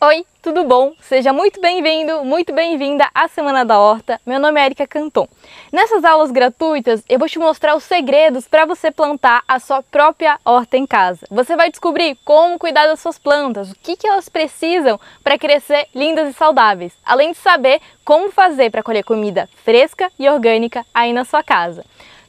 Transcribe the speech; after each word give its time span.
Oi, 0.00 0.24
tudo 0.40 0.62
bom? 0.62 0.92
Seja 1.00 1.32
muito 1.32 1.60
bem-vindo, 1.60 2.24
muito 2.24 2.52
bem-vinda 2.52 3.10
à 3.12 3.26
Semana 3.26 3.64
da 3.64 3.80
Horta. 3.80 4.20
Meu 4.24 4.38
nome 4.38 4.60
é 4.60 4.66
Erika 4.66 4.86
Canton. 4.86 5.26
Nessas 5.72 6.04
aulas 6.04 6.30
gratuitas, 6.30 7.02
eu 7.08 7.18
vou 7.18 7.28
te 7.28 7.36
mostrar 7.36 7.74
os 7.74 7.82
segredos 7.82 8.46
para 8.46 8.64
você 8.64 8.92
plantar 8.92 9.42
a 9.48 9.58
sua 9.58 9.82
própria 9.82 10.38
horta 10.44 10.76
em 10.76 10.86
casa. 10.86 11.26
Você 11.28 11.56
vai 11.56 11.68
descobrir 11.68 12.16
como 12.24 12.60
cuidar 12.60 12.86
das 12.86 13.00
suas 13.00 13.18
plantas, 13.18 13.72
o 13.72 13.74
que, 13.74 13.96
que 13.96 14.06
elas 14.06 14.28
precisam 14.28 15.00
para 15.24 15.36
crescer 15.36 15.88
lindas 15.92 16.28
e 16.28 16.32
saudáveis, 16.32 16.92
além 17.04 17.32
de 17.32 17.38
saber 17.38 17.80
como 18.04 18.30
fazer 18.30 18.70
para 18.70 18.84
colher 18.84 19.02
comida 19.02 19.48
fresca 19.64 20.12
e 20.16 20.28
orgânica 20.28 20.86
aí 20.94 21.12
na 21.12 21.24
sua 21.24 21.42
casa. 21.42 21.84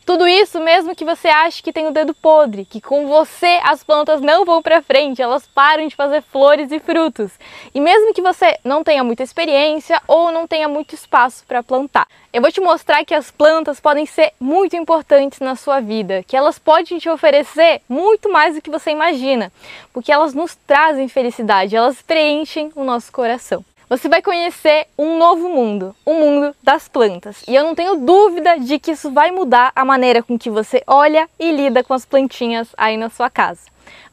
Tudo 0.10 0.28
isso 0.28 0.60
mesmo 0.60 0.96
que 0.96 1.06
você 1.06 1.28
ache 1.28 1.62
que 1.62 1.72
tem 1.72 1.86
o 1.86 1.92
dedo 1.92 2.16
podre, 2.16 2.66
que 2.66 2.82
com 2.82 3.06
você 3.06 3.60
as 3.62 3.84
plantas 3.84 4.22
não 4.22 4.44
vão 4.44 4.60
para 4.60 4.82
frente, 4.82 5.22
elas 5.22 5.46
param 5.46 5.88
de 5.88 5.96
fazer 5.96 6.24
flores 6.24 6.72
e 6.72 6.80
frutos. 6.80 7.32
E 7.76 7.80
mesmo 7.80 8.12
que 8.12 8.20
você 8.20 8.58
não 8.64 8.84
tenha 8.84 9.04
muita 9.04 9.22
experiência 9.22 10.02
ou 10.08 10.32
não 10.32 10.48
tenha 10.48 10.68
muito 10.68 10.96
espaço 10.96 11.46
para 11.48 11.62
plantar. 11.62 12.08
Eu 12.34 12.42
vou 12.42 12.52
te 12.52 12.60
mostrar 12.60 13.06
que 13.06 13.14
as 13.14 13.30
plantas 13.30 13.80
podem 13.80 14.08
ser 14.08 14.34
muito 14.40 14.76
importantes 14.76 15.42
na 15.42 15.56
sua 15.56 15.80
vida, 15.80 16.24
que 16.28 16.36
elas 16.36 16.58
podem 16.58 16.98
te 16.98 17.08
oferecer 17.08 17.84
muito 17.88 18.32
mais 18.32 18.56
do 18.56 18.64
que 18.64 18.72
você 18.72 18.90
imagina, 18.90 19.52
porque 19.94 20.12
elas 20.12 20.34
nos 20.34 20.56
trazem 20.56 21.08
felicidade, 21.08 21.76
elas 21.76 22.02
preenchem 22.02 22.72
o 22.76 22.84
nosso 22.84 23.12
coração 23.12 23.64
você 23.90 24.08
vai 24.08 24.22
conhecer 24.22 24.86
um 24.96 25.18
novo 25.18 25.50
mundo, 25.50 25.96
o 26.06 26.12
um 26.12 26.20
mundo 26.20 26.56
das 26.62 26.88
plantas. 26.88 27.44
E 27.48 27.56
eu 27.56 27.64
não 27.64 27.74
tenho 27.74 27.96
dúvida 27.96 28.60
de 28.60 28.78
que 28.78 28.92
isso 28.92 29.10
vai 29.10 29.32
mudar 29.32 29.72
a 29.76 29.84
maneira 29.84 30.22
com 30.22 30.38
que 30.38 30.50
você 30.50 30.84
olha 30.86 31.28
e 31.40 31.52
lida 31.52 31.84
com 31.84 31.96
as 31.96 32.06
plantinhas 32.06 32.68
aí 32.78 32.98
na 32.98 33.10
sua 33.10 33.32
casa. 33.32 33.62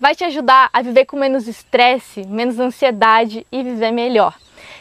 Vai 0.01 0.15
te 0.15 0.25
ajudar 0.25 0.71
a 0.73 0.81
viver 0.81 1.05
com 1.05 1.19
menos 1.19 1.47
estresse, 1.47 2.27
menos 2.27 2.59
ansiedade 2.59 3.47
e 3.53 3.63
viver 3.63 3.91
melhor. 3.91 4.35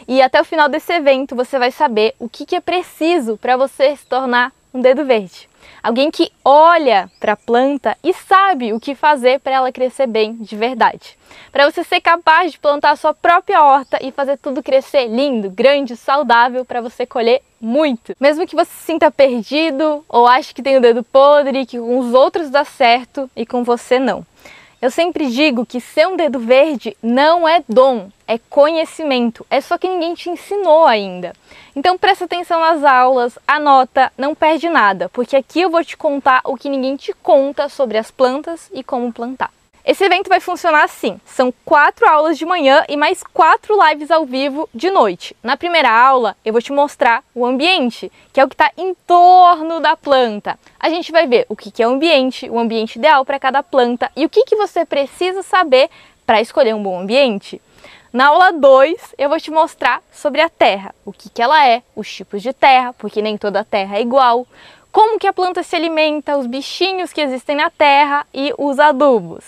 E 0.07 0.21
até 0.21 0.39
o 0.39 0.45
final 0.45 0.69
desse 0.69 0.93
evento 0.93 1.35
você 1.35 1.59
vai 1.59 1.71
saber 1.71 2.15
o 2.17 2.29
que 2.29 2.55
é 2.55 2.61
preciso 2.61 3.37
para 3.37 3.57
você 3.57 3.97
se 3.97 4.05
tornar 4.05 4.53
um 4.73 4.79
dedo 4.79 5.03
verde. 5.03 5.49
Alguém 5.85 6.09
que 6.09 6.31
olha 6.43 7.11
para 7.19 7.33
a 7.33 7.37
planta 7.37 7.95
e 8.03 8.11
sabe 8.11 8.73
o 8.73 8.79
que 8.79 8.95
fazer 8.95 9.39
para 9.39 9.53
ela 9.53 9.71
crescer 9.71 10.07
bem 10.07 10.33
de 10.33 10.55
verdade. 10.55 11.15
Para 11.51 11.69
você 11.69 11.83
ser 11.83 12.01
capaz 12.01 12.53
de 12.53 12.57
plantar 12.57 12.89
a 12.89 12.95
sua 12.95 13.13
própria 13.13 13.63
horta 13.63 13.99
e 14.01 14.11
fazer 14.11 14.39
tudo 14.39 14.63
crescer 14.63 15.05
lindo, 15.05 15.47
grande, 15.47 15.95
saudável 15.95 16.65
para 16.65 16.81
você 16.81 17.05
colher 17.05 17.43
muito. 17.61 18.15
Mesmo 18.19 18.47
que 18.47 18.55
você 18.55 18.71
se 18.71 18.83
sinta 18.83 19.11
perdido 19.11 20.03
ou 20.09 20.25
ache 20.25 20.55
que 20.55 20.63
tem 20.63 20.75
o 20.75 20.81
dedo 20.81 21.03
podre, 21.03 21.67
que 21.67 21.77
com 21.77 21.99
os 21.99 22.15
outros 22.15 22.49
dá 22.49 22.65
certo 22.65 23.29
e 23.35 23.45
com 23.45 23.63
você 23.63 23.99
não. 23.99 24.25
Eu 24.85 24.91
sempre 24.91 25.31
digo 25.31 25.65
que 25.65 25.81
ser 25.81 26.07
um 26.07 26.15
dedo 26.15 26.37
verde 26.37 26.95
não 27.01 27.47
é 27.47 27.63
dom, 27.67 28.11
é 28.27 28.37
conhecimento, 28.37 29.43
é 29.49 29.59
só 29.59 29.79
que 29.79 29.89
ninguém 29.89 30.13
te 30.13 30.29
ensinou 30.29 30.85
ainda. 30.85 31.33
Então 31.75 31.97
presta 31.97 32.25
atenção 32.25 32.59
nas 32.59 32.83
aulas, 32.83 33.35
anota, 33.47 34.13
não 34.15 34.35
perde 34.35 34.69
nada, 34.69 35.09
porque 35.09 35.35
aqui 35.35 35.61
eu 35.61 35.71
vou 35.71 35.83
te 35.83 35.97
contar 35.97 36.41
o 36.45 36.55
que 36.55 36.69
ninguém 36.69 36.95
te 36.95 37.11
conta 37.13 37.67
sobre 37.67 37.97
as 37.97 38.11
plantas 38.11 38.69
e 38.71 38.83
como 38.83 39.11
plantar. 39.11 39.49
Esse 39.85 40.03
evento 40.03 40.27
vai 40.27 40.39
funcionar 40.39 40.83
assim: 40.83 41.21
são 41.25 41.53
quatro 41.63 42.09
aulas 42.09 42.39
de 42.39 42.45
manhã 42.45 42.83
e 42.89 42.97
mais 42.97 43.21
quatro 43.21 43.77
lives 43.87 44.09
ao 44.09 44.25
vivo 44.25 44.67
de 44.73 44.89
noite. 44.89 45.37
Na 45.43 45.55
primeira 45.55 45.91
aula, 45.91 46.35
eu 46.43 46.51
vou 46.51 46.61
te 46.61 46.71
mostrar 46.71 47.23
o 47.35 47.45
ambiente, 47.45 48.11
que 48.33 48.41
é 48.41 48.43
o 48.43 48.47
que 48.47 48.55
está 48.55 48.71
em 48.75 48.95
torno 49.05 49.79
da 49.79 49.95
planta. 49.95 50.57
A 50.79 50.89
gente 50.89 51.11
vai 51.11 51.27
ver 51.27 51.45
o 51.47 51.55
que 51.55 51.83
é 51.83 51.87
o 51.87 51.91
ambiente, 51.91 52.49
o 52.49 52.57
ambiente 52.57 52.95
ideal 52.95 53.23
para 53.23 53.39
cada 53.39 53.61
planta 53.61 54.11
e 54.15 54.25
o 54.25 54.29
que, 54.29 54.43
que 54.45 54.55
você 54.55 54.83
precisa 54.85 55.43
saber 55.43 55.87
para 56.25 56.41
escolher 56.41 56.73
um 56.73 56.81
bom 56.81 56.99
ambiente. 56.99 57.61
Na 58.11 58.27
aula 58.29 58.53
2, 58.53 59.13
eu 59.19 59.29
vou 59.29 59.39
te 59.39 59.51
mostrar 59.51 60.01
sobre 60.11 60.41
a 60.41 60.49
terra, 60.49 60.95
o 61.05 61.11
que, 61.11 61.29
que 61.29 61.41
ela 61.41 61.67
é, 61.67 61.83
os 61.95 62.11
tipos 62.11 62.41
de 62.41 62.53
terra, 62.53 62.91
porque 62.93 63.21
nem 63.21 63.37
toda 63.37 63.63
terra 63.63 63.97
é 63.97 64.01
igual, 64.01 64.47
como 64.91 65.19
que 65.19 65.27
a 65.27 65.33
planta 65.33 65.61
se 65.61 65.75
alimenta, 65.75 66.37
os 66.37 66.47
bichinhos 66.47 67.11
que 67.11 67.21
existem 67.21 67.57
na 67.57 67.69
terra 67.69 68.25
e 68.33 68.53
os 68.57 68.79
adubos. 68.79 69.43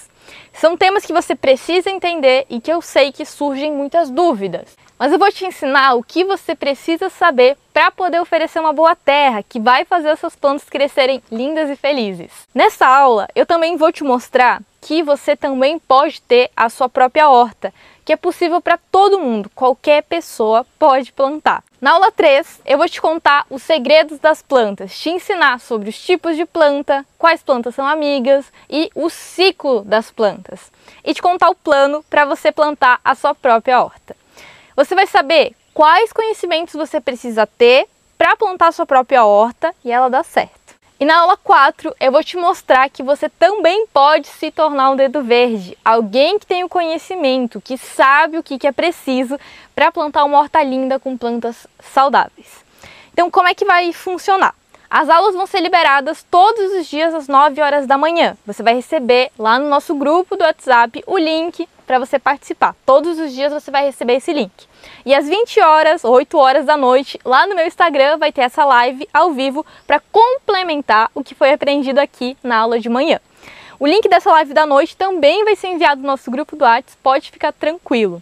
São 0.60 0.76
temas 0.76 1.06
que 1.06 1.14
você 1.14 1.36
precisa 1.36 1.88
entender 1.88 2.48
e 2.50 2.60
que 2.60 2.72
eu 2.72 2.82
sei 2.82 3.12
que 3.12 3.24
surgem 3.24 3.72
muitas 3.72 4.10
dúvidas. 4.10 4.76
Mas 4.98 5.14
eu 5.14 5.20
vou 5.20 5.32
te 5.32 5.46
ensinar 5.46 5.94
o 5.94 6.02
que 6.02 6.26
você 6.26 6.56
precisa 6.56 7.10
saber 7.12 7.56
para 7.72 7.92
poder 7.92 8.20
oferecer 8.20 8.60
uma 8.60 8.74
boa 8.74 8.96
terra 8.96 9.44
que 9.44 9.60
vai 9.60 9.86
fazer 9.86 10.10
essas 10.10 10.36
plantas 10.36 10.68
crescerem 10.68 11.22
lindas 11.32 11.70
e 11.70 11.76
felizes. 11.76 12.32
Nessa 12.56 12.88
aula, 12.88 13.28
eu 13.36 13.46
também 13.46 13.78
vou 13.78 13.92
te 13.92 14.04
mostrar 14.04 14.64
que 14.82 15.04
você 15.04 15.36
também 15.36 15.78
pode 15.78 16.20
ter 16.24 16.50
a 16.56 16.70
sua 16.70 16.90
própria 16.90 17.30
horta, 17.30 17.72
que 18.08 18.14
é 18.14 18.16
possível 18.16 18.62
para 18.62 18.80
todo 18.90 19.20
mundo, 19.20 19.52
qualquer 19.54 20.02
pessoa 20.02 20.66
pode 20.80 21.12
plantar. 21.12 21.62
Na 21.82 21.92
aula 21.92 22.10
3, 22.10 22.62
eu 22.66 22.78
vou 22.78 22.88
te 22.88 23.02
contar 23.02 23.46
os 23.50 23.62
segredos 23.62 24.18
das 24.18 24.42
plantas, 24.42 24.98
te 24.98 25.10
ensinar 25.10 25.60
sobre 25.60 25.90
os 25.90 26.02
tipos 26.02 26.38
de 26.38 26.46
planta, 26.46 27.06
quais 27.18 27.44
plantas 27.44 27.76
são 27.76 27.86
amigas 27.86 28.46
e 28.70 28.90
o 28.96 29.10
ciclo 29.10 29.82
das 29.82 30.10
plantas. 30.10 30.72
E 31.04 31.14
te 31.14 31.22
contar 31.22 31.50
o 31.50 31.56
plano 31.56 32.02
para 32.10 32.24
você 32.24 32.50
plantar 32.50 33.02
a 33.04 33.14
sua 33.14 33.36
própria 33.36 33.84
horta. 33.84 34.16
Você 34.74 34.96
vai 34.96 35.06
saber 35.06 35.54
quais 35.74 36.14
conhecimentos 36.14 36.76
você 36.76 37.02
precisa 37.02 37.46
ter 37.46 37.90
para 38.18 38.38
plantar 38.38 38.68
a 38.68 38.72
sua 38.72 38.86
própria 38.86 39.26
horta 39.26 39.76
e 39.84 39.92
ela 39.92 40.10
dar 40.10 40.24
certo. 40.24 40.57
E 41.00 41.06
na 41.06 41.20
aula 41.20 41.38
4 41.38 41.96
eu 42.00 42.12
vou 42.12 42.24
te 42.24 42.36
mostrar 42.36 42.90
que 42.90 43.04
você 43.04 43.30
também 43.30 43.86
pode 43.94 44.28
se 44.28 44.50
tornar 44.50 44.90
um 44.90 44.96
dedo 44.96 45.22
verde, 45.22 45.78
alguém 45.86 46.40
que 46.40 46.46
tem 46.48 46.64
o 46.64 46.70
conhecimento, 46.70 47.62
que 47.62 47.78
sabe 47.78 48.40
o 48.40 48.44
que 48.44 48.66
é 48.66 48.72
preciso 48.72 49.40
para 49.76 49.92
plantar 49.92 50.24
uma 50.24 50.40
horta 50.40 50.64
linda 50.64 51.00
com 51.00 51.16
plantas 51.16 51.68
saudáveis. 51.94 52.66
Então 53.14 53.30
como 53.30 53.48
é 53.48 53.54
que 53.54 53.64
vai 53.64 53.94
funcionar? 53.94 54.56
As 54.90 55.08
aulas 55.08 55.36
vão 55.36 55.46
ser 55.46 55.60
liberadas 55.60 56.26
todos 56.32 56.74
os 56.74 56.88
dias 56.88 57.14
às 57.14 57.28
9 57.28 57.62
horas 57.62 57.86
da 57.86 57.98
manhã. 57.98 58.36
Você 58.48 58.64
vai 58.64 58.74
receber 58.74 59.30
lá 59.38 59.60
no 59.60 59.70
nosso 59.70 59.94
grupo 59.94 60.36
do 60.36 60.44
WhatsApp 60.44 61.04
o 61.06 61.18
link 61.18 61.70
para 61.86 62.00
você 62.00 62.18
participar. 62.18 62.76
Todos 62.86 63.20
os 63.20 63.34
dias 63.34 63.54
você 63.54 63.70
vai 63.70 63.86
receber 63.86 64.16
esse 64.16 64.34
link. 64.34 64.52
E 65.06 65.14
às 65.14 65.28
20 65.28 65.60
horas, 65.62 66.04
8 66.04 66.38
horas 66.38 66.66
da 66.66 66.76
noite, 66.76 67.20
lá 67.24 67.48
no 67.48 67.56
meu 67.56 67.66
Instagram 67.66 68.18
vai 68.18 68.32
ter 68.32 68.42
essa 68.42 68.66
live 68.66 69.08
ao 69.14 69.32
vivo 69.32 69.66
para 69.86 70.02
complementar 70.12 71.10
o 71.14 71.24
que 71.24 71.36
foi 71.36 71.52
aprendido 71.52 72.00
aqui 72.00 72.38
na 72.44 72.58
aula 72.58 72.80
de 72.80 72.90
manhã. 72.90 73.20
O 73.80 73.86
link 73.86 74.10
dessa 74.10 74.32
live 74.32 74.54
da 74.54 74.66
noite 74.66 74.98
também 74.98 75.44
vai 75.44 75.56
ser 75.56 75.68
enviado 75.68 76.02
no 76.02 76.08
nosso 76.08 76.32
grupo 76.32 76.56
do 76.56 76.64
WhatsApp, 76.64 76.98
pode 77.04 77.30
ficar 77.30 77.52
tranquilo. 77.52 78.22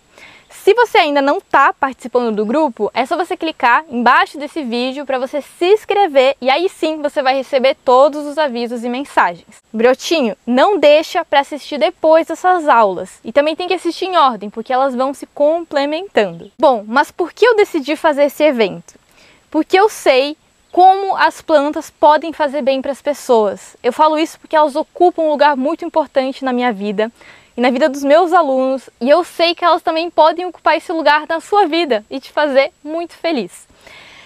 Se 0.65 0.73
você 0.73 0.97
ainda 0.97 1.21
não 1.21 1.37
está 1.37 1.71
participando 1.71 2.35
do 2.35 2.43
grupo, 2.43 2.89
é 2.91 3.05
só 3.05 3.15
você 3.15 3.37
clicar 3.37 3.85
embaixo 3.87 4.39
desse 4.39 4.63
vídeo 4.63 5.05
para 5.05 5.19
você 5.19 5.39
se 5.39 5.73
inscrever 5.73 6.35
e 6.41 6.49
aí 6.49 6.67
sim 6.67 7.03
você 7.03 7.21
vai 7.21 7.35
receber 7.35 7.77
todos 7.85 8.25
os 8.25 8.35
avisos 8.35 8.83
e 8.83 8.89
mensagens. 8.89 9.61
Brotinho, 9.71 10.35
não 10.43 10.79
deixa 10.79 11.23
para 11.23 11.41
assistir 11.41 11.77
depois 11.77 12.25
dessas 12.25 12.67
aulas 12.67 13.19
e 13.23 13.31
também 13.31 13.55
tem 13.55 13.67
que 13.67 13.75
assistir 13.75 14.05
em 14.05 14.17
ordem, 14.17 14.49
porque 14.49 14.73
elas 14.73 14.95
vão 14.95 15.13
se 15.13 15.27
complementando. 15.27 16.51
Bom, 16.57 16.83
mas 16.87 17.11
por 17.11 17.31
que 17.31 17.45
eu 17.45 17.55
decidi 17.55 17.95
fazer 17.95 18.23
esse 18.23 18.43
evento? 18.43 18.95
Porque 19.51 19.79
eu 19.79 19.87
sei 19.87 20.35
como 20.71 21.15
as 21.15 21.43
plantas 21.43 21.91
podem 21.91 22.33
fazer 22.33 22.63
bem 22.63 22.81
para 22.81 22.91
as 22.91 23.03
pessoas. 23.03 23.77
Eu 23.83 23.93
falo 23.93 24.17
isso 24.17 24.39
porque 24.39 24.55
elas 24.55 24.75
ocupam 24.75 25.21
um 25.21 25.29
lugar 25.29 25.55
muito 25.55 25.85
importante 25.85 26.43
na 26.43 26.51
minha 26.51 26.73
vida 26.73 27.11
e 27.55 27.61
na 27.61 27.69
vida 27.69 27.87
dos 27.87 28.03
meus 28.03 28.33
alunos, 28.33 28.89
e 28.99 29.09
eu 29.09 29.23
sei 29.23 29.55
que 29.55 29.63
elas 29.63 29.81
também 29.81 30.09
podem 30.09 30.45
ocupar 30.45 30.75
esse 30.75 30.91
lugar 30.91 31.25
na 31.27 31.39
sua 31.39 31.65
vida 31.65 32.03
e 32.09 32.19
te 32.19 32.31
fazer 32.31 32.71
muito 32.83 33.13
feliz. 33.13 33.67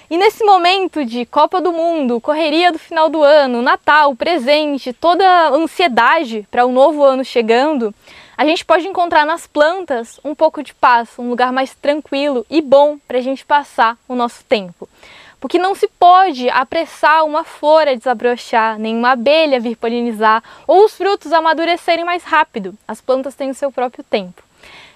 E 0.10 0.18
nesse 0.18 0.44
momento 0.44 1.06
de 1.06 1.26
Copa 1.26 1.62
do 1.62 1.72
Mundo, 1.72 2.20
correria 2.20 2.72
do 2.72 2.80
final 2.80 3.10
do 3.10 3.24
ano, 3.24 3.62
Natal, 3.62 4.16
presente, 4.16 4.92
toda 4.92 5.24
a 5.24 5.50
ansiedade 5.50 6.48
para 6.50 6.66
o 6.66 6.70
um 6.70 6.74
novo 6.74 7.04
ano 7.04 7.24
chegando, 7.24 7.94
a 8.36 8.44
gente 8.44 8.66
pode 8.66 8.88
encontrar 8.88 9.26
nas 9.26 9.46
plantas 9.46 10.20
um 10.24 10.34
pouco 10.34 10.64
de 10.64 10.74
paz, 10.74 11.10
um 11.20 11.30
lugar 11.30 11.52
mais 11.52 11.76
tranquilo 11.76 12.44
e 12.50 12.62
bom 12.62 12.98
para 13.08 13.20
a 13.20 13.22
gente 13.22 13.46
passar 13.46 13.98
o 14.08 14.16
nosso 14.16 14.44
tempo 14.46 14.90
porque 15.40 15.58
não 15.58 15.74
se 15.74 15.88
pode 15.88 16.50
apressar 16.50 17.26
uma 17.26 17.44
flor 17.44 17.88
a 17.88 17.96
desabrochar, 17.96 18.78
nem 18.78 18.96
uma 18.96 19.12
abelha 19.12 19.60
vir 19.60 19.76
polinizar, 19.78 20.44
ou 20.68 20.86
os 20.86 20.96
frutos 20.96 21.32
amadurecerem 21.32 22.04
mais 22.04 22.24
rápido. 22.24 22.74
As 22.88 23.00
plantas 23.00 23.36
têm 23.36 23.50
o 23.50 23.56
seu 23.56 23.72
próprio 23.72 24.04
tempo. 24.04 24.44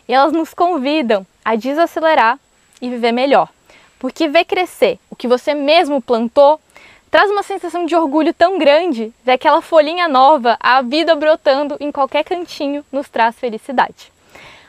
E 0.07 0.13
elas 0.13 0.33
nos 0.33 0.53
convidam 0.53 1.25
a 1.45 1.55
desacelerar 1.55 2.37
e 2.81 2.89
viver 2.89 3.13
melhor. 3.13 3.47
Porque 3.97 4.27
ver 4.27 4.43
crescer 4.43 4.99
o 5.09 5.15
que 5.15 5.29
você 5.29 5.53
mesmo 5.53 6.01
plantou 6.01 6.59
traz 7.09 7.29
uma 7.29 7.43
sensação 7.43 7.85
de 7.85 7.95
orgulho 7.95 8.33
tão 8.33 8.57
grande, 8.57 9.13
ver 9.23 9.33
aquela 9.33 9.61
folhinha 9.61 10.07
nova, 10.07 10.57
a 10.59 10.81
vida 10.81 11.15
brotando 11.15 11.77
em 11.79 11.91
qualquer 11.91 12.23
cantinho, 12.23 12.83
nos 12.91 13.07
traz 13.07 13.35
felicidade. 13.37 14.11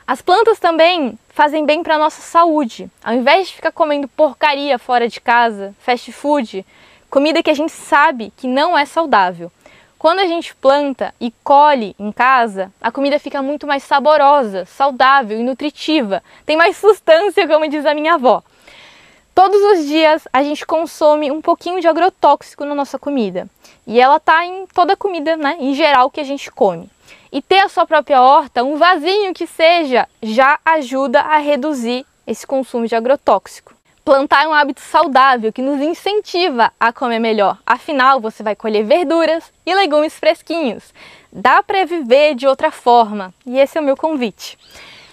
As 0.06 0.20
plantas 0.20 0.60
também 0.60 1.18
fazem 1.34 1.66
bem 1.66 1.82
para 1.82 1.96
a 1.96 1.98
nossa 1.98 2.22
saúde. 2.22 2.88
Ao 3.02 3.12
invés 3.12 3.48
de 3.48 3.54
ficar 3.54 3.72
comendo 3.72 4.06
porcaria 4.06 4.78
fora 4.78 5.08
de 5.08 5.20
casa, 5.20 5.74
fast 5.80 6.12
food, 6.12 6.64
comida 7.10 7.42
que 7.42 7.50
a 7.50 7.54
gente 7.54 7.72
sabe 7.72 8.32
que 8.36 8.46
não 8.46 8.78
é 8.78 8.86
saudável. 8.86 9.50
quando 9.98 10.18
a 10.18 10.26
gente 10.26 10.54
planta 10.54 11.14
e 11.18 11.32
colhe 11.42 11.96
em 11.98 12.12
casa, 12.12 12.70
a 12.78 12.92
comida 12.92 13.18
fica 13.18 13.40
muito 13.40 13.66
mais 13.66 13.82
saborosa, 13.82 14.66
saudável 14.66 15.40
e 15.40 15.42
nutritiva. 15.42 16.22
Tem 16.44 16.58
mais 16.58 16.76
sustância, 16.76 17.48
como 17.48 17.66
diz 17.66 17.86
a 17.86 17.94
minha 17.94 18.14
avó. 18.14 18.42
Todos 19.34 19.60
os 19.72 19.86
dias 19.86 20.28
a 20.30 20.42
gente 20.42 20.66
consome 20.66 21.30
um 21.30 21.40
pouquinho 21.40 21.80
de 21.80 21.88
agrotóxico 21.88 22.66
na 22.66 22.74
nossa 22.74 22.98
comida. 22.98 23.48
E 23.86 23.98
ela 23.98 24.20
tá 24.20 24.44
em 24.44 24.66
toda 24.66 24.92
a 24.92 24.96
comida, 24.96 25.36
né, 25.36 25.56
em 25.58 25.74
geral 25.74 26.10
que 26.10 26.20
a 26.20 26.24
gente 26.24 26.50
come. 26.50 26.88
E 27.34 27.42
ter 27.42 27.58
a 27.58 27.68
sua 27.68 27.84
própria 27.84 28.22
horta, 28.22 28.62
um 28.62 28.76
vasinho 28.76 29.34
que 29.34 29.44
seja, 29.44 30.06
já 30.22 30.56
ajuda 30.64 31.20
a 31.20 31.38
reduzir 31.38 32.06
esse 32.24 32.46
consumo 32.46 32.86
de 32.86 32.94
agrotóxico. 32.94 33.74
Plantar 34.04 34.44
é 34.44 34.46
um 34.46 34.54
hábito 34.54 34.80
saudável 34.80 35.52
que 35.52 35.60
nos 35.60 35.80
incentiva 35.80 36.72
a 36.78 36.92
comer 36.92 37.18
melhor. 37.18 37.58
Afinal, 37.66 38.20
você 38.20 38.40
vai 38.44 38.54
colher 38.54 38.84
verduras 38.84 39.52
e 39.66 39.74
legumes 39.74 40.16
fresquinhos. 40.16 40.94
Dá 41.32 41.60
para 41.60 41.84
viver 41.84 42.36
de 42.36 42.46
outra 42.46 42.70
forma 42.70 43.34
e 43.44 43.58
esse 43.58 43.76
é 43.76 43.80
o 43.80 43.84
meu 43.84 43.96
convite. 43.96 44.56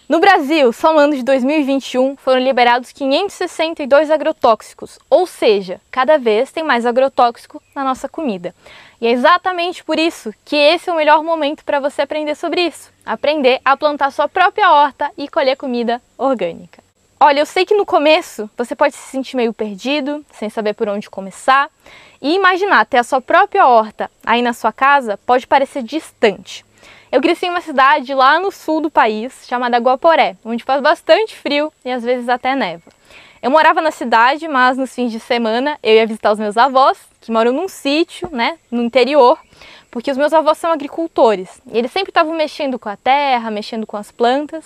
No 0.07 0.19
Brasil, 0.19 0.71
ano 0.83 1.15
de 1.15 1.23
2021 1.23 2.17
foram 2.17 2.39
liberados 2.39 2.91
562 2.91 4.11
agrotóxicos, 4.11 4.99
ou 5.09 5.25
seja, 5.25 5.81
cada 5.89 6.19
vez 6.19 6.51
tem 6.51 6.63
mais 6.63 6.85
agrotóxico 6.85 7.63
na 7.73 7.83
nossa 7.83 8.07
comida. 8.07 8.53
E 9.01 9.07
é 9.07 9.11
exatamente 9.11 9.83
por 9.83 9.97
isso 9.97 10.31
que 10.45 10.55
esse 10.55 10.87
é 10.87 10.93
o 10.93 10.95
melhor 10.95 11.23
momento 11.23 11.65
para 11.65 11.79
você 11.79 12.03
aprender 12.03 12.35
sobre 12.35 12.61
isso. 12.61 12.93
Aprender 13.03 13.59
a 13.65 13.75
plantar 13.75 14.11
sua 14.11 14.29
própria 14.29 14.71
horta 14.71 15.09
e 15.17 15.27
colher 15.27 15.57
comida 15.57 15.99
orgânica. 16.15 16.83
Olha, 17.19 17.39
eu 17.39 17.45
sei 17.47 17.65
que 17.65 17.73
no 17.73 17.83
começo 17.83 18.47
você 18.55 18.75
pode 18.75 18.93
se 18.93 19.09
sentir 19.09 19.35
meio 19.35 19.53
perdido, 19.53 20.23
sem 20.31 20.51
saber 20.51 20.75
por 20.75 20.87
onde 20.87 21.09
começar, 21.09 21.67
e 22.21 22.35
imaginar 22.35 22.85
ter 22.85 22.97
a 22.97 23.03
sua 23.03 23.19
própria 23.19 23.67
horta 23.67 24.09
aí 24.23 24.43
na 24.43 24.53
sua 24.53 24.71
casa 24.71 25.17
pode 25.25 25.47
parecer 25.47 25.81
distante. 25.81 26.63
Eu 27.11 27.21
cresci 27.21 27.47
em 27.47 27.49
uma 27.49 27.61
cidade 27.61 28.13
lá 28.13 28.39
no 28.39 28.51
sul 28.51 28.81
do 28.81 28.91
país, 28.91 29.45
chamada 29.47 29.77
Guaporé, 29.79 30.37
onde 30.45 30.63
faz 30.63 30.79
bastante 30.79 31.35
frio 31.35 31.73
e 31.83 31.91
às 31.91 32.03
vezes 32.03 32.29
até 32.29 32.55
neva. 32.55 32.83
Eu 33.41 33.49
morava 33.49 33.81
na 33.81 33.89
cidade, 33.89 34.47
mas 34.47 34.77
nos 34.77 34.93
fins 34.93 35.11
de 35.11 35.19
semana 35.19 35.75
eu 35.81 35.95
ia 35.95 36.05
visitar 36.05 36.31
os 36.31 36.37
meus 36.37 36.57
avós, 36.57 36.99
que 37.19 37.31
moram 37.31 37.51
num 37.51 37.67
sítio, 37.67 38.29
né, 38.31 38.59
no 38.69 38.83
interior, 38.83 39.35
porque 39.89 40.11
os 40.11 40.17
meus 40.17 40.31
avós 40.31 40.59
são 40.59 40.71
agricultores. 40.71 41.59
E 41.73 41.75
eles 41.75 41.91
sempre 41.91 42.11
estavam 42.11 42.35
mexendo 42.35 42.77
com 42.77 42.87
a 42.87 42.95
terra, 42.95 43.49
mexendo 43.49 43.87
com 43.87 43.97
as 43.97 44.11
plantas. 44.11 44.63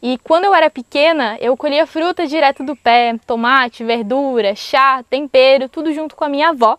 E 0.00 0.16
quando 0.18 0.44
eu 0.44 0.54
era 0.54 0.70
pequena, 0.70 1.36
eu 1.40 1.56
colhia 1.56 1.88
fruta 1.88 2.24
direto 2.24 2.62
do 2.62 2.76
pé, 2.76 3.16
tomate, 3.26 3.82
verdura, 3.82 4.54
chá, 4.54 5.02
tempero, 5.10 5.68
tudo 5.68 5.92
junto 5.92 6.14
com 6.14 6.22
a 6.22 6.28
minha 6.28 6.50
avó. 6.50 6.78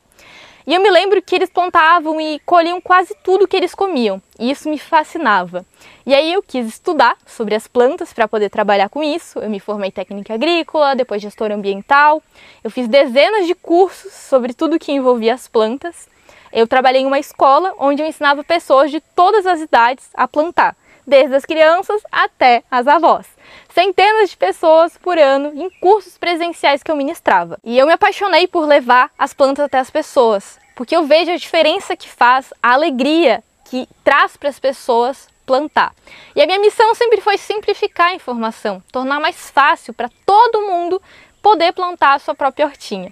E 0.68 0.74
eu 0.74 0.82
me 0.82 0.90
lembro 0.90 1.22
que 1.22 1.36
eles 1.36 1.50
plantavam 1.50 2.20
e 2.20 2.40
colhiam 2.40 2.82
quase 2.82 3.16
tudo 3.24 3.48
que 3.48 3.56
eles 3.56 3.76
comiam, 3.76 4.20
e 4.40 4.50
isso 4.50 4.68
me 4.68 4.80
fascinava. 4.80 5.64
E 6.06 6.14
aí 6.14 6.34
eu 6.34 6.42
quis 6.42 6.68
estudar 6.68 7.16
sobre 7.26 7.54
as 7.54 7.68
plantas 7.68 8.12
para 8.12 8.28
poder 8.28 8.50
trabalhar 8.50 8.90
com 8.90 9.04
isso. 9.04 9.38
Eu 9.40 9.50
me 9.50 9.60
formei 9.60 9.92
técnica 9.92 10.34
agrícola, 10.34 10.96
depois 10.96 11.22
gestora 11.22 11.54
ambiental. 11.54 12.22
Eu 12.64 12.72
fiz 12.72 12.88
dezenas 12.88 13.46
de 13.46 13.54
cursos 13.54 14.12
sobre 14.12 14.54
tudo 14.54 14.80
que 14.80 14.92
envolvia 14.92 15.36
as 15.36 15.48
plantas. 15.48 16.08
Eu 16.52 16.68
trabalhei 16.68 17.02
em 17.02 17.06
uma 17.06 17.20
escola 17.20 17.74
onde 17.78 18.02
eu 18.02 18.08
ensinava 18.08 18.44
pessoas 18.44 18.90
de 18.90 19.00
todas 19.00 19.46
as 19.46 19.62
idades 19.62 20.10
a 20.14 20.28
plantar 20.28 20.76
desde 21.06 21.36
as 21.36 21.46
crianças 21.46 22.02
até 22.12 22.64
as 22.72 22.88
avós. 22.88 23.28
Centenas 23.76 24.30
de 24.30 24.38
pessoas 24.38 24.98
por 24.98 25.18
ano 25.18 25.52
em 25.54 25.70
cursos 25.70 26.18
presenciais 26.18 26.82
que 26.82 26.90
eu 26.90 26.96
ministrava. 26.96 27.60
E 27.62 27.78
eu 27.78 27.86
me 27.86 27.92
apaixonei 27.92 28.48
por 28.48 28.66
levar 28.66 29.12
as 29.20 29.34
plantas 29.34 29.66
até 29.66 29.78
as 29.78 29.90
pessoas, 29.90 30.58
porque 30.78 30.96
eu 30.96 31.04
vejo 31.04 31.30
a 31.30 31.36
diferença 31.36 31.94
que 31.94 32.08
faz, 32.08 32.54
a 32.64 32.72
alegria 32.72 33.44
que 33.66 33.86
traz 34.02 34.38
para 34.38 34.48
as 34.48 34.58
pessoas 34.60 35.28
plantar. 35.46 35.94
E 36.34 36.42
a 36.42 36.46
minha 36.46 36.58
missão 36.58 36.96
sempre 36.96 37.20
foi 37.20 37.38
simplificar 37.38 38.12
a 38.12 38.16
informação, 38.16 38.82
tornar 38.94 39.20
mais 39.20 39.50
fácil 39.50 39.94
para 39.94 40.10
todo 40.26 40.62
mundo 40.62 41.02
poder 41.42 41.74
plantar 41.74 42.14
a 42.14 42.20
sua 42.20 42.34
própria 42.34 42.68
hortinha. 42.68 43.12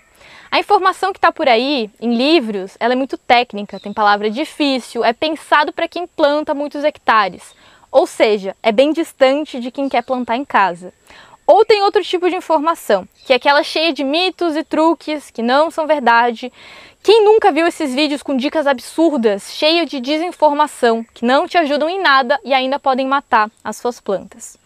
A 0.50 0.60
informação 0.60 1.12
que 1.12 1.18
está 1.18 1.30
por 1.30 1.50
aí, 1.50 1.92
em 2.00 2.16
livros, 2.16 2.78
ela 2.80 2.94
é 2.94 2.96
muito 2.96 3.18
técnica, 3.18 3.82
tem 3.82 3.92
palavra 3.92 4.30
difícil, 4.30 5.04
é 5.04 5.12
pensado 5.12 5.74
para 5.74 5.90
quem 5.90 6.08
planta 6.08 6.54
muitos 6.54 6.86
hectares. 6.86 7.54
Ou 7.94 8.08
seja, 8.08 8.56
é 8.64 8.72
bem 8.72 8.92
distante 8.92 9.60
de 9.60 9.70
quem 9.70 9.88
quer 9.88 10.02
plantar 10.02 10.36
em 10.36 10.44
casa. 10.44 10.92
Ou 11.46 11.64
tem 11.64 11.84
outro 11.84 12.04
tipo 12.04 12.28
de 12.28 12.36
informação, 12.36 13.08
que 13.24 13.32
é 13.32 13.36
aquela 13.36 13.62
cheia 13.62 13.94
de 13.94 14.04
mitos 14.04 14.56
e 14.56 14.64
truques 14.64 15.30
que 15.30 15.44
não 15.44 15.70
são 15.70 15.86
verdade. 15.86 16.52
Quem 17.04 17.24
nunca 17.24 17.52
viu 17.52 17.68
esses 17.68 17.94
vídeos 17.94 18.24
com 18.24 18.36
dicas 18.36 18.66
absurdas, 18.66 19.54
cheias 19.54 19.88
de 19.88 20.00
desinformação, 20.00 21.06
que 21.14 21.24
não 21.24 21.48
te 21.48 21.56
ajudam 21.56 21.88
em 21.88 22.02
nada 22.02 22.40
e 22.44 22.52
ainda 22.52 22.80
podem 22.80 23.06
matar 23.06 23.52
as 23.64 23.78
suas 23.78 24.02
plantas? 24.02 24.58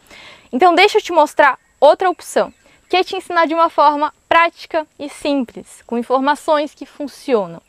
Então 0.50 0.74
deixa 0.74 1.00
eu 1.00 1.02
te 1.02 1.12
mostrar 1.12 1.60
outra 1.82 2.10
opção, 2.10 2.54
que 2.88 2.96
é 2.96 3.04
te 3.04 3.18
ensinar 3.18 3.46
de 3.46 3.54
uma 3.54 3.70
forma 3.70 4.14
prática 4.30 4.88
e 4.98 5.10
simples, 5.10 5.84
com 5.86 5.98
informações 5.98 6.74
que 6.74 6.86
funcionam. 6.86 7.62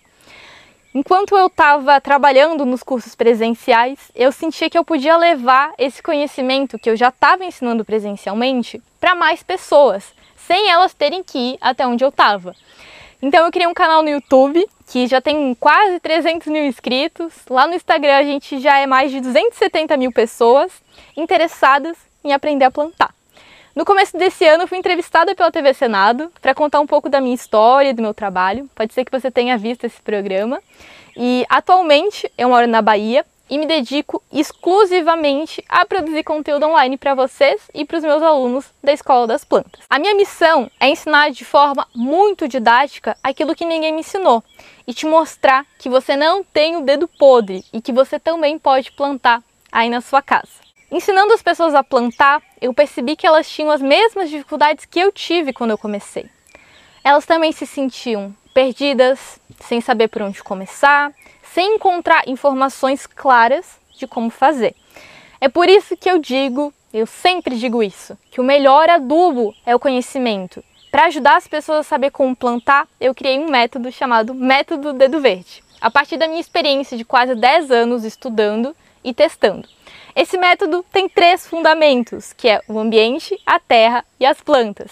Enquanto 0.94 1.36
eu 1.36 1.48
estava 1.48 2.00
trabalhando 2.00 2.64
nos 2.64 2.82
cursos 2.82 3.14
presenciais, 3.14 4.10
eu 4.14 4.32
sentia 4.32 4.70
que 4.70 4.78
eu 4.78 4.84
podia 4.84 5.18
levar 5.18 5.74
esse 5.76 6.02
conhecimento 6.02 6.78
que 6.78 6.88
eu 6.88 6.96
já 6.96 7.08
estava 7.08 7.44
ensinando 7.44 7.84
presencialmente 7.84 8.82
para 8.98 9.14
mais 9.14 9.42
pessoas, 9.42 10.14
sem 10.36 10.70
elas 10.70 10.94
terem 10.94 11.22
que 11.22 11.38
ir 11.38 11.58
até 11.60 11.86
onde 11.86 12.02
eu 12.02 12.08
estava. 12.08 12.54
Então 13.20 13.44
eu 13.44 13.52
criei 13.52 13.66
um 13.66 13.74
canal 13.74 14.02
no 14.02 14.08
YouTube 14.08 14.66
que 14.90 15.06
já 15.06 15.20
tem 15.20 15.54
quase 15.54 16.00
300 16.00 16.46
mil 16.46 16.64
inscritos. 16.64 17.34
Lá 17.50 17.66
no 17.66 17.74
Instagram 17.74 18.16
a 18.16 18.22
gente 18.22 18.58
já 18.58 18.78
é 18.78 18.86
mais 18.86 19.10
de 19.10 19.20
270 19.20 19.94
mil 19.98 20.10
pessoas 20.10 20.72
interessadas 21.14 21.98
em 22.24 22.32
aprender 22.32 22.64
a 22.64 22.70
plantar. 22.70 23.17
No 23.78 23.84
começo 23.84 24.18
desse 24.18 24.44
ano, 24.44 24.66
fui 24.66 24.76
entrevistada 24.76 25.36
pela 25.36 25.52
TV 25.52 25.72
Senado 25.72 26.32
para 26.42 26.52
contar 26.52 26.80
um 26.80 26.86
pouco 26.86 27.08
da 27.08 27.20
minha 27.20 27.36
história 27.36 27.94
do 27.94 28.02
meu 28.02 28.12
trabalho. 28.12 28.68
Pode 28.74 28.92
ser 28.92 29.04
que 29.04 29.12
você 29.12 29.30
tenha 29.30 29.56
visto 29.56 29.84
esse 29.84 30.02
programa. 30.02 30.60
E 31.16 31.46
atualmente 31.48 32.28
eu 32.36 32.48
moro 32.48 32.66
na 32.66 32.82
Bahia 32.82 33.24
e 33.48 33.56
me 33.56 33.66
dedico 33.66 34.20
exclusivamente 34.32 35.64
a 35.68 35.86
produzir 35.86 36.24
conteúdo 36.24 36.66
online 36.66 36.96
para 36.96 37.14
vocês 37.14 37.70
e 37.72 37.84
para 37.84 37.98
os 37.98 38.02
meus 38.02 38.20
alunos 38.20 38.64
da 38.82 38.92
Escola 38.92 39.28
das 39.28 39.44
Plantas. 39.44 39.84
A 39.88 40.00
minha 40.00 40.16
missão 40.16 40.68
é 40.80 40.88
ensinar 40.88 41.30
de 41.30 41.44
forma 41.44 41.86
muito 41.94 42.48
didática 42.48 43.16
aquilo 43.22 43.54
que 43.54 43.64
ninguém 43.64 43.92
me 43.92 44.00
ensinou 44.00 44.42
e 44.88 44.92
te 44.92 45.06
mostrar 45.06 45.64
que 45.78 45.88
você 45.88 46.16
não 46.16 46.42
tem 46.42 46.76
o 46.76 46.80
dedo 46.80 47.06
podre 47.06 47.64
e 47.72 47.80
que 47.80 47.92
você 47.92 48.18
também 48.18 48.58
pode 48.58 48.90
plantar 48.90 49.40
aí 49.70 49.88
na 49.88 50.00
sua 50.00 50.20
casa. 50.20 50.67
Ensinando 50.90 51.34
as 51.34 51.42
pessoas 51.42 51.74
a 51.74 51.84
plantar, 51.84 52.42
eu 52.60 52.72
percebi 52.72 53.14
que 53.14 53.26
elas 53.26 53.48
tinham 53.48 53.70
as 53.70 53.82
mesmas 53.82 54.30
dificuldades 54.30 54.86
que 54.86 54.98
eu 54.98 55.12
tive 55.12 55.52
quando 55.52 55.70
eu 55.70 55.78
comecei. 55.78 56.26
Elas 57.04 57.26
também 57.26 57.52
se 57.52 57.66
sentiam 57.66 58.34
perdidas, 58.54 59.38
sem 59.60 59.82
saber 59.82 60.08
por 60.08 60.22
onde 60.22 60.42
começar, 60.42 61.12
sem 61.42 61.74
encontrar 61.74 62.26
informações 62.26 63.06
claras 63.06 63.78
de 63.98 64.06
como 64.06 64.30
fazer. 64.30 64.74
É 65.38 65.48
por 65.48 65.68
isso 65.68 65.94
que 65.94 66.10
eu 66.10 66.18
digo, 66.18 66.72
eu 66.92 67.06
sempre 67.06 67.56
digo 67.56 67.82
isso, 67.82 68.18
que 68.30 68.40
o 68.40 68.44
melhor 68.44 68.88
adubo 68.88 69.54
é 69.66 69.76
o 69.76 69.78
conhecimento. 69.78 70.64
Para 70.90 71.04
ajudar 71.04 71.36
as 71.36 71.46
pessoas 71.46 71.80
a 71.80 71.82
saber 71.82 72.10
como 72.10 72.34
plantar, 72.34 72.88
eu 72.98 73.14
criei 73.14 73.38
um 73.38 73.50
método 73.50 73.92
chamado 73.92 74.32
Método 74.32 74.94
Dedo 74.94 75.20
Verde. 75.20 75.62
A 75.82 75.90
partir 75.90 76.16
da 76.16 76.26
minha 76.26 76.40
experiência 76.40 76.96
de 76.96 77.04
quase 77.04 77.34
10 77.34 77.70
anos 77.70 78.04
estudando 78.04 78.74
e 79.04 79.12
testando. 79.12 79.68
Esse 80.20 80.36
método 80.36 80.84
tem 80.92 81.08
três 81.08 81.46
fundamentos, 81.46 82.32
que 82.32 82.48
é 82.48 82.60
o 82.66 82.76
ambiente, 82.76 83.40
a 83.46 83.60
terra 83.60 84.04
e 84.18 84.26
as 84.26 84.40
plantas. 84.40 84.90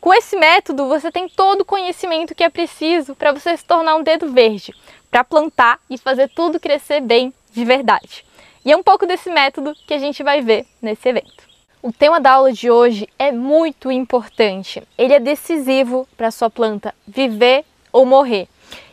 Com 0.00 0.14
esse 0.14 0.36
método, 0.36 0.86
você 0.86 1.10
tem 1.10 1.28
todo 1.28 1.62
o 1.62 1.64
conhecimento 1.64 2.32
que 2.32 2.44
é 2.44 2.48
preciso 2.48 3.16
para 3.16 3.32
você 3.32 3.56
se 3.56 3.64
tornar 3.64 3.96
um 3.96 4.04
dedo 4.04 4.30
verde, 4.30 4.72
para 5.10 5.24
plantar 5.24 5.80
e 5.90 5.98
fazer 5.98 6.28
tudo 6.28 6.60
crescer 6.60 7.00
bem 7.00 7.34
de 7.50 7.64
verdade. 7.64 8.24
E 8.64 8.70
é 8.70 8.76
um 8.76 8.82
pouco 8.84 9.04
desse 9.04 9.28
método 9.28 9.74
que 9.84 9.94
a 9.94 9.98
gente 9.98 10.22
vai 10.22 10.42
ver 10.42 10.64
nesse 10.80 11.08
evento. 11.08 11.42
O 11.82 11.92
tema 11.92 12.20
da 12.20 12.34
aula 12.34 12.52
de 12.52 12.70
hoje 12.70 13.08
é 13.18 13.32
muito 13.32 13.90
importante. 13.90 14.80
Ele 14.96 15.12
é 15.12 15.18
decisivo 15.18 16.06
para 16.16 16.30
sua 16.30 16.50
planta 16.50 16.94
viver 17.04 17.64
ou 17.92 18.06
morrer. 18.06 18.46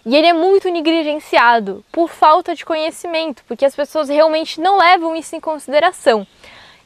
E 0.06 0.16
ele 0.16 0.28
é 0.28 0.34
muito 0.34 0.70
negligenciado 0.70 1.84
por 1.92 2.10
falta 2.10 2.54
de 2.54 2.64
conhecimento, 2.64 3.44
porque 3.48 3.66
as 3.66 3.76
pessoas 3.76 4.08
realmente 4.08 4.62
não 4.62 4.78
levam 4.78 5.16
isso 5.16 5.36
em 5.36 5.40
consideração. 5.40 6.28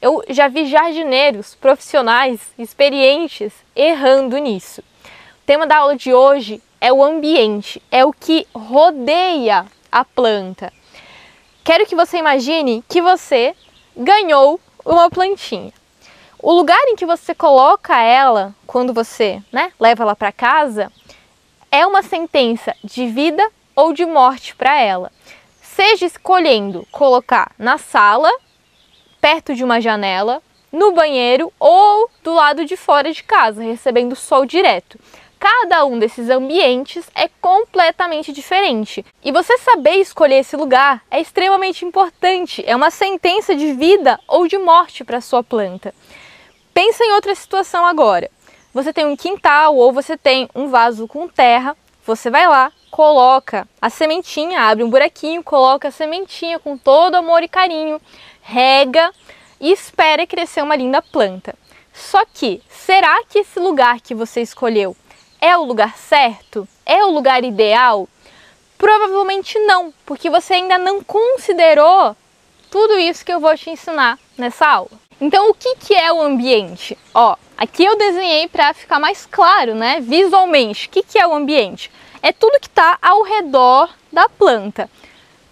Eu 0.02 0.24
já 0.30 0.48
vi 0.48 0.66
jardineiros 0.66 1.54
profissionais, 1.54 2.40
experientes, 2.58 3.52
errando 3.76 4.38
nisso. 4.38 4.80
O 4.80 5.46
tema 5.46 5.68
da 5.68 5.80
aula 5.80 5.98
de 5.98 6.14
hoje 6.14 6.62
é 6.80 6.94
o 6.94 7.04
ambiente, 7.04 7.82
é 7.92 8.06
o 8.06 8.14
que 8.14 8.48
rodeia 8.56 9.66
a 9.92 10.06
planta. 10.06 10.72
Quero 11.62 11.86
que 11.86 11.96
você 11.96 12.18
imagine 12.18 12.82
que 12.88 13.02
você 13.02 13.54
ganhou 13.98 14.62
uma 14.86 15.10
plantinha. 15.10 15.74
O 16.42 16.54
lugar 16.54 16.82
em 16.88 16.96
que 16.96 17.06
você 17.06 17.36
coloca 17.36 18.02
ela 18.02 18.56
quando 18.66 18.94
você 18.94 19.44
né, 19.52 19.74
leva 19.78 20.04
ela 20.04 20.16
para 20.16 20.32
casa 20.32 20.90
é 21.72 21.86
uma 21.86 22.02
sentença 22.02 22.76
de 22.84 23.08
vida 23.08 23.48
ou 23.76 23.94
de 23.94 24.06
morte 24.06 24.56
para 24.56 24.80
ela. 24.80 25.12
seja 25.62 26.06
escolhendo 26.06 26.86
colocar 26.92 27.54
na 27.58 27.78
sala, 27.78 28.30
perto 29.22 29.56
de 29.56 29.64
uma 29.64 29.80
janela, 29.80 30.42
no 30.72 30.92
banheiro 30.92 31.54
ou 31.58 32.10
do 32.22 32.34
lado 32.34 32.66
de 32.66 32.76
fora 32.76 33.14
de 33.14 33.24
casa, 33.24 33.64
recebendo 33.64 34.16
sol 34.16 34.46
direto. 34.46 35.00
Cada 35.40 35.86
um 35.86 35.98
desses 35.98 36.30
ambientes 36.30 37.10
é 37.16 37.30
completamente 37.40 38.34
diferente. 38.34 39.06
E 39.24 39.32
você 39.32 39.58
saber 39.60 39.96
escolher 39.96 40.40
esse 40.40 40.58
lugar 40.58 41.02
é 41.10 41.22
extremamente 41.22 41.86
importante. 41.86 42.62
É 42.68 42.76
uma 42.76 42.92
sentença 42.92 43.56
de 43.56 43.72
vida 43.72 44.20
ou 44.28 44.48
de 44.48 44.58
morte 44.58 45.06
para 45.06 45.22
sua 45.22 45.42
planta. 45.42 45.94
Pensa 46.74 47.06
em 47.06 47.14
outra 47.14 47.34
situação 47.36 47.86
agora. 47.86 48.30
Você 48.74 48.94
tem 48.94 49.06
um 49.06 49.16
quintal 49.16 49.76
ou 49.76 49.92
você 49.92 50.16
tem 50.16 50.48
um 50.54 50.68
vaso 50.68 51.08
com 51.08 51.28
terra. 51.28 51.76
Você 52.06 52.30
vai 52.30 52.48
lá, 52.48 52.72
coloca 52.92 53.68
a 53.82 53.90
sementinha, 53.90 54.62
abre 54.62 54.84
um 54.84 54.90
buraquinho, 54.90 55.44
coloca 55.44 55.88
a 55.88 55.92
sementinha 55.92 56.60
com 56.60 56.78
todo 56.78 57.16
amor 57.16 57.42
e 57.44 57.48
carinho, 57.48 58.00
rega 58.42 59.12
e 59.60 59.72
espera 59.72 60.28
crescer 60.28 60.62
uma 60.62 60.76
linda 60.76 61.02
planta. 61.02 61.56
Só 61.94 62.24
que, 62.26 62.62
será 62.70 63.24
que 63.24 63.40
esse 63.40 63.60
lugar 63.60 64.00
que 64.02 64.16
você 64.16 64.42
escolheu 64.42 64.96
é 65.42 65.58
o 65.58 65.64
lugar 65.64 65.98
certo? 65.98 66.68
É 66.86 67.04
o 67.04 67.12
lugar 67.12 67.44
ideal? 67.44 68.08
Provavelmente 68.78 69.60
não, 69.60 69.94
porque 70.06 70.30
você 70.30 70.54
ainda 70.54 70.78
não 70.78 71.04
considerou 71.04 72.16
tudo 72.70 72.98
isso 73.00 73.26
que 73.26 73.34
eu 73.34 73.40
vou 73.40 73.56
te 73.58 73.70
ensinar 73.70 74.18
nessa 74.38 74.68
aula. 74.68 75.09
Então, 75.22 75.50
o 75.50 75.54
que, 75.54 75.76
que 75.76 75.94
é 75.94 76.12
o 76.14 76.22
ambiente? 76.22 76.98
Ó, 77.14 77.36
aqui 77.58 77.84
eu 77.84 77.98
desenhei 77.98 78.48
para 78.48 78.74
ficar 78.74 79.00
mais 79.00 79.26
claro, 79.26 79.76
né, 79.76 80.00
visualmente. 80.00 80.88
O 80.88 80.90
que, 80.90 81.04
que 81.04 81.20
é 81.20 81.28
o 81.28 81.34
ambiente? 81.34 81.92
É 82.22 82.32
tudo 82.32 82.60
que 82.60 82.68
está 82.68 82.98
ao 83.02 83.24
redor 83.24 83.90
da 84.12 84.30
planta. 84.30 84.90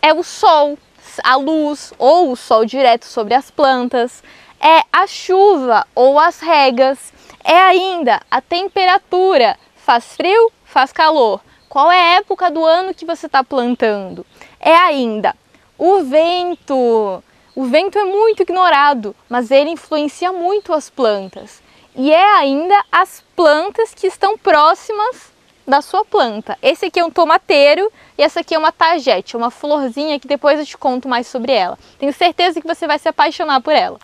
É 0.02 0.14
o 0.14 0.24
sol, 0.24 0.78
a 1.24 1.36
luz 1.36 1.94
ou 1.98 2.32
o 2.32 2.36
sol 2.36 2.66
direto 2.66 3.06
sobre 3.06 3.34
as 3.34 3.52
plantas, 3.52 4.24
é 4.60 4.84
a 4.92 5.06
chuva 5.06 5.86
ou 5.94 6.18
as 6.18 6.40
regas, 6.40 7.14
é 7.44 7.58
ainda 7.58 8.22
a 8.32 8.42
temperatura, 8.42 9.58
faz 9.76 10.16
frio, 10.16 10.52
faz 10.64 10.92
calor. 10.92 11.42
Qual 11.68 11.92
é 11.92 12.00
a 12.00 12.16
época 12.16 12.50
do 12.50 12.64
ano 12.64 12.94
que 12.94 13.06
você 13.06 13.26
está 13.26 13.44
plantando? 13.44 14.26
É 14.60 14.76
ainda 14.76 15.36
o 15.78 16.04
vento. 16.04 17.24
O 17.58 17.64
vento 17.64 17.98
é 17.98 18.04
muito 18.04 18.44
ignorado, 18.44 19.16
mas 19.28 19.50
ele 19.50 19.72
influencia 19.72 20.32
muito 20.32 20.72
as 20.72 20.92
plantas. 20.92 21.60
E 21.96 22.14
é 22.14 22.36
ainda 22.36 22.86
as 22.92 23.24
plantas 23.36 23.96
que 23.96 24.06
estão 24.06 24.38
próximas 24.38 25.34
da 25.66 25.82
sua 25.82 26.06
planta. 26.06 26.56
Esse 26.62 26.86
aqui 26.86 27.00
é 27.00 27.04
um 27.04 27.10
tomateiro 27.10 27.92
e 28.16 28.22
essa 28.22 28.42
aqui 28.42 28.54
é 28.54 28.60
uma 28.60 28.72
tagete, 28.72 29.36
uma 29.36 29.50
florzinha 29.50 30.20
que 30.20 30.28
depois 30.28 30.60
eu 30.60 30.68
te 30.68 30.78
conto 30.78 31.10
mais 31.10 31.26
sobre 31.26 31.52
ela. 31.52 31.80
Tenho 31.98 32.14
certeza 32.14 32.62
que 32.62 32.68
você 32.68 32.86
vai 32.86 33.00
se 33.00 33.10
apaixonar 33.10 33.60
por 33.60 33.74
ela. 33.74 33.98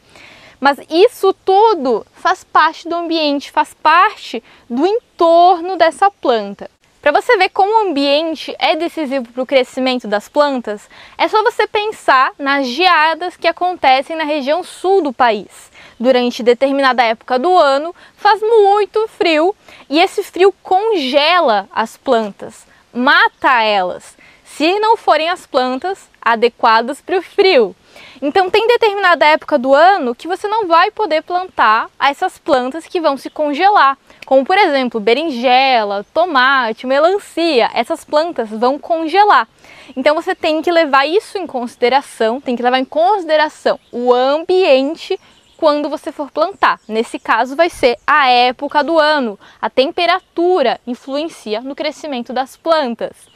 Mas 0.60 0.80
isso 0.90 1.32
tudo 1.46 2.08
faz 2.12 2.44
parte 2.44 2.90
do 2.90 2.96
ambiente, 2.96 3.52
faz 3.52 3.72
parte 3.72 4.44
do 4.68 4.84
entorno 4.88 5.78
dessa 5.78 6.10
planta. 6.10 6.72
Para 7.04 7.22
você 7.22 7.36
ver 7.36 7.50
como 7.50 7.70
o 7.70 7.90
ambiente 7.90 8.56
é 8.58 8.78
decisivo 8.78 9.28
para 9.28 9.44
o 9.44 9.46
crescimento 9.46 10.08
das 10.08 10.30
plantas, 10.30 10.90
é 11.18 11.28
só 11.28 11.44
você 11.44 11.68
pensar 11.68 12.32
nas 12.40 12.66
geadas 12.66 13.36
que 13.36 13.46
acontecem 13.46 14.16
na 14.16 14.24
região 14.24 14.64
sul 14.64 15.02
do 15.02 15.12
país. 15.12 15.70
Durante 16.00 16.42
determinada 16.42 17.04
época 17.04 17.38
do 17.38 17.58
ano, 17.58 17.94
faz 18.16 18.40
muito 18.40 19.06
frio 19.10 19.54
e 19.90 20.00
esse 20.00 20.24
frio 20.24 20.56
congela 20.64 21.68
as 21.74 21.98
plantas, 21.98 22.66
mata 22.94 23.62
elas, 23.62 24.16
se 24.46 24.80
não 24.80 24.96
forem 24.96 25.28
as 25.28 25.46
plantas 25.46 26.10
adequadas 26.22 27.02
para 27.02 27.18
o 27.18 27.22
frio. 27.22 27.76
Então 28.22 28.50
tem 28.50 28.68
determinada 28.68 29.26
época 29.26 29.58
do 29.58 29.74
ano 29.74 30.16
que 30.16 30.28
você 30.28 30.48
não 30.48 30.68
vai 30.68 30.92
poder 30.92 31.24
plantar 31.24 31.90
essas 32.00 32.38
plantas 32.38 32.86
que 32.86 33.02
vão 33.02 33.18
se 33.18 33.30
congelar, 33.30 33.98
como 34.26 34.46
por 34.46 34.58
exemplo 34.58 35.00
berinjela, 35.00 36.06
tomate, 36.14 36.88
melancia. 36.88 37.70
Essas 37.74 38.04
plantas 38.04 38.50
vão 38.50 38.80
congelar. 38.80 39.48
Então 39.96 40.16
você 40.16 40.34
tem 40.34 40.62
que 40.62 40.72
levar 40.72 41.06
isso 41.06 41.38
em 41.38 41.46
consideração, 41.46 42.40
tem 42.40 42.56
que 42.56 42.64
levar 42.64 42.80
em 42.80 42.86
consideração 42.86 43.80
o 43.92 44.14
ambiente 44.14 45.20
quando 45.58 45.90
você 45.90 46.12
for 46.12 46.30
plantar. 46.30 46.80
Nesse 46.88 47.18
caso 47.18 47.56
vai 47.56 47.70
ser 47.70 47.98
a 48.06 48.30
época 48.30 48.84
do 48.84 49.00
ano, 49.00 49.40
a 49.62 49.70
temperatura 49.70 50.80
influencia 50.86 51.62
no 51.62 51.76
crescimento 51.76 52.34
das 52.34 52.58
plantas. 52.58 53.33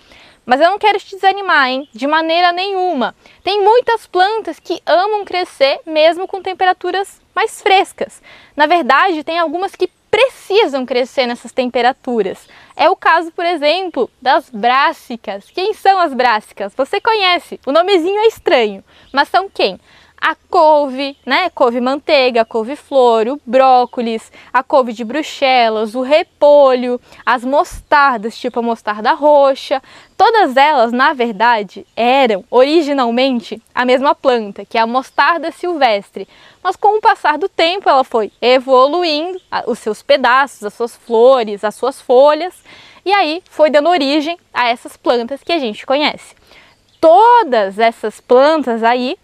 Mas 0.47 0.61
eu 0.61 0.69
não 0.69 0.79
quero 0.79 0.97
te 0.97 1.13
desanimar, 1.13 1.67
hein? 1.67 1.89
De 1.91 2.07
maneira 2.07 2.53
nenhuma. 2.53 3.13
Tem 3.43 3.61
muitas 3.61 4.07
plantas 4.07 4.57
que 4.61 4.81
amam 4.85 5.25
crescer 5.25 5.81
mesmo 5.85 6.25
com 6.25 6.41
temperaturas 6.41 7.19
mais 7.35 7.61
frescas. 7.61 8.21
Na 8.55 8.65
verdade, 8.65 9.25
tem 9.25 9.37
algumas 9.37 9.75
que 9.75 9.89
precisam 10.09 10.85
crescer 10.85 11.27
nessas 11.27 11.51
temperaturas. 11.51 12.47
É 12.77 12.89
o 12.89 12.95
caso, 12.95 13.29
por 13.33 13.45
exemplo, 13.45 14.09
das 14.21 14.49
brássicas. 14.49 15.51
Quem 15.53 15.73
são 15.73 15.99
as 15.99 16.13
brássicas? 16.13 16.73
Você 16.75 17.01
conhece. 17.01 17.59
O 17.65 17.73
nomezinho 17.73 18.21
é 18.21 18.27
estranho, 18.27 18.81
mas 19.11 19.27
são 19.27 19.49
quem? 19.49 19.77
A 20.19 20.35
couve, 20.49 21.15
né? 21.25 21.49
Couve 21.51 21.79
manteiga, 21.79 22.43
couve 22.43 22.75
flor, 22.75 23.27
o 23.27 23.41
brócolis, 23.45 24.31
a 24.51 24.63
couve 24.63 24.91
de 24.91 25.03
bruxelas, 25.03 25.93
o 25.93 26.01
repolho, 26.01 26.99
as 27.25 27.45
mostardas, 27.45 28.37
tipo 28.37 28.59
a 28.59 28.63
mostarda 28.63 29.13
roxa. 29.13 29.81
Todas 30.17 30.57
elas, 30.57 30.91
na 30.91 31.13
verdade, 31.13 31.85
eram 31.95 32.43
originalmente 32.49 33.61
a 33.73 33.85
mesma 33.85 34.15
planta, 34.15 34.65
que 34.65 34.77
é 34.77 34.81
a 34.81 34.87
mostarda 34.87 35.51
silvestre. 35.51 36.27
Mas 36.63 36.75
com 36.75 36.97
o 36.97 37.01
passar 37.01 37.37
do 37.37 37.47
tempo, 37.47 37.87
ela 37.87 38.03
foi 38.03 38.31
evoluindo, 38.41 39.39
os 39.67 39.77
seus 39.79 40.01
pedaços, 40.01 40.63
as 40.63 40.73
suas 40.73 40.95
flores, 40.95 41.63
as 41.63 41.75
suas 41.75 42.01
folhas, 42.01 42.55
e 43.05 43.11
aí 43.13 43.41
foi 43.49 43.69
dando 43.69 43.89
origem 43.89 44.37
a 44.51 44.67
essas 44.67 44.97
plantas 44.97 45.43
que 45.43 45.53
a 45.53 45.59
gente 45.59 45.85
conhece. 45.85 46.35
Todas 46.99 47.77
essas 47.77 48.19
plantas 48.19 48.83
aí 48.83 49.15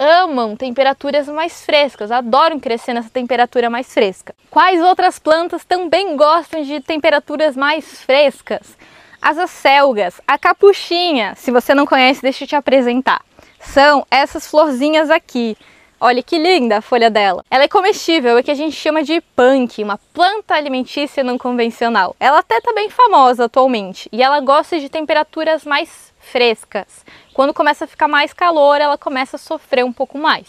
amam 0.00 0.56
temperaturas 0.56 1.28
mais 1.28 1.62
frescas, 1.62 2.10
adoram 2.10 2.58
crescer 2.58 2.94
nessa 2.94 3.10
temperatura 3.10 3.68
mais 3.68 3.92
fresca. 3.92 4.34
Quais 4.50 4.82
outras 4.82 5.18
plantas 5.18 5.62
também 5.62 6.16
gostam 6.16 6.62
de 6.62 6.80
temperaturas 6.80 7.54
mais 7.54 8.02
frescas? 8.02 8.78
As 9.20 9.36
acelgas, 9.36 10.18
a 10.26 10.38
capuchinha, 10.38 11.34
se 11.36 11.50
você 11.50 11.74
não 11.74 11.84
conhece, 11.84 12.22
deixa 12.22 12.44
eu 12.44 12.48
te 12.48 12.56
apresentar. 12.56 13.20
São 13.60 14.06
essas 14.10 14.46
florzinhas 14.46 15.10
aqui. 15.10 15.54
Olha 16.00 16.22
que 16.22 16.38
linda 16.38 16.78
a 16.78 16.80
folha 16.80 17.10
dela. 17.10 17.44
Ela 17.50 17.64
é 17.64 17.68
comestível, 17.68 18.38
é 18.38 18.42
que 18.42 18.50
a 18.50 18.54
gente 18.54 18.74
chama 18.74 19.02
de 19.02 19.20
punk, 19.36 19.84
uma 19.84 19.98
planta 20.14 20.54
alimentícia 20.54 21.22
não 21.22 21.36
convencional. 21.36 22.16
Ela 22.18 22.38
até 22.38 22.56
está 22.56 22.72
bem 22.72 22.88
famosa 22.88 23.44
atualmente 23.44 24.08
e 24.10 24.22
ela 24.22 24.40
gosta 24.40 24.80
de 24.80 24.88
temperaturas 24.88 25.66
mais 25.66 26.09
frescas. 26.20 27.04
Quando 27.34 27.54
começa 27.54 27.84
a 27.84 27.88
ficar 27.88 28.06
mais 28.06 28.32
calor, 28.32 28.80
ela 28.80 28.96
começa 28.96 29.36
a 29.36 29.38
sofrer 29.38 29.84
um 29.84 29.92
pouco 29.92 30.16
mais. 30.16 30.46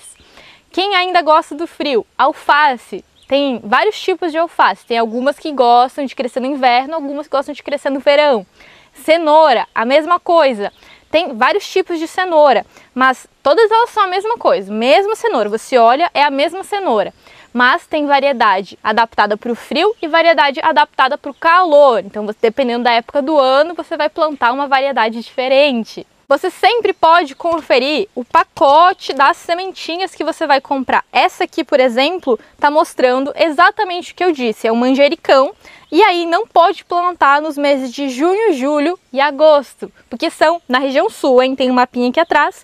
Quem 0.72 0.96
ainda 0.96 1.22
gosta 1.22 1.56
do 1.56 1.66
frio? 1.66 2.06
Alface. 2.18 3.04
Tem 3.28 3.60
vários 3.64 4.00
tipos 4.00 4.32
de 4.32 4.38
alface. 4.38 4.86
Tem 4.86 4.98
algumas 4.98 5.40
que 5.40 5.52
gostam 5.52 6.06
de 6.06 6.16
crescer 6.16 6.40
no 6.40 6.46
inverno, 6.46 6.96
algumas 6.96 7.28
que 7.28 7.32
gostam 7.32 7.54
de 7.54 7.64
crescer 7.64 7.90
no 7.90 8.00
verão. 8.00 8.46
Cenoura, 8.94 9.68
a 9.74 9.86
mesma 9.86 10.20
coisa. 10.20 10.72
Tem 11.10 11.36
vários 11.36 11.70
tipos 11.70 12.00
de 12.00 12.08
cenoura, 12.08 12.66
mas 12.96 13.28
todas 13.44 13.70
elas 13.70 13.90
são 13.90 14.04
a 14.04 14.08
mesma 14.08 14.38
coisa. 14.38 14.72
Mesma 14.72 15.14
cenoura, 15.16 15.50
você 15.50 15.78
olha, 15.78 16.10
é 16.14 16.24
a 16.24 16.30
mesma 16.30 16.64
cenoura. 16.64 17.14
Mas 17.54 17.86
tem 17.86 18.06
variedade 18.06 18.78
adaptada 18.84 19.36
para 19.36 19.52
o 19.52 19.56
frio 19.56 19.94
e 20.02 20.08
variedade 20.08 20.60
adaptada 20.62 21.18
para 21.18 21.32
o 21.32 21.34
calor. 21.34 22.00
Então, 22.06 22.26
dependendo 22.42 22.86
da 22.86 22.92
época 22.92 23.22
do 23.22 23.38
ano, 23.38 23.74
você 23.74 23.98
vai 23.98 24.10
plantar 24.10 24.52
uma 24.52 24.68
variedade 24.68 25.22
diferente. 25.22 26.06
Você 26.32 26.50
sempre 26.50 26.94
pode 26.94 27.36
conferir 27.36 28.08
o 28.16 28.24
pacote 28.24 29.12
das 29.12 29.36
sementinhas 29.36 30.16
que 30.16 30.24
você 30.24 30.48
vai 30.48 30.62
comprar. 30.62 31.04
Essa 31.12 31.44
aqui, 31.44 31.62
por 31.62 31.78
exemplo, 31.78 32.40
está 32.54 32.72
mostrando 32.72 33.34
exatamente 33.36 34.14
o 34.14 34.16
que 34.16 34.24
eu 34.24 34.32
disse, 34.32 34.66
é 34.66 34.72
o 34.72 34.76
manjericão. 34.78 35.54
E 35.92 36.02
aí 36.02 36.26
não 36.26 36.48
pode 36.48 36.86
plantar 36.86 37.42
nos 37.42 37.58
meses 37.58 37.92
de 37.92 38.08
junho, 38.08 38.54
julho 38.54 38.98
e 39.12 39.20
agosto, 39.20 39.92
porque 40.10 40.30
são 40.30 40.62
na 40.70 40.80
região 40.80 41.10
sul, 41.10 41.44
hein? 41.44 41.54
Tem 41.54 41.70
um 41.70 41.74
mapinha 41.74 42.10
aqui 42.10 42.20
atrás. 42.22 42.64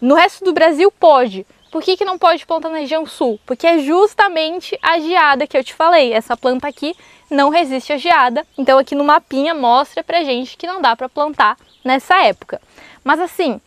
No 0.00 0.14
resto 0.14 0.44
do 0.44 0.52
Brasil 0.52 0.88
pode, 0.92 1.44
por 1.70 1.82
que, 1.82 1.96
que 1.96 2.04
não 2.04 2.18
pode 2.18 2.46
plantar 2.46 2.70
na 2.70 2.78
região 2.78 3.06
sul? 3.06 3.38
Porque 3.44 3.66
é 3.66 3.78
justamente 3.78 4.78
a 4.82 4.98
geada 4.98 5.46
que 5.46 5.56
eu 5.56 5.64
te 5.64 5.74
falei. 5.74 6.12
Essa 6.12 6.36
planta 6.36 6.66
aqui 6.66 6.94
não 7.30 7.50
resiste 7.50 7.92
à 7.92 7.96
geada. 7.96 8.46
Então 8.56 8.78
aqui 8.78 8.94
no 8.94 9.04
mapinha 9.04 9.54
mostra 9.54 10.02
pra 10.02 10.24
gente 10.24 10.56
que 10.56 10.66
não 10.66 10.80
dá 10.80 10.96
para 10.96 11.08
plantar 11.08 11.56
nessa 11.84 12.16
época. 12.22 12.60
Mas 13.04 13.20
assim, 13.20 13.60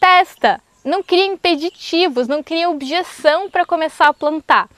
testa, 0.00 0.60
não 0.84 1.02
cria 1.02 1.26
impeditivos, 1.26 2.28
não 2.28 2.42
cria 2.42 2.70
objeção 2.70 3.50
para 3.50 3.66
começar 3.66 4.08
a 4.08 4.14
plantar. 4.14 4.68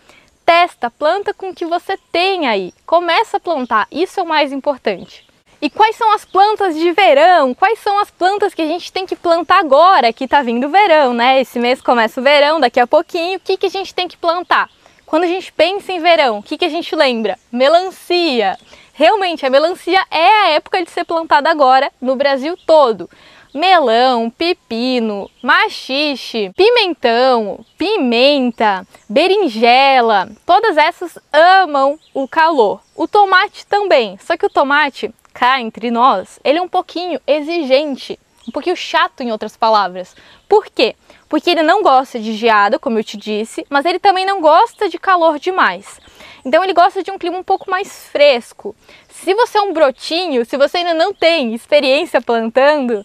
Testa, 0.45 0.91
planta 0.91 1.35
com 1.35 1.51
o 1.51 1.55
que 1.55 1.67
você 1.67 1.99
tem 2.11 2.49
aí. 2.49 2.73
Começa 2.87 3.37
a 3.37 3.41
plantar, 3.41 3.87
isso 3.93 4.19
é 4.19 4.23
o 4.23 4.27
mais 4.27 4.51
importante. 4.51 5.28
E 5.61 5.69
quais 5.69 5.97
são 5.97 6.13
as 6.13 6.25
plantas 6.25 6.77
de 6.77 6.93
verão? 6.93 7.53
Quais 7.53 7.81
são 7.81 7.99
as 7.99 8.11
plantas 8.11 8.55
que 8.55 8.63
a 8.63 8.67
gente 8.67 8.93
tem 8.93 9.05
que 9.05 9.17
plantar 9.17 9.59
agora 9.59 10.13
que 10.13 10.29
tá 10.29 10.41
vindo 10.41 10.69
o 10.69 10.71
verão, 10.71 11.13
né? 11.13 11.41
Esse 11.41 11.59
mês 11.59 11.81
começa 11.81 12.21
o 12.21 12.23
verão, 12.23 12.61
daqui 12.61 12.79
a 12.79 12.87
pouquinho, 12.87 13.39
o 13.39 13.41
que, 13.41 13.57
que 13.57 13.67
a 13.67 13.71
gente 13.71 13.93
tem 13.93 14.07
que 14.07 14.17
plantar? 14.17 14.71
Quando 15.05 15.25
a 15.25 15.27
gente 15.27 15.53
pensa 15.53 15.91
em 15.91 16.01
verão, 16.01 16.39
o 16.39 16.43
que, 16.43 16.57
que 16.57 16.65
a 16.65 16.69
gente 16.69 16.95
lembra? 16.95 17.37
Melancia. 17.51 18.57
Realmente, 18.95 19.45
a 19.45 19.51
melancia 19.51 20.01
é 20.11 20.27
a 20.27 20.49
época 20.51 20.85
de 20.85 20.91
ser 20.91 21.05
plantada 21.05 21.51
agora 21.51 21.91
no 22.01 22.15
Brasil 22.15 22.57
todo 22.65 23.09
melão, 23.55 24.31
pepino, 24.31 25.31
machixe, 25.43 26.53
pimentão, 26.57 27.65
pimenta, 27.77 28.87
berinjela, 29.09 30.29
todas 30.47 30.77
essas 30.77 31.19
amam 31.33 31.99
o 32.15 32.29
calor. 32.29 32.81
O 32.95 33.09
tomate 33.09 33.67
também, 33.67 34.19
só 34.19 34.37
que 34.37 34.47
o 34.47 34.51
tomate, 34.51 35.13
cá 35.39 35.61
entre 35.61 35.91
nós, 35.91 36.41
ele 36.43 36.59
é 36.59 36.63
um 36.63 36.69
pouquinho 36.69 37.21
exigente, 37.27 38.19
um 38.49 38.51
pouquinho 38.51 38.75
chato 38.75 39.21
em 39.21 39.31
outras 39.31 39.57
palavras. 39.57 40.17
Por 40.49 40.67
quê? 40.67 40.97
Porque 41.29 41.51
ele 41.51 41.63
não 41.63 41.83
gosta 41.83 42.19
de 42.19 42.33
geada, 42.33 42.79
como 42.79 42.99
eu 42.99 43.05
te 43.05 43.17
disse, 43.17 43.67
mas 43.69 43.85
ele 43.85 43.99
também 43.99 44.25
não 44.25 44.41
gosta 44.41 44.89
de 44.89 44.99
calor 44.99 45.39
demais. 45.39 46.01
Então 46.45 46.65
ele 46.65 46.73
gosta 46.73 47.03
de 47.03 47.11
um 47.11 47.19
clima 47.19 47.39
um 47.39 47.45
pouco 47.45 47.71
mais 47.71 48.09
fresco. 48.09 48.75
Se 49.09 49.35
você 49.35 49.59
é 49.59 49.63
um 49.63 49.73
brotinho, 49.73 50.45
se 50.45 50.57
você 50.57 50.79
ainda 50.79 50.95
não 50.95 51.13
tem 51.13 51.55
experiência 51.55 52.21
plantando, 52.21 53.05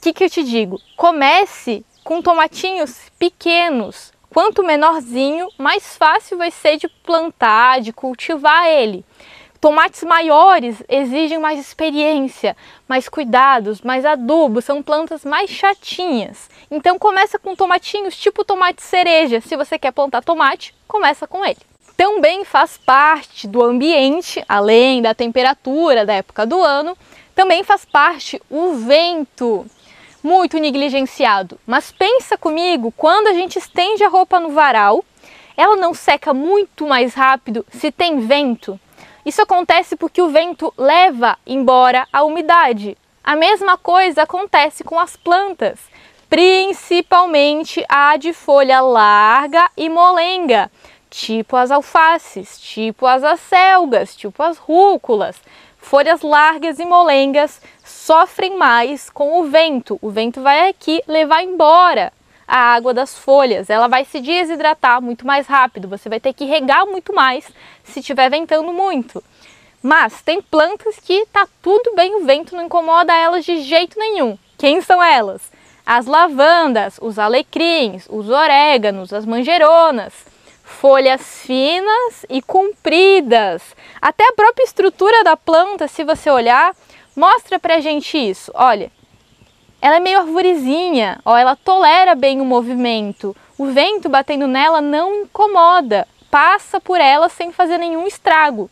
que, 0.00 0.12
que 0.12 0.24
eu 0.24 0.30
te 0.30 0.44
digo? 0.44 0.80
Comece 0.96 1.84
com 2.04 2.22
tomatinhos 2.22 3.10
pequenos. 3.18 4.12
Quanto 4.30 4.62
menorzinho, 4.62 5.48
mais 5.58 5.96
fácil 5.96 6.38
vai 6.38 6.50
ser 6.50 6.76
de 6.76 6.88
plantar, 6.88 7.80
de 7.80 7.92
cultivar 7.92 8.68
ele. 8.68 9.04
Tomates 9.60 10.02
maiores 10.02 10.82
exigem 10.88 11.38
mais 11.38 11.58
experiência, 11.58 12.56
mais 12.86 13.08
cuidados, 13.08 13.80
mais 13.80 14.04
adubo, 14.04 14.60
são 14.60 14.82
plantas 14.82 15.24
mais 15.24 15.50
chatinhas. 15.50 16.50
Então 16.70 16.98
começa 16.98 17.38
com 17.38 17.56
tomatinhos 17.56 18.16
tipo 18.16 18.44
tomate 18.44 18.82
cereja. 18.82 19.40
Se 19.40 19.56
você 19.56 19.78
quer 19.78 19.92
plantar 19.92 20.22
tomate, 20.22 20.74
começa 20.86 21.26
com 21.26 21.44
ele. 21.44 21.58
Também 21.96 22.44
faz 22.44 22.76
parte 22.76 23.48
do 23.48 23.62
ambiente, 23.64 24.44
além 24.46 25.00
da 25.00 25.14
temperatura 25.14 26.04
da 26.04 26.12
época 26.12 26.44
do 26.44 26.62
ano, 26.62 26.96
também 27.34 27.64
faz 27.64 27.84
parte 27.84 28.40
o 28.50 28.74
vento 28.74 29.64
muito 30.22 30.58
negligenciado. 30.58 31.58
Mas 31.66 31.90
pensa 31.90 32.36
comigo, 32.36 32.92
quando 32.96 33.28
a 33.28 33.32
gente 33.32 33.58
estende 33.58 34.04
a 34.04 34.08
roupa 34.08 34.38
no 34.38 34.50
varal, 34.50 35.02
ela 35.56 35.76
não 35.76 35.94
seca 35.94 36.34
muito 36.34 36.86
mais 36.86 37.14
rápido 37.14 37.64
se 37.70 37.90
tem 37.90 38.18
vento? 38.20 38.78
Isso 39.26 39.42
acontece 39.42 39.96
porque 39.96 40.22
o 40.22 40.28
vento 40.28 40.72
leva 40.78 41.36
embora 41.44 42.06
a 42.12 42.22
umidade. 42.22 42.96
A 43.24 43.34
mesma 43.34 43.76
coisa 43.76 44.22
acontece 44.22 44.84
com 44.84 45.00
as 45.00 45.16
plantas, 45.16 45.80
principalmente 46.30 47.84
a 47.88 48.16
de 48.16 48.32
folha 48.32 48.80
larga 48.80 49.68
e 49.76 49.88
molenga, 49.88 50.70
tipo 51.10 51.56
as 51.56 51.72
alfaces, 51.72 52.60
tipo 52.60 53.04
as 53.04 53.24
acelgas, 53.24 54.14
tipo 54.14 54.40
as 54.44 54.58
rúculas. 54.58 55.34
Folhas 55.76 56.22
largas 56.22 56.78
e 56.78 56.84
molengas 56.84 57.60
sofrem 57.84 58.56
mais 58.56 59.10
com 59.10 59.40
o 59.40 59.44
vento. 59.44 59.98
O 60.00 60.08
vento 60.08 60.40
vai 60.40 60.68
aqui 60.68 61.02
levar 61.08 61.42
embora 61.42 62.12
a 62.46 62.74
água 62.74 62.94
das 62.94 63.18
folhas, 63.18 63.68
ela 63.70 63.88
vai 63.88 64.04
se 64.04 64.20
desidratar 64.20 65.02
muito 65.02 65.26
mais 65.26 65.46
rápido, 65.46 65.88
você 65.88 66.08
vai 66.08 66.20
ter 66.20 66.32
que 66.32 66.44
regar 66.44 66.86
muito 66.86 67.12
mais 67.14 67.46
se 67.84 68.00
estiver 68.00 68.30
ventando 68.30 68.72
muito. 68.72 69.22
Mas 69.82 70.22
tem 70.22 70.40
plantas 70.40 70.96
que 70.98 71.26
tá 71.32 71.46
tudo 71.62 71.94
bem, 71.94 72.16
o 72.16 72.24
vento 72.24 72.56
não 72.56 72.64
incomoda 72.64 73.14
elas 73.14 73.44
de 73.44 73.60
jeito 73.62 73.98
nenhum. 73.98 74.38
Quem 74.58 74.80
são 74.80 75.02
elas? 75.02 75.50
As 75.84 76.06
lavandas, 76.06 76.98
os 77.00 77.18
alecrins, 77.18 78.06
os 78.08 78.28
oréganos, 78.28 79.12
as 79.12 79.24
manjeronas 79.24 80.12
folhas 80.66 81.42
finas 81.42 82.26
e 82.28 82.42
compridas. 82.42 83.62
Até 84.02 84.28
a 84.28 84.32
própria 84.32 84.64
estrutura 84.64 85.22
da 85.22 85.36
planta, 85.36 85.86
se 85.86 86.04
você 86.04 86.28
olhar, 86.28 86.74
mostra 87.14 87.58
pra 87.58 87.80
gente 87.80 88.18
isso. 88.18 88.50
Olha, 88.52 88.90
ela 89.86 89.98
é 89.98 90.00
meio 90.00 90.18
arvorezinha, 90.18 91.20
ó, 91.24 91.36
ela 91.36 91.54
tolera 91.54 92.16
bem 92.16 92.40
o 92.40 92.44
movimento. 92.44 93.36
O 93.56 93.66
vento 93.66 94.08
batendo 94.08 94.48
nela 94.48 94.80
não 94.80 95.22
incomoda, 95.22 96.08
passa 96.28 96.80
por 96.80 97.00
ela 97.00 97.28
sem 97.28 97.52
fazer 97.52 97.78
nenhum 97.78 98.04
estrago. 98.04 98.68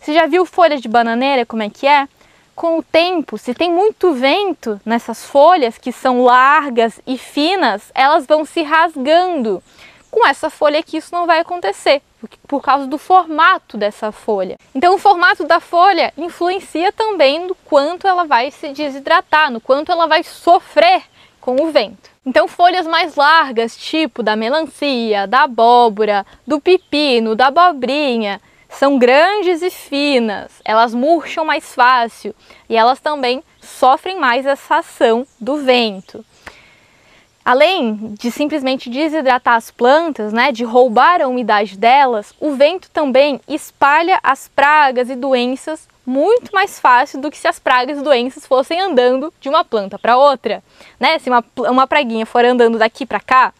Você 0.00 0.12
já 0.12 0.26
viu 0.26 0.44
folha 0.44 0.76
de 0.76 0.88
bananeira 0.88 1.46
como 1.46 1.62
é 1.62 1.70
que 1.70 1.86
é? 1.86 2.08
Com 2.56 2.76
o 2.76 2.82
tempo, 2.82 3.38
se 3.38 3.54
tem 3.54 3.70
muito 3.70 4.12
vento 4.14 4.80
nessas 4.84 5.24
folhas 5.24 5.78
que 5.78 5.92
são 5.92 6.24
largas 6.24 7.00
e 7.06 7.16
finas, 7.16 7.92
elas 7.94 8.26
vão 8.26 8.44
se 8.44 8.62
rasgando. 8.62 9.62
Com 10.10 10.26
essa 10.26 10.50
folha 10.50 10.80
aqui 10.80 10.96
isso 10.96 11.14
não 11.14 11.24
vai 11.24 11.38
acontecer, 11.38 12.02
por 12.46 12.62
causa 12.62 12.86
do 12.86 12.98
formato 12.98 13.76
dessa 13.76 14.10
folha. 14.10 14.56
Então 14.74 14.94
o 14.94 14.98
formato 14.98 15.44
da 15.44 15.60
folha 15.60 16.12
influencia 16.16 16.92
também 16.92 17.46
no 17.46 17.54
quanto 17.54 18.06
ela 18.06 18.24
vai 18.24 18.50
se 18.50 18.68
desidratar, 18.70 19.50
no 19.50 19.60
quanto 19.60 19.92
ela 19.92 20.06
vai 20.06 20.22
sofrer 20.22 21.02
com 21.40 21.56
o 21.62 21.70
vento. 21.70 22.10
Então 22.26 22.48
folhas 22.48 22.86
mais 22.86 23.14
largas, 23.14 23.76
tipo 23.76 24.22
da 24.22 24.36
melancia, 24.36 25.26
da 25.26 25.44
abóbora, 25.44 26.26
do 26.46 26.60
pepino, 26.60 27.34
da 27.34 27.46
abobrinha, 27.46 28.40
são 28.68 28.98
grandes 28.98 29.62
e 29.62 29.70
finas, 29.70 30.60
elas 30.64 30.94
murcham 30.94 31.44
mais 31.44 31.74
fácil 31.74 32.34
e 32.68 32.76
elas 32.76 33.00
também 33.00 33.42
sofrem 33.60 34.18
mais 34.18 34.44
essa 34.44 34.76
ação 34.76 35.26
do 35.40 35.56
vento. 35.56 36.24
Além 37.48 38.12
de 38.18 38.30
simplesmente 38.30 38.90
desidratar 38.90 39.54
as 39.54 39.70
plantas, 39.70 40.34
né, 40.34 40.52
de 40.52 40.64
roubar 40.64 41.22
a 41.22 41.26
umidade 41.26 41.78
delas, 41.78 42.34
o 42.38 42.52
vento 42.52 42.90
também 42.90 43.40
espalha 43.48 44.20
as 44.22 44.48
pragas 44.48 45.08
e 45.08 45.16
doenças 45.16 45.88
muito 46.04 46.52
mais 46.52 46.78
fácil 46.78 47.18
do 47.22 47.30
que 47.30 47.38
se 47.38 47.48
as 47.48 47.58
pragas 47.58 47.96
e 47.96 48.02
doenças 48.02 48.46
fossem 48.46 48.78
andando 48.78 49.32
de 49.40 49.48
uma 49.48 49.64
planta 49.64 49.98
para 49.98 50.18
outra. 50.18 50.62
Né? 51.00 51.18
Se 51.20 51.30
uma, 51.30 51.42
uma 51.70 51.86
praguinha 51.86 52.26
for 52.26 52.44
andando 52.44 52.76
daqui 52.76 53.06
para 53.06 53.18
cá, 53.18 53.54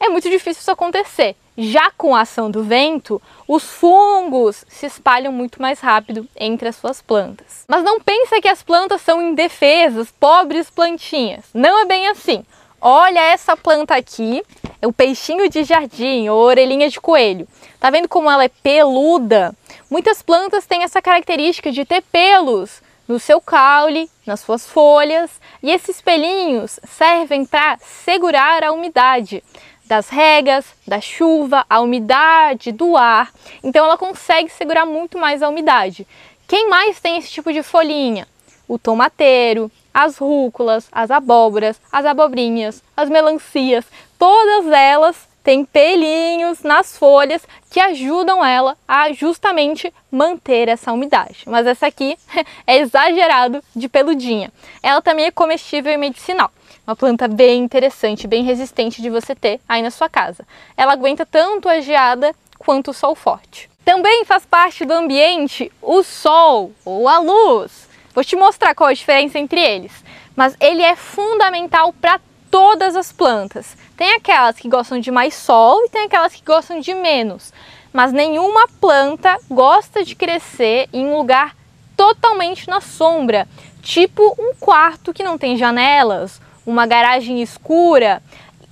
é 0.00 0.08
muito 0.08 0.28
difícil 0.28 0.60
isso 0.60 0.72
acontecer. 0.72 1.36
Já 1.56 1.92
com 1.92 2.16
a 2.16 2.22
ação 2.22 2.50
do 2.50 2.64
vento, 2.64 3.22
os 3.46 3.62
fungos 3.62 4.64
se 4.68 4.86
espalham 4.86 5.32
muito 5.32 5.62
mais 5.62 5.78
rápido 5.78 6.26
entre 6.36 6.68
as 6.68 6.74
suas 6.74 7.00
plantas. 7.00 7.64
Mas 7.68 7.84
não 7.84 8.00
pensa 8.00 8.40
que 8.40 8.48
as 8.48 8.64
plantas 8.64 9.00
são 9.00 9.22
indefesas, 9.22 10.10
pobres 10.10 10.68
plantinhas. 10.70 11.44
Não 11.54 11.82
é 11.82 11.84
bem 11.84 12.08
assim. 12.08 12.44
Olha 12.80 13.20
essa 13.20 13.56
planta 13.56 13.96
aqui, 13.96 14.42
é 14.80 14.86
o 14.86 14.92
peixinho 14.92 15.48
de 15.50 15.64
jardim 15.64 16.28
ou 16.28 16.38
orelhinha 16.38 16.88
de 16.88 17.00
coelho. 17.00 17.48
Tá 17.80 17.90
vendo 17.90 18.08
como 18.08 18.30
ela 18.30 18.44
é 18.44 18.48
peluda? 18.48 19.52
Muitas 19.90 20.22
plantas 20.22 20.64
têm 20.64 20.84
essa 20.84 21.02
característica 21.02 21.72
de 21.72 21.84
ter 21.84 22.02
pelos 22.02 22.80
no 23.08 23.18
seu 23.18 23.40
caule, 23.40 24.08
nas 24.26 24.40
suas 24.40 24.66
folhas, 24.66 25.40
e 25.62 25.72
esses 25.72 26.00
pelinhos 26.00 26.78
servem 26.86 27.44
para 27.44 27.78
segurar 27.78 28.62
a 28.62 28.70
umidade 28.70 29.42
das 29.86 30.10
regas, 30.10 30.66
da 30.86 31.00
chuva, 31.00 31.64
a 31.68 31.80
umidade 31.80 32.70
do 32.70 32.96
ar. 32.96 33.32
Então 33.64 33.86
ela 33.86 33.96
consegue 33.96 34.50
segurar 34.50 34.84
muito 34.84 35.18
mais 35.18 35.42
a 35.42 35.48
umidade. 35.48 36.06
Quem 36.46 36.68
mais 36.68 37.00
tem 37.00 37.16
esse 37.16 37.30
tipo 37.30 37.52
de 37.52 37.62
folhinha? 37.62 38.28
O 38.68 38.78
tomateiro, 38.78 39.70
as 39.92 40.18
rúculas, 40.18 40.88
as 40.92 41.10
abóboras, 41.10 41.80
as 41.90 42.04
abobrinhas, 42.04 42.82
as 42.96 43.08
melancias, 43.08 43.84
todas 44.18 44.66
elas 44.72 45.28
têm 45.42 45.64
pelinhos 45.64 46.62
nas 46.62 46.98
folhas 46.98 47.42
que 47.70 47.80
ajudam 47.80 48.44
ela 48.44 48.76
a 48.86 49.12
justamente 49.12 49.92
manter 50.10 50.68
essa 50.68 50.92
umidade. 50.92 51.44
Mas 51.46 51.66
essa 51.66 51.86
aqui 51.86 52.18
é 52.66 52.78
exagerado 52.78 53.62
de 53.74 53.88
peludinha. 53.88 54.52
Ela 54.82 55.00
também 55.00 55.24
é 55.24 55.30
comestível 55.30 55.92
e 55.92 55.96
medicinal. 55.96 56.50
Uma 56.86 56.94
planta 56.94 57.26
bem 57.26 57.62
interessante, 57.62 58.26
bem 58.26 58.44
resistente 58.44 59.00
de 59.00 59.10
você 59.10 59.34
ter 59.34 59.60
aí 59.68 59.82
na 59.82 59.90
sua 59.90 60.08
casa. 60.08 60.46
Ela 60.76 60.92
aguenta 60.92 61.24
tanto 61.24 61.68
a 61.68 61.80
geada 61.80 62.34
quanto 62.58 62.90
o 62.90 62.94
sol 62.94 63.14
forte. 63.14 63.70
Também 63.84 64.26
faz 64.26 64.44
parte 64.44 64.84
do 64.84 64.92
ambiente 64.92 65.72
o 65.80 66.02
sol 66.02 66.72
ou 66.84 67.08
a 67.08 67.18
luz. 67.20 67.87
Vou 68.18 68.24
te 68.24 68.34
mostrar 68.34 68.74
qual 68.74 68.90
a 68.90 68.92
diferença 68.92 69.38
entre 69.38 69.60
eles, 69.60 69.92
mas 70.34 70.56
ele 70.58 70.82
é 70.82 70.96
fundamental 70.96 71.92
para 71.92 72.20
todas 72.50 72.96
as 72.96 73.12
plantas. 73.12 73.76
Tem 73.96 74.12
aquelas 74.14 74.56
que 74.56 74.68
gostam 74.68 74.98
de 74.98 75.08
mais 75.08 75.34
sol 75.34 75.84
e 75.84 75.88
tem 75.88 76.06
aquelas 76.06 76.34
que 76.34 76.44
gostam 76.44 76.80
de 76.80 76.92
menos, 76.94 77.52
mas 77.92 78.12
nenhuma 78.12 78.66
planta 78.80 79.38
gosta 79.48 80.02
de 80.02 80.16
crescer 80.16 80.88
em 80.92 81.06
um 81.06 81.16
lugar 81.16 81.54
totalmente 81.96 82.68
na 82.68 82.80
sombra, 82.80 83.46
tipo 83.82 84.34
um 84.36 84.52
quarto 84.58 85.14
que 85.14 85.22
não 85.22 85.38
tem 85.38 85.56
janelas, 85.56 86.40
uma 86.66 86.86
garagem 86.86 87.40
escura. 87.40 88.20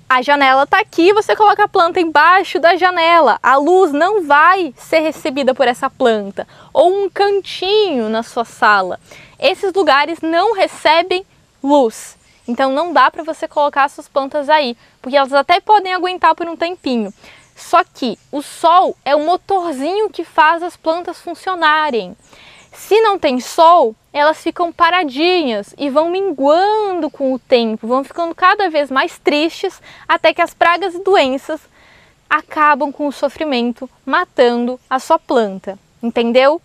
A 0.08 0.22
janela 0.22 0.62
está 0.62 0.78
aqui, 0.78 1.12
você 1.12 1.34
coloca 1.34 1.64
a 1.64 1.68
planta 1.68 2.00
embaixo 2.00 2.60
da 2.60 2.76
janela. 2.76 3.40
A 3.42 3.56
luz 3.56 3.90
não 3.90 4.24
vai 4.24 4.72
ser 4.76 5.00
recebida 5.00 5.52
por 5.52 5.66
essa 5.66 5.90
planta. 5.90 6.46
Ou 6.72 7.06
um 7.06 7.10
cantinho 7.10 8.08
na 8.08 8.22
sua 8.22 8.44
sala. 8.44 9.00
Esses 9.36 9.72
lugares 9.72 10.20
não 10.20 10.54
recebem 10.54 11.26
luz. 11.60 12.16
Então 12.46 12.70
não 12.70 12.92
dá 12.92 13.10
para 13.10 13.24
você 13.24 13.48
colocar 13.48 13.88
suas 13.88 14.08
plantas 14.08 14.48
aí, 14.48 14.76
porque 15.02 15.16
elas 15.16 15.32
até 15.32 15.58
podem 15.58 15.92
aguentar 15.92 16.36
por 16.36 16.46
um 16.46 16.56
tempinho. 16.56 17.12
Só 17.56 17.82
que 17.82 18.16
o 18.30 18.42
sol 18.42 18.96
é 19.04 19.16
o 19.16 19.24
motorzinho 19.24 20.08
que 20.08 20.22
faz 20.22 20.62
as 20.62 20.76
plantas 20.76 21.20
funcionarem. 21.20 22.16
Se 22.76 23.00
não 23.00 23.18
tem 23.18 23.40
sol, 23.40 23.96
elas 24.12 24.42
ficam 24.42 24.70
paradinhas 24.70 25.74
e 25.78 25.88
vão 25.88 26.10
minguando 26.10 27.10
com 27.10 27.32
o 27.32 27.38
tempo, 27.38 27.86
vão 27.86 28.04
ficando 28.04 28.34
cada 28.34 28.68
vez 28.68 28.90
mais 28.90 29.18
tristes 29.18 29.80
até 30.06 30.32
que 30.32 30.42
as 30.42 30.54
pragas 30.54 30.94
e 30.94 31.02
doenças 31.02 31.60
acabam 32.28 32.92
com 32.92 33.06
o 33.06 33.12
sofrimento, 33.12 33.88
matando 34.04 34.78
a 34.90 34.98
sua 34.98 35.18
planta. 35.18 35.78
Entendeu? 36.02 36.56
O 36.56 36.60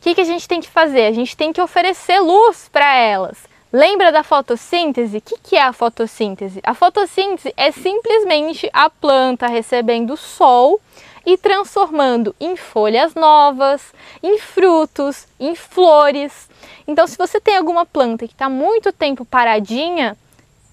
que, 0.00 0.14
que 0.14 0.22
a 0.22 0.24
gente 0.24 0.48
tem 0.48 0.60
que 0.60 0.68
fazer? 0.68 1.04
A 1.04 1.12
gente 1.12 1.36
tem 1.36 1.52
que 1.52 1.60
oferecer 1.60 2.18
luz 2.18 2.68
para 2.72 2.96
elas. 2.96 3.38
Lembra 3.70 4.10
da 4.10 4.22
fotossíntese? 4.22 5.18
O 5.18 5.20
que, 5.20 5.36
que 5.38 5.56
é 5.56 5.62
a 5.62 5.72
fotossíntese? 5.72 6.60
A 6.64 6.74
fotossíntese 6.74 7.52
é 7.56 7.70
simplesmente 7.70 8.68
a 8.72 8.90
planta 8.90 9.46
recebendo 9.46 10.16
sol 10.16 10.80
e 11.24 11.36
transformando 11.36 12.34
em 12.40 12.56
folhas 12.56 13.14
novas, 13.14 13.92
em 14.22 14.38
frutos, 14.38 15.26
em 15.38 15.54
flores. 15.54 16.48
Então, 16.86 17.06
se 17.06 17.16
você 17.16 17.40
tem 17.40 17.56
alguma 17.56 17.86
planta 17.86 18.26
que 18.26 18.34
está 18.34 18.48
muito 18.48 18.92
tempo 18.92 19.24
paradinha, 19.24 20.16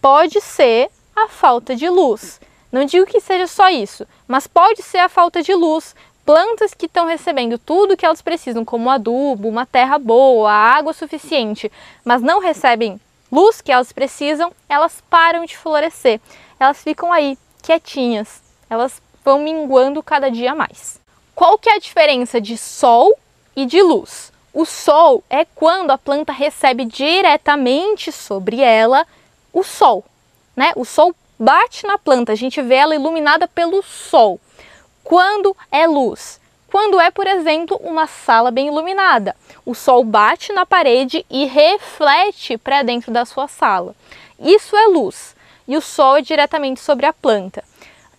pode 0.01 0.41
ser 0.41 0.89
a 1.15 1.27
falta 1.27 1.75
de 1.75 1.89
luz. 1.89 2.39
Não 2.71 2.85
digo 2.85 3.05
que 3.05 3.19
seja 3.19 3.47
só 3.47 3.69
isso, 3.69 4.05
mas 4.27 4.47
pode 4.47 4.81
ser 4.83 4.99
a 4.99 5.09
falta 5.09 5.41
de 5.41 5.53
luz. 5.53 5.95
Plantas 6.25 6.75
que 6.75 6.85
estão 6.85 7.07
recebendo 7.07 7.57
tudo 7.57 7.97
que 7.97 8.05
elas 8.05 8.21
precisam, 8.21 8.63
como 8.63 8.89
adubo, 8.89 9.47
uma 9.47 9.65
terra 9.65 9.97
boa, 9.97 10.51
água 10.51 10.93
suficiente, 10.93 11.71
mas 12.05 12.21
não 12.21 12.39
recebem 12.39 12.99
luz 13.31 13.61
que 13.61 13.71
elas 13.71 13.91
precisam, 13.91 14.51
elas 14.67 15.01
param 15.09 15.45
de 15.45 15.57
florescer. 15.57 16.21
Elas 16.59 16.83
ficam 16.83 17.11
aí 17.11 17.37
quietinhas. 17.63 18.43
Elas 18.69 19.01
vão 19.23 19.39
minguando 19.39 20.03
cada 20.03 20.29
dia 20.29 20.55
mais. 20.55 20.99
Qual 21.35 21.57
que 21.57 21.69
é 21.69 21.75
a 21.75 21.79
diferença 21.79 22.41
de 22.41 22.57
sol 22.57 23.17
e 23.55 23.65
de 23.65 23.81
luz? 23.81 24.31
O 24.53 24.65
sol 24.65 25.23
é 25.29 25.45
quando 25.45 25.91
a 25.91 25.97
planta 25.97 26.33
recebe 26.33 26.85
diretamente 26.85 28.11
sobre 28.11 28.61
ela 28.61 29.05
o 29.53 29.63
sol, 29.63 30.03
né? 30.55 30.71
O 30.75 30.83
sol 30.83 31.15
bate 31.37 31.85
na 31.85 31.97
planta, 31.97 32.31
a 32.31 32.35
gente 32.35 32.61
vê 32.61 32.75
ela 32.75 32.95
iluminada 32.95 33.47
pelo 33.47 33.81
sol. 33.81 34.39
Quando 35.03 35.55
é 35.71 35.87
luz? 35.87 36.39
Quando 36.69 36.99
é, 36.99 37.09
por 37.09 37.25
exemplo, 37.25 37.79
uma 37.83 38.05
sala 38.05 38.51
bem 38.51 38.67
iluminada. 38.67 39.35
O 39.65 39.73
sol 39.73 40.03
bate 40.03 40.53
na 40.53 40.65
parede 40.65 41.25
e 41.29 41.45
reflete 41.45 42.57
para 42.57 42.83
dentro 42.83 43.11
da 43.11 43.25
sua 43.25 43.47
sala. 43.47 43.95
Isso 44.39 44.75
é 44.75 44.87
luz. 44.87 45.35
E 45.67 45.77
o 45.77 45.81
sol 45.81 46.17
é 46.17 46.21
diretamente 46.21 46.79
sobre 46.79 47.05
a 47.05 47.13
planta. 47.13 47.63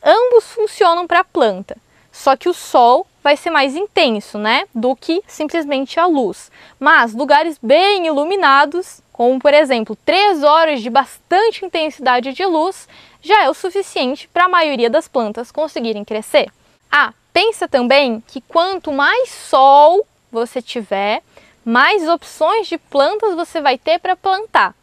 Ambos 0.03 0.45
funcionam 0.45 1.07
para 1.07 1.21
a 1.21 1.25
planta, 1.25 1.77
só 2.11 2.37
que 2.37 2.49
o 2.49 2.55
sol 2.55 3.07
vai 3.23 3.37
ser 3.37 3.51
mais 3.51 3.77
intenso, 3.77 4.39
né, 4.39 4.67
do 4.75 4.97
que 4.97 5.23
simplesmente 5.27 6.01
a 6.01 6.07
luz. 6.07 6.51
Mas 6.79 7.15
lugares 7.15 7.59
bem 7.63 8.07
iluminados, 8.07 9.03
como 9.13 9.39
por 9.39 9.53
exemplo, 9.53 9.97
três 10.05 10.43
horas 10.43 10.81
de 10.81 10.89
bastante 10.89 11.65
intensidade 11.65 12.33
de 12.33 12.47
luz, 12.47 12.89
já 13.23 13.45
é 13.45 13.51
o 13.51 13.55
suficiente 13.55 14.27
para 14.29 14.47
a 14.47 14.49
maioria 14.49 14.89
das 14.89 15.07
plantas 15.07 15.53
conseguirem 15.53 16.05
crescer. 16.05 16.51
Ah, 16.91 17.13
pensa 17.33 17.69
também 17.69 18.23
que 18.27 18.41
quanto 18.41 18.93
mais 18.93 19.29
sol 19.29 20.07
você 20.33 20.63
tiver, 20.63 21.23
mais 21.65 22.09
opções 22.09 22.67
de 22.67 22.79
plantas 22.79 23.35
você 23.35 23.61
vai 23.61 23.77
ter 23.77 23.99
para 23.99 24.17
plantar. 24.17 24.75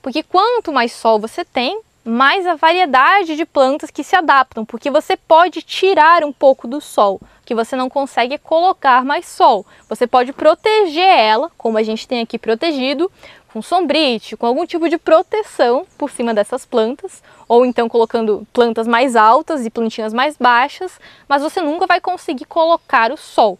Porque 0.00 0.22
quanto 0.22 0.72
mais 0.72 0.92
sol 0.92 1.18
você 1.18 1.44
tem, 1.44 1.80
mais 2.04 2.46
a 2.46 2.54
variedade 2.54 3.36
de 3.36 3.44
plantas 3.44 3.90
que 3.90 4.02
se 4.02 4.16
adaptam, 4.16 4.64
porque 4.64 4.90
você 4.90 5.16
pode 5.16 5.62
tirar 5.62 6.24
um 6.24 6.32
pouco 6.32 6.66
do 6.66 6.80
sol, 6.80 7.20
que 7.44 7.54
você 7.54 7.76
não 7.76 7.88
consegue 7.88 8.38
colocar 8.38 9.04
mais 9.04 9.26
sol. 9.26 9.64
Você 9.88 10.06
pode 10.06 10.32
proteger 10.32 11.08
ela, 11.08 11.50
como 11.56 11.78
a 11.78 11.82
gente 11.82 12.08
tem 12.08 12.20
aqui 12.20 12.38
protegido, 12.38 13.10
com 13.52 13.60
sombrite, 13.60 14.36
com 14.36 14.46
algum 14.46 14.64
tipo 14.64 14.88
de 14.88 14.98
proteção 14.98 15.86
por 15.98 16.10
cima 16.10 16.32
dessas 16.32 16.64
plantas, 16.64 17.22
ou 17.46 17.66
então 17.66 17.88
colocando 17.88 18.46
plantas 18.52 18.86
mais 18.86 19.14
altas 19.14 19.64
e 19.64 19.70
plantinhas 19.70 20.12
mais 20.12 20.36
baixas, 20.36 20.98
mas 21.28 21.42
você 21.42 21.60
nunca 21.60 21.86
vai 21.86 22.00
conseguir 22.00 22.46
colocar 22.46 23.12
o 23.12 23.16
sol. 23.16 23.58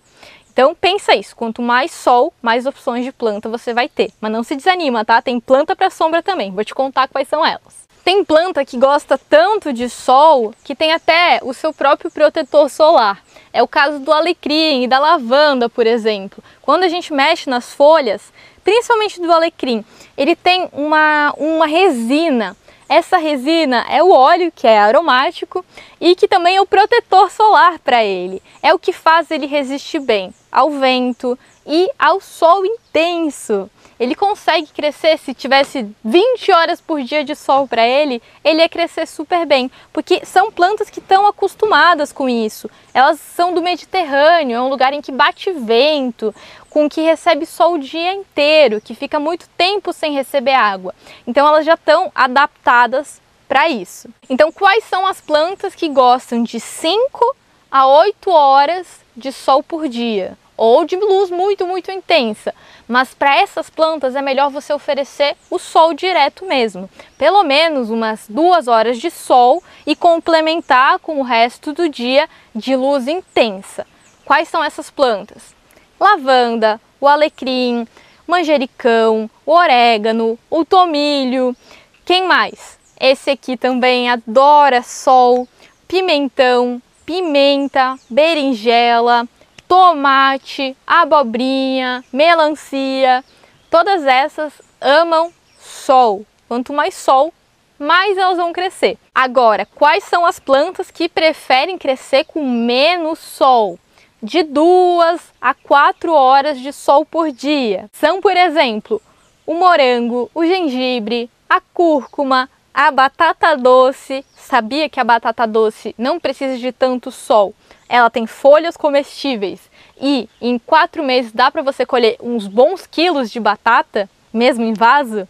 Então 0.52 0.74
pensa 0.74 1.14
isso, 1.14 1.36
quanto 1.36 1.62
mais 1.62 1.92
sol, 1.92 2.32
mais 2.42 2.66
opções 2.66 3.04
de 3.04 3.12
planta 3.12 3.48
você 3.48 3.72
vai 3.72 3.88
ter. 3.88 4.12
Mas 4.20 4.32
não 4.32 4.42
se 4.42 4.56
desanima, 4.56 5.04
tá? 5.04 5.22
Tem 5.22 5.40
planta 5.40 5.74
para 5.74 5.88
sombra 5.88 6.22
também. 6.22 6.50
Vou 6.50 6.64
te 6.64 6.74
contar 6.74 7.08
quais 7.08 7.28
são 7.28 7.44
elas. 7.44 7.82
Tem 8.04 8.24
planta 8.24 8.64
que 8.64 8.76
gosta 8.76 9.16
tanto 9.16 9.72
de 9.72 9.88
sol 9.88 10.52
que 10.64 10.74
tem 10.74 10.92
até 10.92 11.38
o 11.42 11.54
seu 11.54 11.72
próprio 11.72 12.10
protetor 12.10 12.68
solar. 12.68 13.22
É 13.52 13.62
o 13.62 13.68
caso 13.68 14.00
do 14.00 14.12
alecrim 14.12 14.82
e 14.82 14.88
da 14.88 14.98
lavanda, 14.98 15.68
por 15.68 15.86
exemplo. 15.86 16.42
Quando 16.60 16.82
a 16.82 16.88
gente 16.88 17.12
mexe 17.12 17.48
nas 17.48 17.72
folhas, 17.72 18.32
principalmente 18.64 19.20
do 19.20 19.30
alecrim, 19.30 19.84
ele 20.16 20.34
tem 20.34 20.68
uma, 20.72 21.32
uma 21.36 21.66
resina. 21.66 22.56
Essa 22.88 23.18
resina 23.18 23.86
é 23.88 24.02
o 24.02 24.10
óleo, 24.10 24.52
que 24.54 24.66
é 24.66 24.80
aromático, 24.80 25.64
e 26.00 26.16
que 26.16 26.26
também 26.26 26.56
é 26.56 26.60
o 26.60 26.66
protetor 26.66 27.30
solar 27.30 27.78
para 27.78 28.04
ele. 28.04 28.42
É 28.60 28.74
o 28.74 28.80
que 28.80 28.92
faz 28.92 29.30
ele 29.30 29.46
resistir 29.46 30.00
bem 30.00 30.34
ao 30.50 30.70
vento 30.70 31.38
e 31.64 31.88
ao 31.96 32.20
sol 32.20 32.66
intenso 32.66 33.70
ele 34.02 34.16
consegue 34.16 34.66
crescer, 34.72 35.16
se 35.16 35.32
tivesse 35.32 35.88
20 36.04 36.50
horas 36.50 36.80
por 36.80 37.00
dia 37.04 37.22
de 37.22 37.36
sol 37.36 37.68
para 37.68 37.86
ele, 37.86 38.20
ele 38.42 38.60
ia 38.60 38.68
crescer 38.68 39.06
super 39.06 39.46
bem, 39.46 39.70
porque 39.92 40.26
são 40.26 40.50
plantas 40.50 40.90
que 40.90 40.98
estão 40.98 41.24
acostumadas 41.24 42.10
com 42.10 42.28
isso. 42.28 42.68
Elas 42.92 43.20
são 43.20 43.54
do 43.54 43.62
Mediterrâneo, 43.62 44.56
é 44.56 44.60
um 44.60 44.68
lugar 44.68 44.92
em 44.92 45.00
que 45.00 45.12
bate 45.12 45.52
vento, 45.52 46.34
com 46.68 46.88
que 46.88 47.00
recebe 47.00 47.46
sol 47.46 47.74
o 47.74 47.78
dia 47.78 48.12
inteiro, 48.12 48.80
que 48.80 48.92
fica 48.92 49.20
muito 49.20 49.48
tempo 49.56 49.92
sem 49.92 50.14
receber 50.14 50.54
água. 50.54 50.92
Então 51.24 51.46
elas 51.46 51.64
já 51.64 51.74
estão 51.74 52.10
adaptadas 52.12 53.20
para 53.46 53.68
isso. 53.68 54.08
Então 54.28 54.50
quais 54.50 54.82
são 54.82 55.06
as 55.06 55.20
plantas 55.20 55.76
que 55.76 55.88
gostam 55.88 56.42
de 56.42 56.58
5 56.58 57.36
a 57.70 57.86
8 57.86 58.30
horas 58.32 58.88
de 59.16 59.30
sol 59.30 59.62
por 59.62 59.88
dia? 59.88 60.36
Ou 60.64 60.84
de 60.84 60.94
luz 60.94 61.28
muito, 61.28 61.66
muito 61.66 61.90
intensa. 61.90 62.54
Mas 62.86 63.12
para 63.12 63.34
essas 63.34 63.68
plantas 63.68 64.14
é 64.14 64.22
melhor 64.22 64.48
você 64.48 64.72
oferecer 64.72 65.36
o 65.50 65.58
sol 65.58 65.92
direto 65.92 66.46
mesmo, 66.46 66.88
pelo 67.18 67.42
menos 67.42 67.90
umas 67.90 68.26
duas 68.28 68.68
horas 68.68 68.98
de 68.98 69.10
sol 69.10 69.60
e 69.84 69.96
complementar 69.96 71.00
com 71.00 71.18
o 71.18 71.24
resto 71.24 71.72
do 71.72 71.88
dia 71.88 72.30
de 72.54 72.76
luz 72.76 73.08
intensa. 73.08 73.84
Quais 74.24 74.46
são 74.46 74.62
essas 74.62 74.88
plantas? 74.88 75.52
Lavanda, 75.98 76.80
o 77.00 77.08
alecrim, 77.08 77.84
manjericão, 78.24 79.28
o 79.44 79.50
orégano, 79.50 80.38
o 80.48 80.64
tomilho. 80.64 81.56
Quem 82.04 82.28
mais? 82.28 82.78
Esse 83.00 83.30
aqui 83.30 83.56
também 83.56 84.08
adora 84.08 84.80
sol, 84.80 85.48
pimentão, 85.88 86.80
pimenta, 87.04 87.98
berinjela, 88.08 89.26
tomate, 89.68 90.76
abobrinha, 90.86 92.04
melancia, 92.12 93.24
todas 93.70 94.04
essas 94.04 94.52
amam 94.80 95.32
sol. 95.58 96.26
Quanto 96.48 96.72
mais 96.72 96.94
sol, 96.94 97.32
mais 97.78 98.16
elas 98.16 98.36
vão 98.36 98.52
crescer. 98.52 98.98
Agora, 99.14 99.66
quais 99.66 100.04
são 100.04 100.24
as 100.24 100.38
plantas 100.38 100.90
que 100.90 101.08
preferem 101.08 101.78
crescer 101.78 102.24
com 102.24 102.46
menos 102.46 103.18
sol? 103.18 103.78
De 104.22 104.42
duas 104.42 105.20
a 105.40 105.52
quatro 105.52 106.12
horas 106.12 106.60
de 106.60 106.72
sol 106.72 107.04
por 107.04 107.32
dia. 107.32 107.90
São, 107.92 108.20
por 108.20 108.36
exemplo, 108.36 109.02
o 109.44 109.54
morango, 109.54 110.30
o 110.32 110.44
gengibre, 110.44 111.28
a 111.48 111.60
cúrcuma, 111.60 112.48
a 112.72 112.90
batata 112.90 113.56
doce. 113.56 114.24
Sabia 114.36 114.88
que 114.88 115.00
a 115.00 115.04
batata 115.04 115.46
doce 115.46 115.94
não 115.98 116.20
precisa 116.20 116.56
de 116.58 116.70
tanto 116.70 117.10
sol? 117.10 117.54
Ela 117.92 118.08
tem 118.08 118.26
folhas 118.26 118.74
comestíveis 118.74 119.60
e 120.00 120.26
em 120.40 120.58
quatro 120.58 121.04
meses 121.04 121.30
dá 121.30 121.50
para 121.50 121.60
você 121.60 121.84
colher 121.84 122.16
uns 122.22 122.46
bons 122.46 122.86
quilos 122.86 123.30
de 123.30 123.38
batata, 123.38 124.08
mesmo 124.32 124.64
em 124.64 124.72
vaso. 124.72 125.28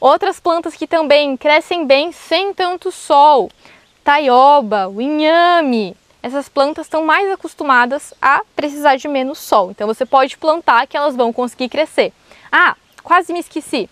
Outras 0.00 0.38
plantas 0.38 0.76
que 0.76 0.86
também 0.86 1.36
crescem 1.36 1.84
bem 1.84 2.12
sem 2.12 2.54
tanto 2.54 2.92
sol, 2.92 3.50
taioba, 4.04 4.88
o 4.88 5.00
inhame, 5.00 5.96
essas 6.22 6.48
plantas 6.48 6.86
estão 6.86 7.04
mais 7.04 7.28
acostumadas 7.32 8.14
a 8.22 8.42
precisar 8.54 8.94
de 8.94 9.08
menos 9.08 9.38
sol. 9.38 9.72
Então 9.72 9.88
você 9.88 10.06
pode 10.06 10.38
plantar 10.38 10.86
que 10.86 10.96
elas 10.96 11.16
vão 11.16 11.32
conseguir 11.32 11.68
crescer. 11.68 12.12
Ah, 12.52 12.76
quase 13.02 13.32
me 13.32 13.40
esqueci. 13.40 13.90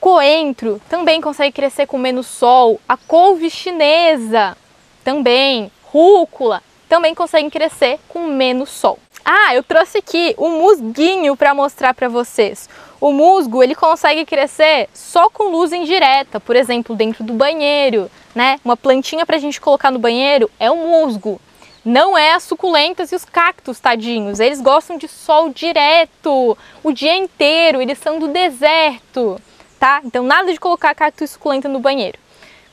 coentro 0.00 0.82
também 0.88 1.20
consegue 1.20 1.52
crescer 1.52 1.86
com 1.86 1.96
menos 1.96 2.26
sol, 2.26 2.80
a 2.88 2.96
couve 2.96 3.48
chinesa 3.48 4.56
também, 5.04 5.70
rúcula 5.84 6.60
também 6.90 7.14
conseguem 7.14 7.48
crescer 7.48 7.98
com 8.06 8.26
menos 8.26 8.68
sol. 8.68 8.98
Ah, 9.24 9.54
eu 9.54 9.62
trouxe 9.62 9.98
aqui 9.98 10.34
o 10.36 10.50
musguinho 10.50 11.34
para 11.36 11.54
mostrar 11.54 11.94
para 11.94 12.08
vocês. 12.08 12.68
O 13.00 13.12
musgo 13.12 13.62
ele 13.62 13.74
consegue 13.74 14.26
crescer 14.26 14.90
só 14.92 15.30
com 15.30 15.44
luz 15.44 15.72
indireta, 15.72 16.38
por 16.38 16.54
exemplo, 16.54 16.94
dentro 16.94 17.24
do 17.24 17.32
banheiro, 17.32 18.10
né? 18.34 18.60
Uma 18.62 18.76
plantinha 18.76 19.24
para 19.24 19.36
a 19.36 19.40
gente 19.40 19.60
colocar 19.60 19.90
no 19.90 19.98
banheiro 19.98 20.50
é 20.58 20.70
o 20.70 20.76
musgo. 20.76 21.40
Não 21.82 22.18
é 22.18 22.34
as 22.34 22.42
suculentas 22.42 23.10
e 23.12 23.14
os 23.14 23.24
cactos, 23.24 23.80
tadinhos. 23.80 24.38
Eles 24.38 24.60
gostam 24.60 24.98
de 24.98 25.08
sol 25.08 25.48
direto, 25.48 26.58
o 26.82 26.92
dia 26.92 27.16
inteiro. 27.16 27.80
Eles 27.80 27.98
são 27.98 28.18
do 28.18 28.28
deserto 28.28 29.40
tá? 29.80 30.02
Então 30.04 30.22
nada 30.22 30.52
de 30.52 30.60
colocar 30.60 30.94
cactus 30.94 31.30
suculenta 31.30 31.66
no 31.66 31.80
banheiro. 31.80 32.18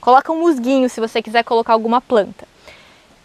Coloca 0.01 0.31
um 0.31 0.41
musguinho 0.41 0.89
se 0.89 0.99
você 0.99 1.21
quiser 1.21 1.43
colocar 1.43 1.73
alguma 1.73 2.01
planta. 2.01 2.45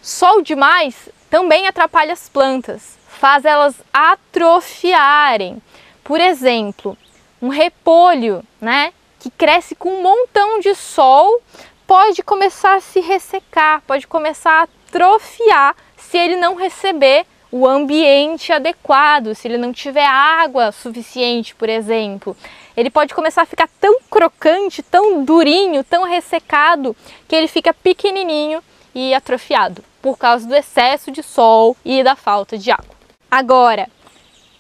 Sol 0.04 0.42
demais 0.42 1.08
também 1.30 1.68
atrapalha 1.68 2.12
as 2.12 2.28
plantas, 2.28 2.98
faz 3.06 3.44
elas 3.44 3.76
atrofiarem. 3.92 5.62
Por 6.02 6.20
exemplo, 6.20 6.98
um 7.40 7.46
repolho, 7.46 8.42
né, 8.60 8.92
que 9.20 9.30
cresce 9.30 9.76
com 9.76 9.90
um 9.90 10.02
montão 10.02 10.58
de 10.58 10.74
sol, 10.74 11.40
pode 11.86 12.20
começar 12.20 12.74
a 12.74 12.80
se 12.80 12.98
ressecar, 12.98 13.80
pode 13.86 14.08
começar 14.08 14.50
a 14.50 14.62
atrofiar 14.64 15.76
se 15.96 16.18
ele 16.18 16.34
não 16.34 16.56
receber 16.56 17.24
o 17.52 17.64
ambiente 17.64 18.52
adequado, 18.52 19.36
se 19.36 19.46
ele 19.46 19.56
não 19.56 19.72
tiver 19.72 20.04
água 20.04 20.72
suficiente, 20.72 21.54
por 21.54 21.68
exemplo. 21.68 22.36
Ele 22.76 22.90
pode 22.90 23.14
começar 23.14 23.42
a 23.42 23.46
ficar 23.46 23.68
tão 23.80 24.00
crocante, 24.10 24.82
tão 24.82 25.22
durinho, 25.22 25.84
tão 25.84 26.02
ressecado, 26.02 26.96
que 27.28 27.36
ele 27.36 27.46
fica 27.46 27.72
pequenininho 27.72 28.60
e 28.92 29.14
atrofiado 29.14 29.91
por 30.02 30.18
causa 30.18 30.46
do 30.46 30.54
excesso 30.54 31.10
de 31.10 31.22
sol 31.22 31.76
e 31.84 32.02
da 32.02 32.16
falta 32.16 32.58
de 32.58 32.70
água. 32.70 32.96
Agora, 33.30 33.88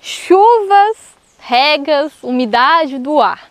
chuvas, 0.00 0.96
regas, 1.38 2.12
umidade 2.22 2.98
do 2.98 3.20
ar. 3.20 3.50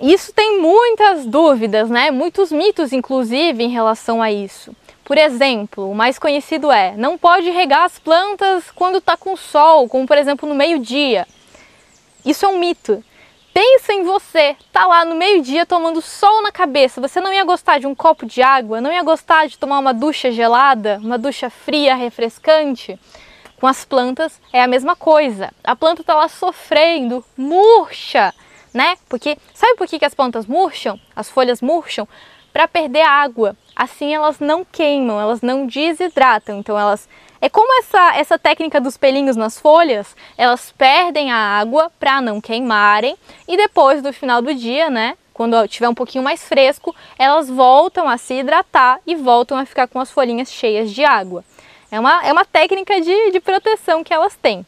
Isso 0.00 0.32
tem 0.32 0.58
muitas 0.58 1.26
dúvidas, 1.26 1.88
né? 1.88 2.10
Muitos 2.10 2.50
mitos, 2.50 2.92
inclusive, 2.92 3.62
em 3.62 3.68
relação 3.68 4.20
a 4.20 4.32
isso. 4.32 4.74
Por 5.04 5.18
exemplo, 5.18 5.90
o 5.90 5.94
mais 5.94 6.18
conhecido 6.18 6.72
é: 6.72 6.94
não 6.96 7.18
pode 7.18 7.50
regar 7.50 7.84
as 7.84 7.98
plantas 7.98 8.70
quando 8.70 8.98
está 8.98 9.16
com 9.16 9.36
sol, 9.36 9.88
como 9.88 10.06
por 10.06 10.16
exemplo 10.16 10.48
no 10.48 10.54
meio-dia. 10.54 11.26
Isso 12.24 12.46
é 12.46 12.48
um 12.48 12.58
mito. 12.58 13.04
Pensa 13.52 13.92
em 13.92 14.02
você, 14.02 14.56
tá 14.72 14.86
lá 14.86 15.04
no 15.04 15.14
meio-dia 15.14 15.66
tomando 15.66 16.00
sol 16.00 16.42
na 16.42 16.50
cabeça. 16.50 17.02
Você 17.02 17.20
não 17.20 17.30
ia 17.30 17.44
gostar 17.44 17.78
de 17.78 17.86
um 17.86 17.94
copo 17.94 18.24
de 18.24 18.40
água? 18.40 18.80
Não 18.80 18.90
ia 18.90 19.02
gostar 19.02 19.46
de 19.46 19.58
tomar 19.58 19.78
uma 19.78 19.92
ducha 19.92 20.32
gelada, 20.32 20.98
uma 21.02 21.18
ducha 21.18 21.50
fria, 21.50 21.94
refrescante? 21.94 22.98
Com 23.60 23.66
as 23.66 23.84
plantas 23.84 24.40
é 24.54 24.62
a 24.62 24.66
mesma 24.66 24.96
coisa. 24.96 25.52
A 25.62 25.76
planta 25.76 26.02
tá 26.02 26.14
lá 26.14 26.28
sofrendo, 26.28 27.22
murcha, 27.36 28.32
né? 28.72 28.96
Porque 29.06 29.36
sabe 29.52 29.76
por 29.76 29.86
que, 29.86 29.98
que 29.98 30.06
as 30.06 30.14
plantas 30.14 30.46
murcham? 30.46 30.98
As 31.14 31.28
folhas 31.28 31.60
murcham? 31.60 32.08
Para 32.54 32.66
perder 32.66 33.02
água. 33.02 33.54
Assim 33.76 34.14
elas 34.14 34.40
não 34.40 34.64
queimam, 34.64 35.20
elas 35.20 35.42
não 35.42 35.66
desidratam, 35.66 36.58
então 36.58 36.78
elas 36.78 37.06
é 37.42 37.48
como 37.48 37.76
essa, 37.80 38.16
essa 38.16 38.38
técnica 38.38 38.80
dos 38.80 38.96
pelinhos 38.96 39.34
nas 39.34 39.58
folhas, 39.58 40.14
elas 40.38 40.72
perdem 40.78 41.32
a 41.32 41.36
água 41.36 41.90
para 41.98 42.20
não 42.20 42.40
queimarem 42.40 43.16
e 43.48 43.56
depois 43.56 44.00
do 44.00 44.12
final 44.12 44.40
do 44.40 44.54
dia, 44.54 44.88
né, 44.88 45.18
quando 45.34 45.66
tiver 45.66 45.88
um 45.88 45.94
pouquinho 45.94 46.22
mais 46.22 46.44
fresco, 46.44 46.94
elas 47.18 47.48
voltam 47.48 48.08
a 48.08 48.16
se 48.16 48.34
hidratar 48.34 49.00
e 49.04 49.16
voltam 49.16 49.58
a 49.58 49.66
ficar 49.66 49.88
com 49.88 49.98
as 49.98 50.08
folhinhas 50.08 50.52
cheias 50.52 50.92
de 50.92 51.04
água. 51.04 51.44
É 51.90 51.98
uma, 51.98 52.24
é 52.24 52.32
uma 52.32 52.44
técnica 52.44 53.00
de, 53.00 53.32
de 53.32 53.40
proteção 53.40 54.04
que 54.04 54.14
elas 54.14 54.36
têm. 54.36 54.64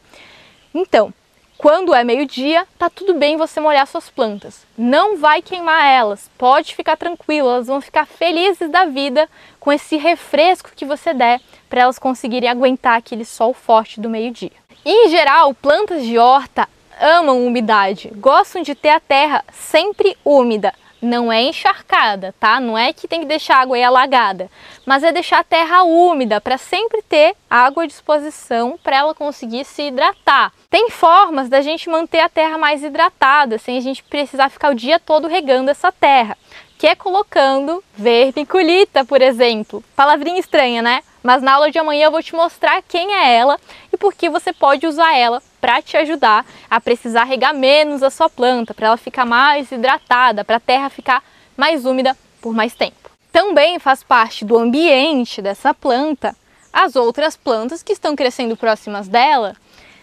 Então, 0.73 1.13
quando 1.57 1.95
é 1.95 2.03
meio-dia, 2.03 2.67
tá 2.77 2.89
tudo 2.89 3.13
bem 3.13 3.37
você 3.37 3.61
molhar 3.61 3.87
suas 3.87 4.09
plantas. 4.09 4.67
Não 4.77 5.15
vai 5.15 5.41
queimar 5.41 5.85
elas, 5.85 6.29
pode 6.37 6.75
ficar 6.75 6.97
tranquilo, 6.97 7.47
elas 7.47 7.67
vão 7.67 7.79
ficar 7.79 8.05
felizes 8.05 8.69
da 8.69 8.83
vida 8.83 9.29
com 9.61 9.71
esse 9.71 9.95
refresco 9.95 10.71
que 10.75 10.83
você 10.83 11.13
der 11.13 11.39
para 11.75 11.83
elas 11.83 11.99
conseguirem 11.99 12.47
aguentar 12.47 12.97
aquele 12.97 13.25
sol 13.25 13.53
forte 13.53 13.99
do 13.99 14.09
meio-dia. 14.09 14.53
Em 14.85 15.09
geral, 15.09 15.53
plantas 15.53 16.05
de 16.05 16.17
horta 16.17 16.69
amam 17.01 17.45
umidade, 17.45 18.09
gostam 18.15 18.61
de 18.61 18.73
ter 18.73 18.91
a 18.91 18.99
terra 19.01 19.43
sempre 19.51 20.15
úmida, 20.23 20.73
não 21.01 21.29
é 21.29 21.41
encharcada, 21.41 22.33
tá? 22.39 22.61
Não 22.61 22.77
é 22.77 22.93
que 22.93 23.09
tem 23.09 23.19
que 23.19 23.25
deixar 23.25 23.57
a 23.57 23.61
água 23.63 23.75
aí 23.75 23.83
alagada, 23.83 24.49
mas 24.85 25.03
é 25.03 25.11
deixar 25.11 25.39
a 25.39 25.43
terra 25.43 25.83
úmida 25.83 26.39
para 26.39 26.57
sempre 26.57 27.01
ter 27.01 27.35
água 27.49 27.83
à 27.83 27.87
disposição 27.87 28.79
para 28.81 28.95
ela 28.95 29.13
conseguir 29.13 29.65
se 29.65 29.83
hidratar. 29.83 30.53
Tem 30.69 30.89
formas 30.89 31.49
da 31.49 31.61
gente 31.61 31.89
manter 31.89 32.21
a 32.21 32.29
terra 32.29 32.57
mais 32.57 32.85
hidratada, 32.85 33.57
sem 33.57 33.77
a 33.77 33.81
gente 33.81 34.01
precisar 34.01 34.47
ficar 34.47 34.71
o 34.71 34.75
dia 34.75 34.97
todo 34.97 35.27
regando 35.27 35.69
essa 35.69 35.91
terra, 35.91 36.37
que 36.77 36.87
é 36.87 36.95
colocando 36.95 37.83
vermiculita, 37.95 39.05
por 39.05 39.21
exemplo. 39.21 39.83
Palavrinha 39.95 40.39
estranha, 40.39 40.81
né? 40.81 41.01
Mas 41.23 41.41
na 41.41 41.53
aula 41.53 41.71
de 41.71 41.79
amanhã 41.79 42.05
eu 42.05 42.11
vou 42.11 42.21
te 42.21 42.35
mostrar 42.35 42.81
quem 42.83 43.13
é 43.13 43.35
ela 43.35 43.59
e 43.91 43.97
por 43.97 44.13
que 44.13 44.29
você 44.29 44.53
pode 44.53 44.85
usar 44.85 45.15
ela 45.15 45.41
para 45.59 45.81
te 45.81 45.97
ajudar 45.97 46.45
a 46.69 46.79
precisar 46.79 47.23
regar 47.23 47.53
menos 47.53 48.03
a 48.03 48.09
sua 48.09 48.29
planta, 48.29 48.73
para 48.73 48.87
ela 48.87 48.97
ficar 48.97 49.25
mais 49.25 49.71
hidratada, 49.71 50.43
para 50.43 50.57
a 50.57 50.59
terra 50.59 50.89
ficar 50.89 51.23
mais 51.57 51.85
úmida 51.85 52.15
por 52.41 52.53
mais 52.53 52.75
tempo. 52.75 53.09
Também 53.31 53.79
faz 53.79 54.03
parte 54.03 54.45
do 54.45 54.57
ambiente 54.57 55.41
dessa 55.41 55.73
planta 55.73 56.35
as 56.71 56.97
outras 56.97 57.37
plantas 57.37 57.81
que 57.81 57.93
estão 57.93 58.17
crescendo 58.17 58.57
próximas 58.57 59.07
dela, 59.07 59.55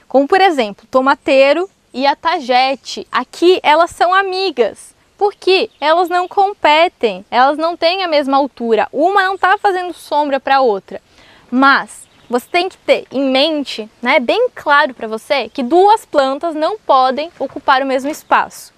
como 0.08 0.26
por 0.26 0.40
exemplo, 0.40 0.86
tomateiro 0.90 1.68
e 1.92 2.06
a 2.06 2.16
tagete. 2.16 3.06
Aqui 3.12 3.60
elas 3.62 3.90
são 3.90 4.14
amigas, 4.14 4.91
porque 5.22 5.70
elas 5.80 6.08
não 6.08 6.26
competem, 6.26 7.24
elas 7.30 7.56
não 7.56 7.76
têm 7.76 8.02
a 8.02 8.08
mesma 8.08 8.36
altura, 8.36 8.88
uma 8.92 9.22
não 9.22 9.36
está 9.36 9.56
fazendo 9.56 9.94
sombra 9.94 10.40
para 10.40 10.56
a 10.56 10.60
outra. 10.60 11.00
Mas 11.48 12.08
você 12.28 12.48
tem 12.50 12.68
que 12.68 12.76
ter 12.78 13.06
em 13.08 13.30
mente, 13.30 13.88
né, 14.02 14.18
bem 14.18 14.48
claro 14.52 14.92
para 14.92 15.06
você, 15.06 15.48
que 15.48 15.62
duas 15.62 16.04
plantas 16.04 16.56
não 16.56 16.76
podem 16.76 17.30
ocupar 17.38 17.82
o 17.82 17.86
mesmo 17.86 18.10
espaço. 18.10 18.72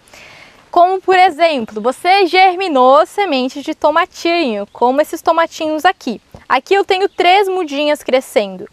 Como 0.71 1.01
por 1.01 1.19
exemplo, 1.19 1.81
você 1.81 2.27
germinou 2.27 3.07
sementes 3.07 3.65
de 3.65 3.75
tomatinho, 3.75 4.69
como 4.71 5.01
esses 5.01 5.23
tomatinhos 5.23 5.87
aqui. 5.87 6.21
Aqui 6.47 6.75
eu 6.75 6.85
tenho 6.85 7.09
três 7.09 7.49
mudinhas 7.49 8.03
crescendo. 8.03 8.69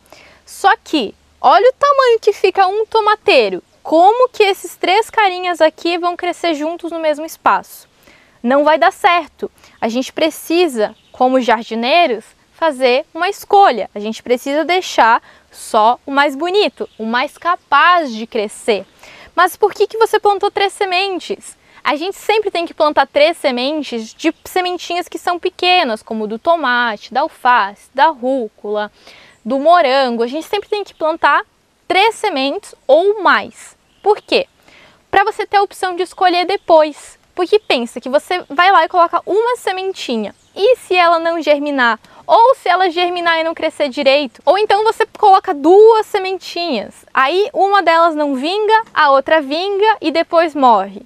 Só 0.46 0.74
que, 0.84 1.16
olha 1.40 1.70
o 1.70 1.76
tamanho 1.80 2.20
que 2.20 2.34
fica 2.34 2.68
um 2.68 2.86
tomateiro. 2.86 3.64
Como 3.84 4.30
que 4.30 4.44
esses 4.44 4.76
três 4.76 5.10
carinhas 5.10 5.60
aqui 5.60 5.98
vão 5.98 6.16
crescer 6.16 6.54
juntos 6.54 6.92
no 6.92 7.00
mesmo 7.00 7.26
espaço? 7.26 7.90
Não 8.42 8.64
vai 8.64 8.78
dar 8.78 8.92
certo. 8.92 9.52
A 9.80 9.88
gente 9.88 10.14
precisa, 10.14 10.96
como 11.12 11.42
jardineiros, 11.42 12.24
fazer 12.54 13.06
uma 13.14 13.28
escolha. 13.28 13.90
A 13.94 14.00
gente 14.00 14.22
precisa 14.22 14.64
deixar 14.64 15.22
só 15.52 16.00
o 16.06 16.12
mais 16.12 16.36
bonito, 16.36 16.88
o 16.98 17.06
mais 17.06 17.38
capaz 17.38 18.14
de 18.14 18.28
crescer. 18.28 18.86
Mas 19.36 19.56
por 19.56 19.74
que, 19.74 19.88
que 19.88 19.98
você 19.98 20.20
plantou 20.20 20.52
três 20.52 20.74
sementes? 20.74 21.58
A 21.84 21.96
gente 21.96 22.16
sempre 22.16 22.52
tem 22.52 22.68
que 22.68 22.76
plantar 22.76 23.08
três 23.08 23.36
sementes 23.38 24.14
de 24.14 24.32
sementinhas 24.46 25.08
que 25.08 25.18
são 25.18 25.40
pequenas, 25.40 26.04
como 26.04 26.28
do 26.28 26.38
tomate, 26.38 27.12
da 27.12 27.22
alface, 27.22 27.90
da 27.94 28.08
rúcula, 28.08 28.92
do 29.44 29.58
morango. 29.58 30.22
A 30.22 30.28
gente 30.28 30.46
sempre 30.46 30.70
tem 30.70 30.84
que 30.84 30.94
plantar 30.94 31.42
três 31.92 32.16
sementes 32.16 32.74
ou 32.88 33.22
mais. 33.22 33.76
Por 34.02 34.22
quê? 34.22 34.48
Para 35.10 35.26
você 35.26 35.46
ter 35.46 35.58
a 35.58 35.62
opção 35.62 35.94
de 35.94 36.04
escolher 36.04 36.46
depois. 36.46 37.20
Porque 37.36 37.60
pensa 37.60 38.00
que 38.00 38.08
você 38.08 38.46
vai 38.48 38.72
lá 38.72 38.86
e 38.86 38.88
coloca 38.88 39.22
uma 39.26 39.58
sementinha. 39.58 40.34
E 40.56 40.78
se 40.78 40.96
ela 40.96 41.20
não 41.20 41.42
germinar 41.42 42.00
ou 42.26 42.56
se 42.56 42.70
ela 42.70 42.90
germinar 42.90 43.42
e 43.42 43.44
não 43.44 43.54
crescer 43.54 43.90
direito, 43.90 44.42
ou 44.46 44.58
então 44.58 44.86
você 44.86 45.06
coloca 45.20 45.54
duas 45.54 46.06
sementinhas, 46.06 46.94
aí 47.14 47.50
uma 47.54 47.84
delas 47.84 48.16
não 48.16 48.36
vinga, 48.36 48.84
a 48.94 49.12
outra 49.12 49.42
vinga 49.42 49.98
e 50.00 50.12
depois 50.12 50.56
morre, 50.56 51.02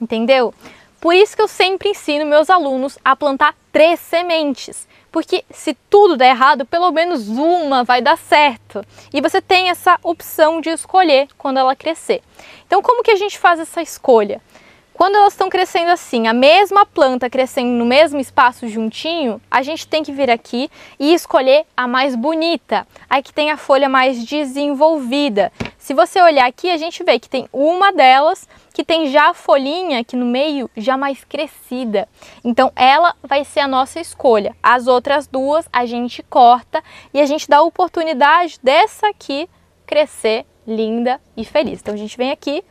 entendeu? 0.00 0.54
Por 1.02 1.12
isso 1.12 1.36
que 1.36 1.42
eu 1.42 1.48
sempre 1.48 1.90
ensino 1.90 2.24
meus 2.24 2.48
alunos 2.48 2.98
a 3.04 3.14
plantar 3.14 3.54
três 3.70 4.00
sementes, 4.00 4.88
porque 5.10 5.44
se 5.50 5.74
tudo 5.88 6.16
der 6.16 6.30
errado, 6.30 6.64
pelo 6.64 6.90
menos 6.90 7.28
uma 7.28 7.84
vai 7.84 8.00
dar 8.00 8.16
certo. 8.16 8.84
E 9.12 9.20
você 9.20 9.40
tem 9.40 9.70
essa 9.70 9.98
opção 10.02 10.60
de 10.60 10.70
escolher 10.70 11.28
quando 11.36 11.58
ela 11.58 11.76
crescer. 11.76 12.22
Então, 12.66 12.82
como 12.82 13.02
que 13.02 13.10
a 13.10 13.16
gente 13.16 13.38
faz 13.38 13.58
essa 13.58 13.82
escolha? 13.82 14.40
Quando 15.00 15.16
elas 15.16 15.32
estão 15.32 15.48
crescendo 15.48 15.90
assim, 15.90 16.26
a 16.26 16.34
mesma 16.34 16.84
planta 16.84 17.30
crescendo 17.30 17.70
no 17.70 17.86
mesmo 17.86 18.20
espaço 18.20 18.68
juntinho, 18.68 19.40
a 19.50 19.62
gente 19.62 19.88
tem 19.88 20.02
que 20.02 20.12
vir 20.12 20.30
aqui 20.30 20.70
e 20.98 21.14
escolher 21.14 21.64
a 21.74 21.88
mais 21.88 22.14
bonita, 22.14 22.86
a 23.08 23.22
que 23.22 23.32
tem 23.32 23.50
a 23.50 23.56
folha 23.56 23.88
mais 23.88 24.22
desenvolvida. 24.22 25.50
Se 25.78 25.94
você 25.94 26.20
olhar 26.20 26.46
aqui, 26.46 26.68
a 26.68 26.76
gente 26.76 27.02
vê 27.02 27.18
que 27.18 27.30
tem 27.30 27.48
uma 27.50 27.90
delas 27.90 28.46
que 28.74 28.84
tem 28.84 29.06
já 29.06 29.30
a 29.30 29.34
folhinha 29.34 30.00
aqui 30.00 30.16
no 30.16 30.26
meio 30.26 30.70
já 30.76 30.98
mais 30.98 31.24
crescida. 31.24 32.06
Então 32.44 32.70
ela 32.76 33.16
vai 33.22 33.42
ser 33.42 33.60
a 33.60 33.66
nossa 33.66 34.00
escolha. 34.00 34.54
As 34.62 34.86
outras 34.86 35.26
duas 35.26 35.66
a 35.72 35.86
gente 35.86 36.22
corta 36.24 36.84
e 37.14 37.22
a 37.22 37.24
gente 37.24 37.48
dá 37.48 37.56
a 37.56 37.62
oportunidade 37.62 38.60
dessa 38.62 39.08
aqui 39.08 39.48
crescer 39.86 40.44
linda 40.66 41.18
e 41.34 41.42
feliz. 41.42 41.80
Então 41.80 41.94
a 41.94 41.96
gente 41.96 42.18
vem 42.18 42.30
aqui 42.30 42.62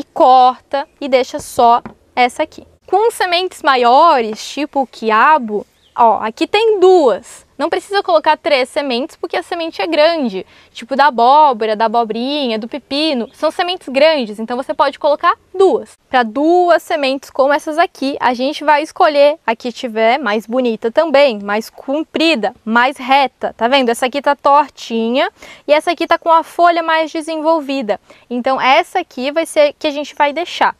e 0.00 0.04
corta 0.14 0.88
e 0.98 1.08
deixa 1.08 1.38
só 1.38 1.82
essa 2.16 2.42
aqui. 2.42 2.66
Com 2.86 3.10
sementes 3.10 3.62
maiores, 3.62 4.42
tipo 4.48 4.80
o 4.80 4.86
quiabo, 4.86 5.66
ó, 5.94 6.18
aqui 6.22 6.46
tem 6.46 6.80
duas. 6.80 7.46
Não 7.60 7.68
precisa 7.68 8.02
colocar 8.02 8.38
três 8.38 8.70
sementes 8.70 9.16
porque 9.16 9.36
a 9.36 9.42
semente 9.42 9.82
é 9.82 9.86
grande, 9.86 10.46
tipo 10.72 10.96
da 10.96 11.08
abóbora, 11.08 11.76
da 11.76 11.84
abobrinha, 11.84 12.58
do 12.58 12.66
pepino. 12.66 13.28
São 13.34 13.50
sementes 13.50 13.86
grandes, 13.88 14.38
então 14.38 14.56
você 14.56 14.72
pode 14.72 14.98
colocar 14.98 15.34
duas. 15.54 15.98
Para 16.08 16.22
duas 16.22 16.82
sementes 16.82 17.28
como 17.28 17.52
essas 17.52 17.76
aqui, 17.76 18.16
a 18.18 18.32
gente 18.32 18.64
vai 18.64 18.82
escolher 18.82 19.38
a 19.46 19.54
que 19.54 19.70
tiver 19.70 20.18
mais 20.18 20.46
bonita 20.46 20.90
também, 20.90 21.38
mais 21.38 21.68
comprida, 21.68 22.54
mais 22.64 22.96
reta. 22.96 23.54
Tá 23.54 23.68
vendo? 23.68 23.90
Essa 23.90 24.06
aqui 24.06 24.22
tá 24.22 24.34
tortinha 24.34 25.30
e 25.68 25.72
essa 25.74 25.90
aqui 25.90 26.06
tá 26.06 26.16
com 26.16 26.30
a 26.30 26.42
folha 26.42 26.82
mais 26.82 27.12
desenvolvida. 27.12 28.00
Então 28.30 28.58
essa 28.58 29.00
aqui 29.00 29.30
vai 29.30 29.44
ser 29.44 29.74
que 29.78 29.86
a 29.86 29.90
gente 29.90 30.14
vai 30.14 30.32
deixar. 30.32 30.74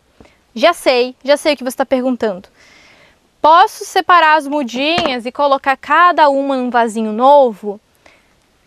Já 0.55 0.73
sei, 0.73 1.15
já 1.23 1.37
sei 1.37 1.53
o 1.53 1.57
que 1.57 1.63
você 1.63 1.75
está 1.75 1.87
perguntando. 1.87 2.49
Posso 3.41 3.87
separar 3.87 4.37
as 4.37 4.47
mudinhas 4.47 5.25
e 5.25 5.33
colocar 5.33 5.75
cada 5.75 6.29
uma 6.29 6.57
num 6.57 6.69
vasinho 6.69 7.11
novo? 7.11 7.81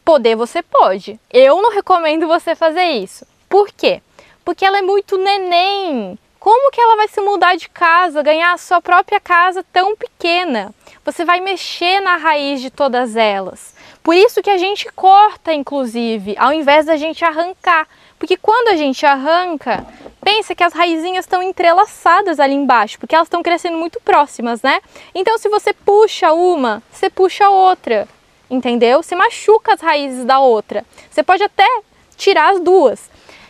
Poder 0.04 0.36
você 0.36 0.64
pode. 0.64 1.20
Eu 1.32 1.62
não 1.62 1.72
recomendo 1.72 2.26
você 2.26 2.56
fazer 2.56 2.84
isso. 2.84 3.26
Por 3.48 3.70
quê? 3.70 4.02
Porque 4.44 4.66
ela 4.66 4.80
é 4.80 4.82
muito 4.82 5.16
neném. 5.16 6.18
Como 6.40 6.72
que 6.72 6.82
ela 6.82 6.98
vai 6.98 7.08
se 7.08 7.22
mudar 7.22 7.56
de 7.56 7.70
casa, 7.70 8.24
ganhar 8.24 8.52
a 8.52 8.58
sua 8.58 8.82
própria 8.82 9.20
casa 9.20 9.64
tão 9.72 9.96
pequena? 9.96 10.74
Você 11.06 11.24
vai 11.24 11.40
mexer 11.40 12.00
na 12.02 12.18
raiz 12.18 12.60
de 12.60 12.72
todas 12.72 13.16
elas. 13.16 13.76
Por 14.02 14.16
isso 14.16 14.42
que 14.42 14.50
a 14.50 14.58
gente 14.58 14.92
corta, 14.94 15.54
inclusive, 15.54 16.36
ao 16.38 16.52
invés 16.52 16.88
da 16.88 16.98
gente 16.98 17.24
arrancar. 17.24 17.88
Porque 18.24 18.38
quando 18.38 18.70
a 18.70 18.78
gente 18.78 19.06
arranca, 19.06 19.86
pensa 20.24 20.56
que 20.56 20.64
as 20.64 20.72
raizinhas 20.72 21.26
estão 21.26 21.44
entrelaçadas 21.44 22.40
ali 22.40 22.54
embaixo, 22.54 22.98
porque 22.98 23.14
elas 23.14 23.26
estão 23.26 23.44
crescendo 23.44 23.78
muito 23.78 24.00
próximas, 24.00 24.62
né? 24.62 24.80
Então 25.14 25.38
se 25.38 25.50
você 25.50 25.74
puxa 25.74 26.32
uma, 26.32 26.82
você 26.90 27.10
puxa 27.10 27.50
outra, 27.50 28.08
entendeu? 28.50 29.04
Você 29.04 29.14
machuca 29.14 29.74
as 29.74 29.82
raízes 29.82 30.24
da 30.24 30.40
outra. 30.40 30.86
Você 31.12 31.22
pode 31.22 31.44
até 31.44 31.68
tirar 32.16 32.54
as 32.54 32.62
duas. 32.62 33.10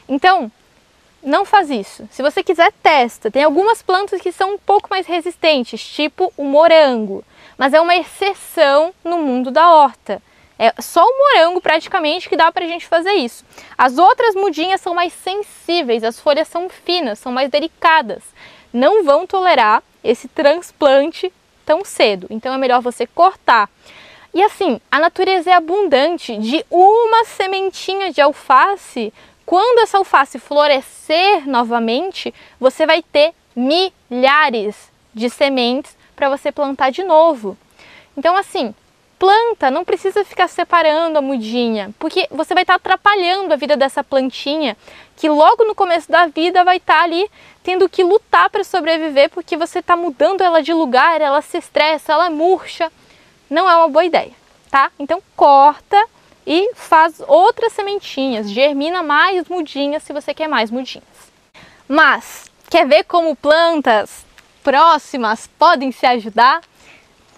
Então, 0.09 0.51
não 1.21 1.45
faz 1.45 1.69
isso. 1.69 2.09
Se 2.09 2.23
você 2.23 2.41
quiser, 2.41 2.73
testa. 2.81 3.29
Tem 3.29 3.43
algumas 3.43 3.83
plantas 3.83 4.19
que 4.19 4.31
são 4.31 4.55
um 4.55 4.57
pouco 4.57 4.89
mais 4.89 5.05
resistentes, 5.05 5.87
tipo 5.87 6.33
o 6.35 6.43
morango, 6.43 7.23
mas 7.59 7.75
é 7.75 7.79
uma 7.79 7.95
exceção 7.95 8.91
no 9.05 9.19
mundo 9.19 9.51
da 9.51 9.71
horta. 9.71 10.19
É 10.57 10.73
só 10.81 11.03
o 11.03 11.17
morango 11.17 11.59
praticamente 11.59 12.29
que 12.29 12.37
dá 12.37 12.51
para 12.51 12.65
a 12.65 12.67
gente 12.67 12.85
fazer 12.85 13.13
isso. 13.13 13.43
As 13.77 13.97
outras 13.97 14.35
mudinhas 14.35 14.81
são 14.81 14.93
mais 14.93 15.11
sensíveis, 15.13 16.03
as 16.03 16.19
folhas 16.19 16.47
são 16.47 16.69
finas, 16.69 17.19
são 17.19 17.31
mais 17.31 17.49
delicadas. 17.49 18.23
Não 18.71 19.03
vão 19.03 19.25
tolerar 19.25 19.83
esse 20.03 20.27
transplante 20.27 21.31
tão 21.65 21.83
cedo. 21.83 22.27
Então 22.29 22.53
é 22.53 22.57
melhor 22.57 22.81
você 22.81 23.07
cortar. 23.07 23.69
E 24.33 24.41
assim, 24.41 24.81
a 24.91 24.99
natureza 24.99 25.51
é 25.51 25.53
abundante 25.53 26.37
de 26.37 26.65
uma 26.69 27.23
sementinha 27.25 28.11
de 28.11 28.19
alface. 28.19 29.13
Quando 29.45 29.79
essa 29.79 29.97
alface 29.97 30.39
florescer 30.39 31.47
novamente, 31.47 32.33
você 32.59 32.85
vai 32.85 33.03
ter 33.03 33.33
milhares 33.55 34.91
de 35.13 35.29
sementes 35.29 35.95
para 36.15 36.29
você 36.29 36.51
plantar 36.51 36.89
de 36.89 37.03
novo. 37.03 37.57
Então 38.17 38.35
assim, 38.35 38.73
planta 39.19 39.71
não 39.71 39.85
precisa 39.85 40.23
ficar 40.23 40.47
separando 40.47 41.17
a 41.17 41.21
mudinha, 41.21 41.93
porque 41.97 42.27
você 42.29 42.53
vai 42.53 42.63
estar 42.63 42.75
atrapalhando 42.75 43.53
a 43.53 43.57
vida 43.57 43.77
dessa 43.77 44.03
plantinha, 44.03 44.75
que 45.15 45.29
logo 45.29 45.63
no 45.65 45.75
começo 45.75 46.11
da 46.11 46.27
vida 46.27 46.63
vai 46.63 46.77
estar 46.77 47.03
ali 47.03 47.29
tendo 47.63 47.87
que 47.87 48.03
lutar 48.03 48.49
para 48.49 48.63
sobreviver, 48.63 49.29
porque 49.29 49.55
você 49.55 49.79
está 49.79 49.95
mudando 49.95 50.41
ela 50.41 50.61
de 50.61 50.73
lugar, 50.73 51.21
ela 51.21 51.41
se 51.41 51.57
estressa, 51.57 52.13
ela 52.13 52.29
murcha. 52.29 52.91
Não 53.49 53.69
é 53.69 53.75
uma 53.75 53.87
boa 53.87 54.03
ideia, 54.03 54.31
tá? 54.69 54.91
Então 54.99 55.21
corta 55.35 55.97
e 56.45 56.73
faz 56.75 57.21
outras 57.27 57.71
sementinhas, 57.71 58.49
germina 58.49 59.01
mais 59.01 59.47
mudinhas 59.47 60.03
se 60.03 60.11
você 60.11 60.33
quer 60.33 60.47
mais 60.47 60.69
mudinhas. 60.69 61.31
Mas 61.87 62.45
quer 62.69 62.85
ver 62.87 63.03
como 63.05 63.35
plantas 63.35 64.25
próximas 64.63 65.47
podem 65.59 65.91
se 65.91 66.05
ajudar? 66.05 66.61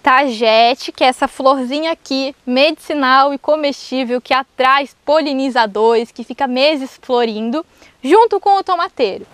Tagete, 0.06 0.92
que 0.92 1.02
é 1.02 1.08
essa 1.08 1.26
florzinha 1.26 1.90
aqui, 1.90 2.32
medicinal 2.46 3.34
e 3.34 3.38
comestível, 3.38 4.20
que 4.20 4.32
atrai 4.32 4.88
polinizadores, 5.04 6.12
que 6.12 6.22
fica 6.22 6.46
meses 6.46 6.96
florindo, 7.02 7.66
junto 8.04 8.38
com 8.38 8.56
o 8.56 8.62
tomateiro. 8.62 9.26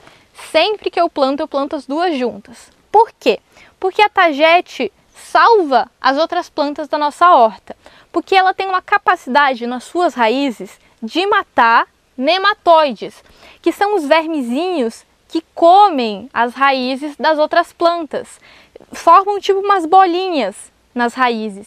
Sempre 0.51 0.91
que 0.91 0.99
eu 0.99 1.11
planto, 1.11 1.41
eu 1.41 1.47
planto 1.47 1.77
as 1.77 1.85
duas 1.85 2.17
juntas. 2.17 2.71
Por 2.91 3.13
quê? 3.21 3.39
Porque 3.79 4.01
a 4.01 4.09
tagete 4.09 4.91
salva 5.15 5.91
as 6.01 6.17
outras 6.17 6.49
plantas 6.49 6.89
da 6.89 6.97
nossa 6.97 7.31
horta, 7.35 7.77
porque 8.11 8.35
ela 8.35 8.55
tem 8.55 8.67
uma 8.67 8.81
capacidade 8.81 9.67
nas 9.67 9.85
suas 9.85 10.15
raízes 10.15 10.81
de 11.03 11.27
matar 11.27 11.87
nematóides, 12.17 13.23
que 13.61 13.73
são 13.73 13.95
os 13.95 14.07
vermezinhos 14.07 15.05
que 15.33 15.43
comem 15.55 16.29
as 16.31 16.53
raízes 16.53 17.17
das 17.17 17.39
outras 17.39 17.73
plantas 17.73 18.39
formam 18.93 19.41
tipo 19.41 19.61
umas 19.61 19.87
bolinhas 19.87 20.71
nas 20.95 21.15
raízes. 21.15 21.67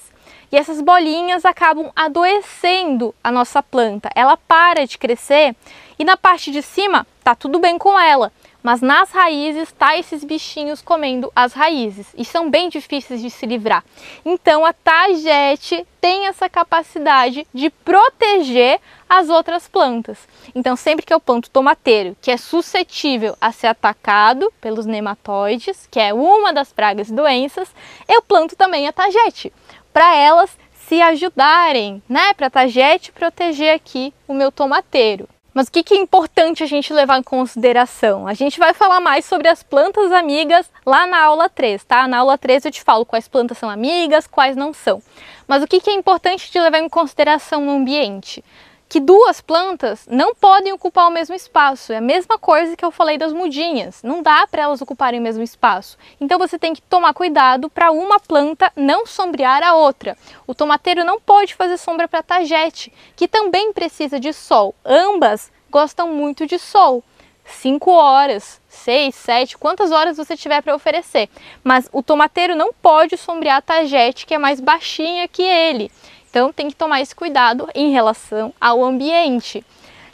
E 0.52 0.56
essas 0.56 0.80
bolinhas 0.80 1.44
acabam 1.44 1.92
adoecendo 1.96 3.16
a 3.24 3.32
nossa 3.32 3.64
planta. 3.64 4.12
Ela 4.14 4.38
para 4.38 4.86
de 4.86 5.00
crescer 5.00 5.56
e 5.98 6.06
na 6.06 6.16
parte 6.16 6.52
de 6.52 6.62
cima 6.62 7.08
tá 7.24 7.34
tudo 7.34 7.58
bem 7.58 7.80
com 7.80 8.00
ela, 8.00 8.32
mas 8.66 8.82
nas 8.82 9.12
raízes 9.12 9.72
tá 9.72 9.96
esses 9.96 10.24
bichinhos 10.24 10.82
comendo 10.82 11.32
as 11.36 11.54
raízes 11.54 12.08
e 12.18 12.26
são 12.26 12.50
bem 12.50 12.68
difíceis 12.68 13.22
de 13.22 13.30
se 13.30 13.46
livrar. 13.46 13.86
Então 14.26 14.66
a 14.66 14.74
tagete 14.74 15.86
tem 16.02 16.26
essa 16.26 16.50
capacidade 16.50 17.46
de 17.54 17.70
proteger 17.70 18.82
as 19.08 19.30
outras 19.30 19.68
plantas. 19.68 20.18
Então 20.56 20.76
sempre 20.76 21.06
que 21.06 21.14
eu 21.14 21.20
planto 21.20 21.48
tomateiro, 21.52 22.18
que 22.20 22.32
é 22.32 22.38
suscetível 22.38 23.38
a 23.40 23.52
ser 23.52 23.68
atacado 23.68 24.52
pelos 24.60 24.88
nematóides, 24.88 25.88
que 25.92 26.00
é 26.00 26.12
uma 26.12 26.52
das 26.52 26.74
pragas 26.74 27.10
e 27.10 27.14
doenças, 27.14 27.72
eu 28.08 28.20
planto 28.24 28.56
também 28.56 28.88
a 28.88 28.92
tagete, 28.92 29.54
para 29.94 30.16
elas 30.16 30.58
se 30.88 31.00
ajudarem, 31.04 32.02
né, 32.10 32.34
para 32.34 32.48
a 32.48 32.50
tagete 32.50 33.12
proteger 33.12 33.76
aqui 33.76 34.12
o 34.28 34.34
meu 34.34 34.52
tomateiro. 34.52 35.30
Mas 35.56 35.70
o 35.70 35.72
que, 35.72 35.94
é 35.94 35.98
importante 35.98 36.64
a 36.64 36.66
gente 36.66 36.92
levar 36.92 37.18
em 37.18 37.24
consideração? 37.24 38.28
A 38.28 38.34
gente 38.34 38.60
vai 38.60 38.74
falar 38.74 39.00
mais 39.00 39.24
sobre 39.24 39.48
as 39.48 39.64
plantas 39.64 40.12
amigas 40.12 40.70
lá 40.86 41.08
na 41.08 41.24
aula 41.24 41.48
3, 41.48 41.82
tá? 41.86 42.06
Na 42.10 42.18
aula 42.18 42.38
3 42.38 42.66
eu 42.66 42.72
te 42.72 42.84
falo 42.84 43.06
quais 43.06 43.30
plantas 43.30 43.58
são 43.58 43.70
amigas, 43.70 44.28
quais 44.28 44.58
não 44.58 44.74
são. 44.74 45.02
Mas 45.48 45.64
o 45.64 45.68
que, 45.68 45.90
é 45.90 45.94
importante 45.94 46.52
de 46.52 46.60
levar 46.60 46.80
em 46.80 46.90
consideração 46.90 47.62
no 47.62 47.72
ambiente? 47.72 48.44
Que 48.88 49.00
duas 49.00 49.42
plantas 49.42 50.06
não 50.10 50.36
podem 50.36 50.72
ocupar 50.72 51.08
o 51.08 51.12
mesmo 51.12 51.36
espaço. 51.36 51.92
É 51.92 51.98
a 51.98 52.02
mesma 52.02 52.38
coisa 52.38 52.76
que 52.76 52.86
eu 52.86 52.92
falei 52.92 53.18
das 53.18 53.34
mudinhas. 53.34 54.02
Não 54.04 54.22
dá 54.22 54.46
para 54.48 54.64
elas 54.64 54.82
ocuparem 54.82 55.20
o 55.20 55.24
mesmo 55.24 55.44
espaço. 55.44 55.98
Então 56.22 56.38
você 56.38 56.58
tem 56.58 56.74
que 56.74 56.82
tomar 56.82 57.14
cuidado 57.14 57.70
para 57.70 57.92
uma 57.92 58.20
planta 58.20 58.72
não 58.76 59.06
sombrear 59.06 59.64
a 59.64 59.74
outra. 59.74 60.18
O 60.46 60.54
tomateiro 60.54 61.04
não 61.04 61.20
pode 61.20 61.56
fazer 61.56 61.78
sombra 61.78 62.08
para 62.08 62.20
a 62.20 62.24
tagete, 62.24 62.94
que 63.16 63.28
também 63.28 63.74
precisa 63.74 64.20
de 64.20 64.32
sol. 64.32 64.76
Ambas 64.86 65.52
gostam 65.70 66.08
muito 66.10 66.46
de 66.46 66.60
sol. 66.60 67.04
5 67.46 67.92
horas, 67.92 68.60
6, 68.68 69.14
7, 69.14 69.58
quantas 69.58 69.92
horas 69.92 70.18
você 70.18 70.36
tiver 70.36 70.62
para 70.62 70.76
oferecer. 70.76 71.30
Mas 71.64 71.88
o 71.92 72.02
tomateiro 72.02 72.56
não 72.56 72.74
pode 72.74 73.18
sombrear 73.18 73.58
a 73.58 73.62
tagete, 73.62 74.26
que 74.26 74.34
é 74.34 74.38
mais 74.38 74.60
baixinha 74.60 75.28
que 75.28 75.44
ele. 75.44 75.92
Então 76.36 76.52
tem 76.52 76.68
que 76.68 76.76
tomar 76.76 77.00
esse 77.00 77.16
cuidado 77.16 77.70
em 77.74 77.94
relação 77.94 78.54
ao 78.60 78.84
ambiente. 78.84 79.66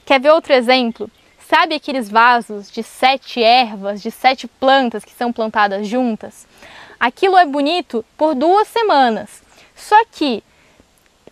Quer 0.06 0.22
ver 0.22 0.30
outro 0.30 0.54
exemplo? 0.54 1.10
Sabe 1.50 1.74
aqueles 1.74 2.12
vasos 2.12 2.70
de 2.70 2.84
sete 2.84 3.42
ervas, 3.42 4.04
de 4.04 4.12
sete 4.12 4.48
plantas 4.48 5.04
que 5.04 5.14
são 5.14 5.34
plantadas 5.34 5.88
juntas? 5.88 6.46
Aquilo 7.00 7.36
é 7.40 7.46
bonito 7.48 8.06
por 8.16 8.36
duas 8.36 8.68
semanas. 8.68 9.42
Só 9.76 9.96
que 10.12 10.44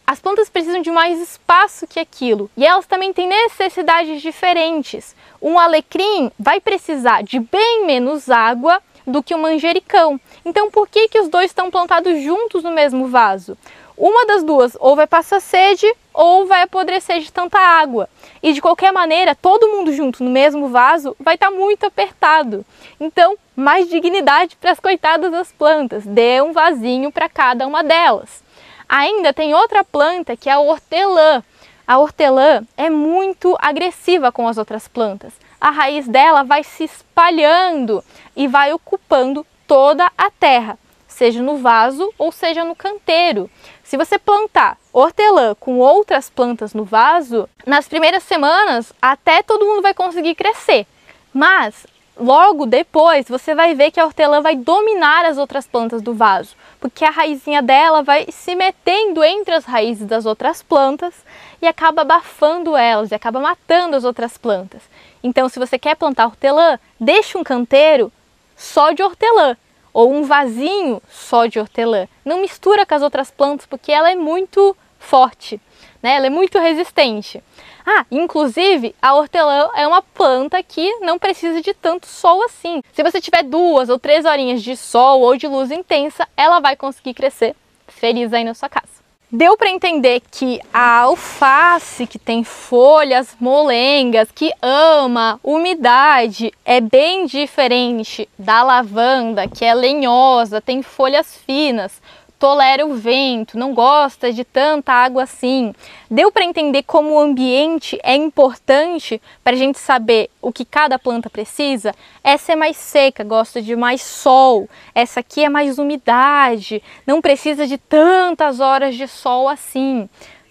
as 0.07 0.20
plantas 0.20 0.49
precisam 0.49 0.82
de 0.82 0.89
mais 0.89 1.22
espaço 1.22 1.86
que 1.86 1.99
aquilo 1.99 2.49
e 2.57 2.66
elas 2.66 2.88
também 2.88 3.13
têm 3.13 3.28
necessidades 3.28 4.24
diferentes. 4.24 5.16
Um 5.39 5.59
alecrim 5.59 6.32
vai 6.39 6.59
precisar 6.59 7.22
de 7.22 7.39
bem 7.39 7.86
menos 7.86 8.28
água 8.28 8.82
do 9.05 9.22
que 9.22 9.36
o 9.36 9.39
manjericão. 9.39 10.20
Então, 10.43 10.72
por 10.72 10.88
que, 10.88 11.09
que 11.09 11.20
os 11.20 11.30
dois 11.30 11.51
estão 11.51 11.70
plantados 11.70 12.24
juntos 12.24 12.63
no 12.63 12.72
mesmo 12.72 13.07
vaso? 13.07 13.55
Uma 14.00 14.26
das 14.26 14.43
duas 14.43 14.78
ou 14.80 14.95
vai 14.95 15.06
passar 15.06 15.41
sede 15.41 15.86
ou 16.14 16.45
vai 16.45 16.62
apodrecer 16.62 17.20
de 17.20 17.34
tanta 17.34 17.60
água. 17.60 18.08
E 18.41 18.54
de 18.54 18.62
qualquer 18.62 18.93
maneira, 18.93 19.36
todo 19.36 19.68
mundo 19.68 19.91
junto 19.91 20.24
no 20.24 20.30
mesmo 20.30 20.70
vaso 20.70 21.14
vai 21.20 21.36
estar 21.36 21.50
tá 21.50 21.52
muito 21.52 21.86
apertado. 21.86 22.66
Então, 22.97 23.36
mais 23.54 23.89
dignidade 23.89 24.56
para 24.56 24.72
as 24.72 24.80
coitadas 24.80 25.30
das 25.30 25.52
plantas. 25.52 26.06
Dê 26.06 26.41
um 26.41 26.54
vasinho 26.54 27.12
para 27.12 27.28
cada 27.28 27.68
uma 27.68 27.84
delas. 27.84 28.41
Ainda 28.88 29.34
tem 29.34 29.54
outra 29.54 29.84
planta 29.84 30.38
que 30.38 30.50
é 30.50 30.54
a 30.54 30.60
hortelã. 30.60 31.43
A 31.86 31.97
hortelã 31.97 32.64
é 32.78 32.89
muito 32.89 33.58
agressiva 33.60 34.32
com 34.32 34.47
as 34.47 34.58
outras 34.58 34.88
plantas. 34.88 35.34
A 35.60 35.72
raiz 35.72 36.08
dela 36.08 36.43
vai 36.43 36.64
se 36.64 36.86
espalhando 36.86 38.02
e 38.34 38.47
vai 38.47 38.72
ocupando 38.72 39.45
toda 39.68 40.10
a 40.18 40.32
terra, 40.32 40.80
seja 41.20 41.43
no 41.43 41.57
vaso 41.57 42.13
ou 42.17 42.32
seja 42.32 42.63
no 42.63 42.74
canteiro. 42.74 43.49
Se 43.84 43.97
você 43.97 44.17
plantar 44.17 44.78
hortelã 44.93 45.53
com 45.59 45.78
outras 45.78 46.30
plantas 46.30 46.74
no 46.74 46.86
vaso, 46.86 47.47
nas 47.65 47.89
primeiras 47.89 48.24
semanas 48.24 48.93
até 49.01 49.43
todo 49.43 49.65
mundo 49.65 49.82
vai 49.82 49.93
conseguir 49.93 50.34
crescer. 50.34 50.88
Mas 51.34 51.86
logo 52.17 52.65
depois 52.65 53.28
você 53.28 53.53
vai 53.53 53.76
ver 53.76 53.91
que 53.91 53.99
a 53.99 54.05
hortelã 54.05 54.41
vai 54.41 54.55
dominar 54.55 55.26
as 55.26 55.38
outras 55.38 55.67
plantas 55.67 56.01
do 56.01 56.13
vaso, 56.13 56.55
porque 56.80 57.03
a 57.03 57.09
raizinha 57.09 57.61
dela 57.61 58.01
vai 58.01 58.28
se 58.32 58.55
metendo 58.55 59.22
entre 59.22 59.53
as 59.53 59.65
raízes 59.65 60.07
das 60.07 60.26
outras 60.26 60.63
plantas 60.63 61.13
e 61.61 61.67
acaba 61.67 62.03
abafando 62.03 62.78
elas 62.78 63.11
e 63.11 63.15
acaba 63.15 63.41
matando 63.41 63.97
as 63.97 64.05
outras 64.05 64.38
plantas. 64.38 64.82
Então, 65.22 65.49
se 65.49 65.59
você 65.59 65.78
quer 65.78 65.97
plantar 65.97 66.28
hortelã, 66.28 66.80
deixe 66.97 67.38
um 67.38 67.43
canteiro 67.43 68.09
só 68.55 68.93
de 68.93 69.03
hortelã 69.03 69.57
ou 70.00 70.14
um 70.14 70.24
vasinho 70.24 71.02
só 71.10 71.45
de 71.45 71.60
hortelã. 71.60 72.08
Não 72.24 72.39
mistura 72.39 72.86
com 72.86 72.95
as 72.95 73.02
outras 73.02 73.30
plantas 73.30 73.66
porque 73.66 73.91
ela 73.91 74.10
é 74.10 74.16
muito 74.16 74.74
forte, 74.97 75.60
né? 76.02 76.16
Ela 76.16 76.28
é 76.28 76.30
muito 76.30 76.58
resistente. 76.58 77.43
Ah, 77.86 78.06
inclusive 78.10 78.95
a 79.02 79.14
hortelã 79.14 79.70
é 79.76 79.86
uma 79.86 80.02
planta 80.02 80.64
que 80.64 81.00
não 81.00 81.20
precisa 81.20 81.62
de 81.62 81.74
tanto 81.74 82.08
sol 82.08 82.41
assim. 82.43 82.82
Se 82.93 83.04
você 83.04 83.20
tiver 83.20 83.43
duas 83.43 83.89
ou 83.89 84.00
três 84.00 84.24
horinhas 84.24 84.64
de 84.64 84.78
sol 84.78 85.20
ou 85.20 85.36
de 85.36 85.47
luz 85.47 85.70
intensa, 85.70 86.26
ela 86.38 86.62
vai 86.62 86.78
conseguir 86.78 87.14
crescer 87.14 87.54
feliz 87.86 88.32
aí 88.32 88.45
na 88.45 88.54
sua 88.54 88.70
casa. 88.70 88.99
Deu 89.32 89.55
para 89.55 89.69
entender 89.69 90.23
que 90.32 90.59
a 90.73 91.01
alface, 91.01 92.07
que 92.07 92.17
tem 92.17 92.43
folhas 92.43 93.36
molengas, 93.39 94.32
que 94.34 94.51
ama 94.59 95.39
umidade, 95.43 96.51
é 96.65 96.82
bem 96.82 97.27
diferente 97.27 98.27
da 98.39 98.63
lavanda, 98.63 99.47
que 99.47 99.63
é 99.63 99.71
lenhosa, 99.75 100.59
tem 100.59 100.82
folhas 100.82 101.38
finas, 101.45 102.01
tolera 102.39 102.85
o 102.85 102.95
vento, 102.95 103.59
não 103.59 103.73
gosta 103.73 104.31
de 104.31 104.45
tanta 104.45 104.93
água 104.93 105.23
assim. 105.23 105.75
Deu 106.09 106.31
para 106.31 106.45
entender 106.45 106.83
como 106.83 107.13
o 107.13 107.19
ambiente 107.19 107.99
é 108.01 108.15
importante 108.15 109.21
para 109.43 109.53
a 109.53 109.57
gente 109.57 109.77
saber 109.77 110.29
o 110.41 110.51
que 110.51 110.63
cada 110.63 110.97
planta 110.97 111.29
precisa? 111.29 111.93
Essa 112.23 112.53
é 112.53 112.55
mais 112.55 112.77
seca, 112.77 113.23
gosta 113.25 113.61
de 113.61 113.75
mais 113.75 114.01
sol. 114.01 114.69
Essa 114.95 115.19
aqui 115.19 115.43
é 115.43 115.49
mais 115.49 115.77
umidade, 115.77 116.81
não 117.05 117.21
precisa 117.21 117.67
de 117.67 117.77
tantas 117.77 118.61
horas 118.61 118.95
de 118.95 119.07
sol 119.07 119.49
assim. 119.49 120.09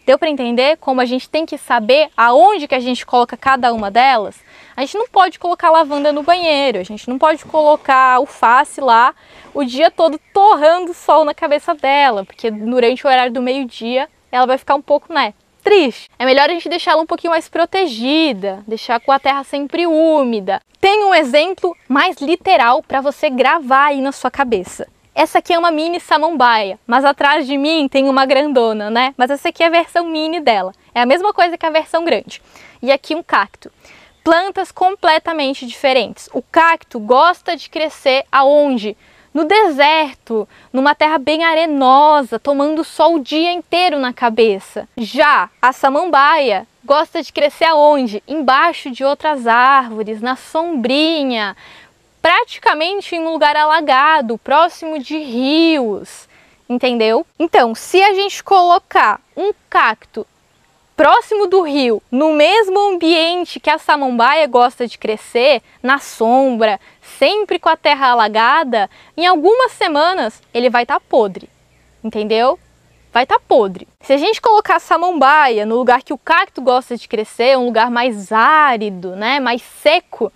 Deu 0.08 0.18
para 0.18 0.30
entender 0.30 0.78
como 0.78 1.02
a 1.02 1.04
gente 1.04 1.28
tem 1.28 1.44
que 1.44 1.58
saber 1.58 2.08
aonde 2.16 2.66
que 2.66 2.74
a 2.74 2.80
gente 2.80 3.04
coloca 3.04 3.36
cada 3.36 3.74
uma 3.74 3.90
delas? 3.90 4.40
A 4.74 4.80
gente 4.80 4.96
não 4.96 5.06
pode 5.06 5.38
colocar 5.38 5.70
lavanda 5.70 6.10
no 6.14 6.22
banheiro, 6.22 6.78
a 6.78 6.82
gente 6.82 7.06
não 7.10 7.18
pode 7.18 7.44
colocar 7.44 8.14
alface 8.14 8.80
lá 8.80 9.14
o 9.52 9.62
dia 9.62 9.90
todo 9.90 10.18
torrando 10.32 10.94
sol 10.94 11.26
na 11.26 11.34
cabeça 11.34 11.74
dela, 11.74 12.24
porque 12.24 12.50
durante 12.50 13.06
o 13.06 13.10
horário 13.10 13.34
do 13.34 13.42
meio-dia 13.42 14.08
ela 14.32 14.46
vai 14.46 14.56
ficar 14.56 14.76
um 14.76 14.80
pouco, 14.80 15.12
né, 15.12 15.34
triste. 15.62 16.08
É 16.18 16.24
melhor 16.24 16.48
a 16.48 16.54
gente 16.54 16.70
deixá-la 16.70 17.02
um 17.02 17.06
pouquinho 17.06 17.32
mais 17.32 17.46
protegida, 17.46 18.64
deixar 18.66 19.00
com 19.00 19.12
a 19.12 19.18
terra 19.18 19.44
sempre 19.44 19.86
úmida. 19.86 20.62
Tem 20.80 21.04
um 21.04 21.14
exemplo 21.14 21.76
mais 21.86 22.16
literal 22.16 22.82
para 22.82 23.02
você 23.02 23.28
gravar 23.28 23.88
aí 23.88 24.00
na 24.00 24.12
sua 24.12 24.30
cabeça. 24.30 24.88
Essa 25.18 25.40
aqui 25.40 25.52
é 25.52 25.58
uma 25.58 25.72
mini 25.72 25.98
samambaia, 25.98 26.78
mas 26.86 27.04
atrás 27.04 27.44
de 27.44 27.58
mim 27.58 27.88
tem 27.90 28.08
uma 28.08 28.24
grandona, 28.24 28.88
né? 28.88 29.12
Mas 29.16 29.30
essa 29.30 29.48
aqui 29.48 29.64
é 29.64 29.66
a 29.66 29.70
versão 29.70 30.06
mini 30.06 30.38
dela. 30.38 30.72
É 30.94 31.00
a 31.00 31.06
mesma 31.06 31.34
coisa 31.34 31.58
que 31.58 31.66
a 31.66 31.70
versão 31.70 32.04
grande. 32.04 32.40
E 32.80 32.92
aqui 32.92 33.16
um 33.16 33.22
cacto 33.24 33.68
plantas 34.22 34.70
completamente 34.70 35.66
diferentes. 35.66 36.28
O 36.32 36.40
cacto 36.40 37.00
gosta 37.00 37.56
de 37.56 37.68
crescer 37.68 38.26
aonde? 38.30 38.96
No 39.34 39.44
deserto, 39.44 40.48
numa 40.72 40.94
terra 40.94 41.18
bem 41.18 41.42
arenosa, 41.42 42.38
tomando 42.38 42.84
sol 42.84 43.16
o 43.16 43.20
dia 43.20 43.50
inteiro 43.50 43.98
na 43.98 44.12
cabeça. 44.12 44.88
Já 44.96 45.50
a 45.60 45.72
samambaia 45.72 46.64
gosta 46.84 47.20
de 47.22 47.32
crescer 47.32 47.64
aonde? 47.64 48.22
Embaixo 48.28 48.88
de 48.88 49.02
outras 49.02 49.48
árvores, 49.48 50.20
na 50.20 50.36
sombrinha, 50.36 51.56
praticamente 52.20 53.14
em 53.14 53.20
um 53.20 53.32
lugar 53.32 53.56
alagado, 53.56 54.38
próximo 54.38 54.98
de 54.98 55.18
rios. 55.18 56.28
Entendeu? 56.68 57.24
Então, 57.38 57.74
se 57.74 58.02
a 58.02 58.12
gente 58.12 58.44
colocar 58.44 59.20
um 59.36 59.52
cacto 59.70 60.26
próximo 60.98 61.46
do 61.46 61.62
rio, 61.62 62.02
no 62.10 62.32
mesmo 62.32 62.76
ambiente 62.90 63.60
que 63.60 63.70
a 63.70 63.78
samambaia 63.78 64.46
gosta 64.48 64.84
de 64.84 64.98
crescer, 64.98 65.62
na 65.80 66.00
sombra, 66.00 66.80
sempre 67.00 67.60
com 67.60 67.68
a 67.68 67.76
terra 67.76 68.08
alagada, 68.08 68.90
em 69.16 69.24
algumas 69.24 69.70
semanas 69.72 70.42
ele 70.52 70.68
vai 70.68 70.82
estar 70.82 70.98
tá 70.98 71.06
podre, 71.08 71.48
entendeu? 72.02 72.58
Vai 73.12 73.22
estar 73.22 73.38
tá 73.38 73.44
podre. 73.46 73.86
Se 74.00 74.12
a 74.12 74.16
gente 74.16 74.40
colocar 74.40 74.74
a 74.76 74.80
samambaia 74.80 75.64
no 75.64 75.76
lugar 75.76 76.02
que 76.02 76.12
o 76.12 76.18
cacto 76.18 76.60
gosta 76.60 76.96
de 76.96 77.06
crescer, 77.06 77.56
um 77.56 77.66
lugar 77.66 77.92
mais 77.92 78.32
árido, 78.32 79.14
né, 79.14 79.38
mais 79.38 79.62
seco, 79.62 80.32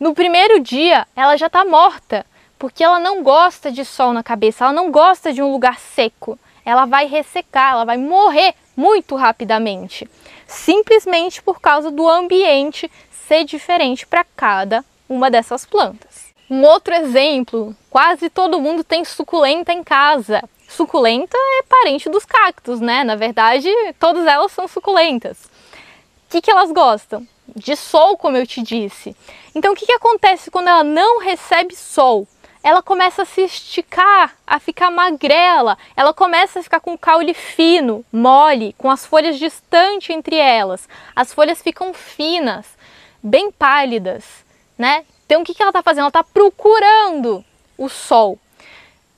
no 0.00 0.14
primeiro 0.14 0.60
dia 0.60 1.06
ela 1.16 1.36
já 1.36 1.46
está 1.46 1.64
morta, 1.64 2.24
porque 2.58 2.82
ela 2.82 3.00
não 3.00 3.22
gosta 3.22 3.70
de 3.70 3.84
sol 3.84 4.12
na 4.12 4.22
cabeça, 4.22 4.64
ela 4.64 4.72
não 4.72 4.90
gosta 4.90 5.32
de 5.32 5.42
um 5.42 5.50
lugar 5.52 5.78
seco. 5.78 6.38
Ela 6.64 6.84
vai 6.84 7.06
ressecar, 7.06 7.72
ela 7.72 7.84
vai 7.84 7.96
morrer 7.96 8.54
muito 8.76 9.16
rapidamente, 9.16 10.08
simplesmente 10.46 11.42
por 11.42 11.60
causa 11.60 11.90
do 11.90 12.08
ambiente 12.08 12.90
ser 13.26 13.44
diferente 13.44 14.06
para 14.06 14.24
cada 14.36 14.84
uma 15.08 15.30
dessas 15.30 15.64
plantas. 15.64 16.28
Um 16.50 16.62
outro 16.62 16.94
exemplo, 16.94 17.74
quase 17.90 18.30
todo 18.30 18.60
mundo 18.60 18.82
tem 18.82 19.04
suculenta 19.04 19.72
em 19.72 19.82
casa. 19.82 20.42
Suculenta 20.66 21.36
é 21.36 21.62
parente 21.62 22.08
dos 22.08 22.24
cactos, 22.24 22.80
né? 22.80 23.04
Na 23.04 23.16
verdade, 23.16 23.68
todas 23.98 24.26
elas 24.26 24.52
são 24.52 24.68
suculentas. 24.68 25.47
Que, 26.28 26.40
que 26.40 26.50
elas 26.50 26.70
gostam? 26.70 27.26
De 27.54 27.74
sol, 27.74 28.16
como 28.16 28.36
eu 28.36 28.46
te 28.46 28.62
disse. 28.62 29.16
Então, 29.54 29.72
o 29.72 29.76
que, 29.76 29.86
que 29.86 29.92
acontece 29.92 30.50
quando 30.50 30.68
ela 30.68 30.84
não 30.84 31.20
recebe 31.20 31.74
sol? 31.74 32.26
ela 32.62 32.82
começa 32.82 33.22
a 33.22 33.24
se 33.24 33.42
esticar, 33.42 34.36
a 34.46 34.58
ficar 34.58 34.90
magrela, 34.90 35.78
ela 35.96 36.12
começa 36.12 36.58
a 36.58 36.62
ficar 36.62 36.80
com 36.80 36.92
o 36.92 36.98
caule 36.98 37.32
fino, 37.32 38.04
mole, 38.12 38.74
com 38.76 38.90
as 38.90 39.06
folhas 39.06 39.38
distantes 39.38 40.10
entre 40.10 40.36
elas. 40.36 40.88
As 41.14 41.32
folhas 41.32 41.62
ficam 41.62 41.94
finas, 41.94 42.66
bem 43.22 43.50
pálidas, 43.50 44.24
né? 44.76 45.04
Então 45.24 45.42
o 45.42 45.44
que, 45.44 45.54
que 45.54 45.62
ela 45.62 45.70
está 45.70 45.82
fazendo? 45.82 46.02
Ela 46.02 46.08
está 46.08 46.24
procurando 46.24 47.44
o 47.76 47.88
sol 47.88 48.38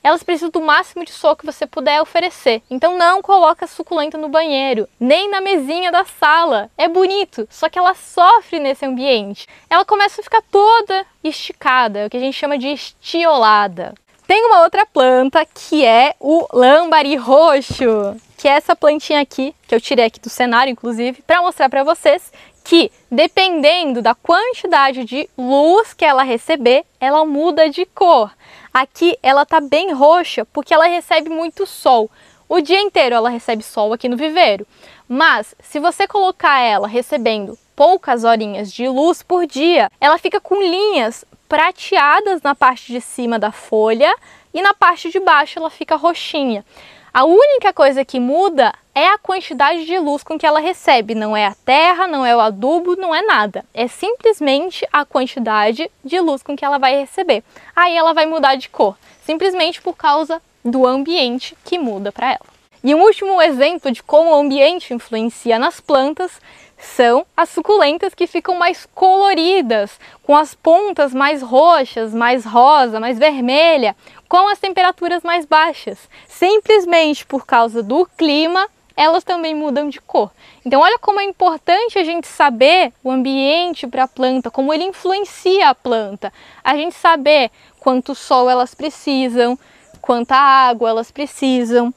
elas 0.03 0.23
precisam 0.23 0.51
do 0.51 0.61
máximo 0.61 1.05
de 1.05 1.13
sol 1.13 1.37
que 1.37 1.47
você 1.47 1.67
puder 1.67 2.01
oferecer. 2.01 2.63
Então 2.71 2.97
não 2.97 3.23
coloca 3.23 3.67
suculenta 3.67 4.17
no 4.17 4.29
banheiro, 4.29 4.89
nem 4.99 5.31
na 5.31 5.41
mesinha 5.41 5.93
da 5.93 6.05
sala. 6.05 6.71
É 6.77 6.89
bonito, 6.89 7.47
só 7.51 7.69
que 7.69 7.79
ela 7.79 7.95
sofre 7.95 8.59
nesse 8.59 8.85
ambiente. 8.85 9.47
Ela 9.69 9.85
começa 9.85 10.21
a 10.21 10.25
ficar 10.25 10.43
toda 10.51 11.07
esticada, 11.23 12.07
o 12.07 12.11
que 12.11 12.17
a 12.17 12.21
gente 12.21 12.37
chama 12.37 12.59
de 12.59 12.69
estiolada. 12.69 13.95
Tem 14.27 14.45
uma 14.47 14.63
outra 14.63 14.87
planta 14.87 15.45
que 15.45 15.85
é 15.85 16.15
o 16.21 16.47
lambari 16.53 17.17
roxo, 17.17 18.17
que 18.39 18.47
é 18.47 18.53
essa 18.53 18.77
plantinha 18.77 19.21
aqui, 19.21 19.53
que 19.67 19.75
eu 19.75 19.81
tirei 19.81 20.07
aqui 20.07 20.21
do 20.21 20.31
cenário, 20.31 20.71
inclusive, 20.71 21.21
para 21.23 21.43
mostrar 21.43 21.69
para 21.69 21.83
vocês 21.83 22.33
que, 22.71 22.93
dependendo 23.11 24.01
da 24.01 24.15
quantidade 24.15 25.05
de 25.05 25.29
luz 25.37 25.93
que 25.93 26.05
ela 26.05 26.23
receber, 26.23 26.85
ela 27.01 27.25
muda 27.25 27.69
de 27.69 27.85
cor. 27.85 28.31
Aqui 28.73 29.19
ela 29.25 29.45
tá 29.45 29.61
bem 29.61 29.93
roxa 29.93 30.45
porque 30.45 30.73
ela 30.73 30.87
recebe 30.87 31.29
muito 31.29 31.67
sol. 31.67 32.09
O 32.49 32.61
dia 32.61 32.81
inteiro 32.81 33.17
ela 33.17 33.29
recebe 33.29 33.65
sol 33.65 33.93
aqui 33.93 34.09
no 34.09 34.17
viveiro. 34.17 34.65
Mas 35.09 35.53
se 35.59 35.81
você 35.81 36.07
colocar 36.07 36.61
ela 36.61 36.87
recebendo 36.87 37.59
poucas 37.75 38.23
horinhas 38.23 38.73
de 38.73 38.87
luz 38.87 39.21
por 39.21 39.49
dia, 39.49 39.91
ela 40.01 40.17
fica 40.17 40.41
com 40.41 40.63
linhas 40.63 41.25
prateadas 41.49 42.41
na 42.41 42.55
parte 42.55 42.93
de 42.93 43.01
cima 43.01 43.37
da 43.37 43.51
folha 43.51 44.15
e 44.55 44.63
na 44.63 44.75
parte 44.75 45.11
de 45.11 45.19
baixo 45.19 45.59
ela 45.59 45.71
fica 45.71 45.97
roxinha. 45.97 46.65
A 47.13 47.25
única 47.25 47.73
coisa 47.73 48.05
que 48.05 48.21
muda 48.21 48.73
é 49.01 49.15
a 49.15 49.19
quantidade 49.19 49.87
de 49.87 49.99
luz 49.99 50.23
com 50.23 50.39
que 50.39 50.45
ela 50.47 50.61
recebe, 50.61 51.15
não 51.15 51.35
é 51.35 51.47
a 51.47 51.55
terra, 51.55 52.07
não 52.07 52.25
é 52.25 52.37
o 52.37 52.41
adubo, 52.41 52.97
não 52.97 53.15
é 53.15 53.23
nada. 53.23 53.65
É 53.73 53.89
simplesmente 53.89 54.87
a 54.93 55.07
quantidade 55.07 55.91
de 56.05 56.21
luz 56.21 56.43
com 56.43 56.55
que 56.55 56.67
ela 56.67 56.79
vai 56.79 57.01
receber. 57.01 57.43
Aí 57.75 57.97
ela 57.97 58.13
vai 58.13 58.27
mudar 58.27 58.57
de 58.57 58.69
cor, 58.69 58.99
simplesmente 59.25 59.81
por 59.81 59.97
causa 59.97 60.43
do 60.63 60.87
ambiente 60.87 61.57
que 61.65 61.79
muda 61.79 62.13
para 62.13 62.33
ela. 62.33 62.47
E 62.85 62.95
um 62.95 63.01
último 63.01 63.41
exemplo 63.41 63.91
de 63.91 64.03
como 64.03 64.31
o 64.31 64.35
ambiente 64.35 64.93
influencia 64.93 65.59
nas 65.59 65.81
plantas 65.81 66.39
são 66.77 67.25
as 67.35 67.49
suculentas 67.49 68.15
que 68.15 68.27
ficam 68.27 68.55
mais 68.57 68.87
coloridas, 68.95 69.99
com 70.23 70.37
as 70.37 70.55
pontas 70.55 71.15
mais 71.15 71.41
roxas, 71.41 72.13
mais 72.13 72.45
rosa, 72.45 73.01
mais 73.01 73.19
vermelha, 73.19 73.97
com 74.29 74.47
as 74.49 74.59
temperaturas 74.59 75.23
mais 75.23 75.47
baixas. 75.47 75.99
Simplesmente 76.29 77.25
por 77.25 77.47
causa 77.47 77.83
do 77.83 78.07
clima, 78.17 78.69
elas 79.01 79.25
também 79.25 79.55
mudam 79.55 79.89
de 79.89 79.99
cor. 79.99 80.31
Então, 80.63 80.83
olha 80.83 80.99
como 80.99 81.19
é 81.19 81.25
importante 81.25 81.99
a 81.99 82.05
gente 82.05 82.27
saber 82.27 82.93
o 83.03 83.11
ambiente 83.11 83.87
para 83.87 84.05
a 84.05 84.09
planta, 84.09 84.51
como 84.51 84.75
ele 84.75 84.85
influencia 84.85 85.71
a 85.71 85.75
planta. 85.75 86.31
A 86.63 86.77
gente 86.77 86.95
saber 86.95 87.51
quanto 87.81 88.15
sol 88.15 88.51
elas 88.51 88.75
precisam, 88.75 89.59
quanta 90.03 90.37
água 90.37 90.91
elas 90.91 91.11
precisam, 91.11 91.95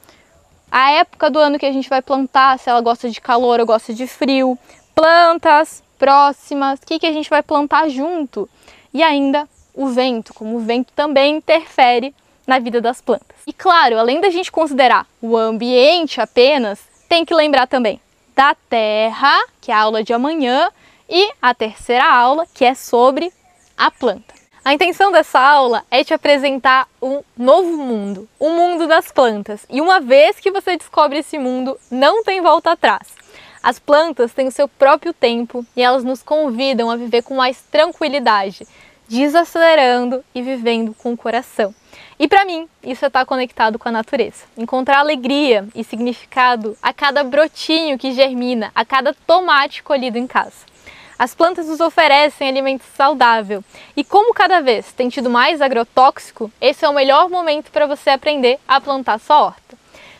a 0.72 0.92
época 0.92 1.28
do 1.28 1.38
ano 1.38 1.58
que 1.58 1.66
a 1.66 1.72
gente 1.72 1.90
vai 1.90 2.00
plantar, 2.00 2.58
se 2.58 2.70
ela 2.70 2.80
gosta 2.80 3.10
de 3.10 3.20
calor 3.20 3.60
ou 3.60 3.66
gosta 3.66 3.92
de 3.92 4.06
frio, 4.06 4.58
plantas 4.94 5.82
próximas, 5.98 6.80
o 6.80 6.86
que, 6.86 6.98
que 6.98 7.06
a 7.06 7.12
gente 7.12 7.28
vai 7.28 7.42
plantar 7.42 7.90
junto 7.90 8.48
e 8.94 9.02
ainda 9.02 9.46
o 9.74 9.88
vento, 9.88 10.32
como 10.32 10.56
o 10.56 10.60
vento 10.60 10.90
também 10.94 11.36
interfere 11.36 12.14
na 12.46 12.58
vida 12.58 12.80
das 12.80 13.02
plantas. 13.02 13.36
E 13.46 13.52
claro, 13.52 13.98
além 13.98 14.22
da 14.22 14.30
gente 14.30 14.50
considerar 14.50 15.06
o 15.20 15.36
ambiente 15.36 16.18
apenas, 16.18 16.93
tem 17.08 17.24
que 17.24 17.34
lembrar 17.34 17.66
também 17.66 18.00
da 18.34 18.54
terra, 18.68 19.44
que 19.60 19.70
é 19.70 19.74
a 19.74 19.80
aula 19.80 20.02
de 20.02 20.12
amanhã, 20.12 20.70
e 21.08 21.30
a 21.40 21.54
terceira 21.54 22.04
aula, 22.04 22.46
que 22.52 22.64
é 22.64 22.74
sobre 22.74 23.32
a 23.76 23.90
planta. 23.90 24.34
A 24.64 24.72
intenção 24.72 25.12
dessa 25.12 25.38
aula 25.38 25.84
é 25.90 26.02
te 26.02 26.14
apresentar 26.14 26.88
um 27.00 27.22
novo 27.36 27.76
mundo, 27.76 28.26
o 28.38 28.48
um 28.48 28.56
mundo 28.56 28.86
das 28.86 29.12
plantas. 29.12 29.66
E 29.68 29.80
uma 29.80 30.00
vez 30.00 30.40
que 30.40 30.50
você 30.50 30.76
descobre 30.76 31.18
esse 31.18 31.38
mundo, 31.38 31.78
não 31.90 32.24
tem 32.24 32.40
volta 32.40 32.72
atrás. 32.72 33.14
As 33.62 33.78
plantas 33.78 34.32
têm 34.32 34.48
o 34.48 34.52
seu 34.52 34.66
próprio 34.66 35.12
tempo 35.12 35.66
e 35.76 35.82
elas 35.82 36.02
nos 36.02 36.22
convidam 36.22 36.90
a 36.90 36.96
viver 36.96 37.22
com 37.22 37.34
mais 37.34 37.62
tranquilidade, 37.70 38.66
desacelerando 39.06 40.24
e 40.34 40.40
vivendo 40.40 40.94
com 40.94 41.12
o 41.12 41.16
coração. 41.16 41.74
E 42.18 42.28
para 42.28 42.44
mim, 42.44 42.68
isso 42.82 43.04
é 43.04 43.08
estar 43.08 43.26
conectado 43.26 43.78
com 43.78 43.88
a 43.88 43.92
natureza. 43.92 44.44
Encontrar 44.56 44.98
alegria 44.98 45.66
e 45.74 45.82
significado 45.82 46.76
a 46.80 46.92
cada 46.92 47.24
brotinho 47.24 47.98
que 47.98 48.12
germina, 48.12 48.70
a 48.74 48.84
cada 48.84 49.12
tomate 49.26 49.82
colhido 49.82 50.16
em 50.16 50.26
casa. 50.26 50.74
As 51.18 51.34
plantas 51.34 51.68
nos 51.68 51.80
oferecem 51.80 52.48
alimento 52.48 52.84
saudável 52.96 53.62
e 53.96 54.02
como 54.02 54.34
cada 54.34 54.60
vez 54.60 54.92
tem 54.92 55.08
tido 55.08 55.30
mais 55.30 55.60
agrotóxico, 55.60 56.50
esse 56.60 56.84
é 56.84 56.88
o 56.88 56.94
melhor 56.94 57.28
momento 57.28 57.70
para 57.70 57.86
você 57.86 58.10
aprender 58.10 58.58
a 58.66 58.80
plantar 58.80 59.18
sua 59.20 59.40
horta. 59.40 59.76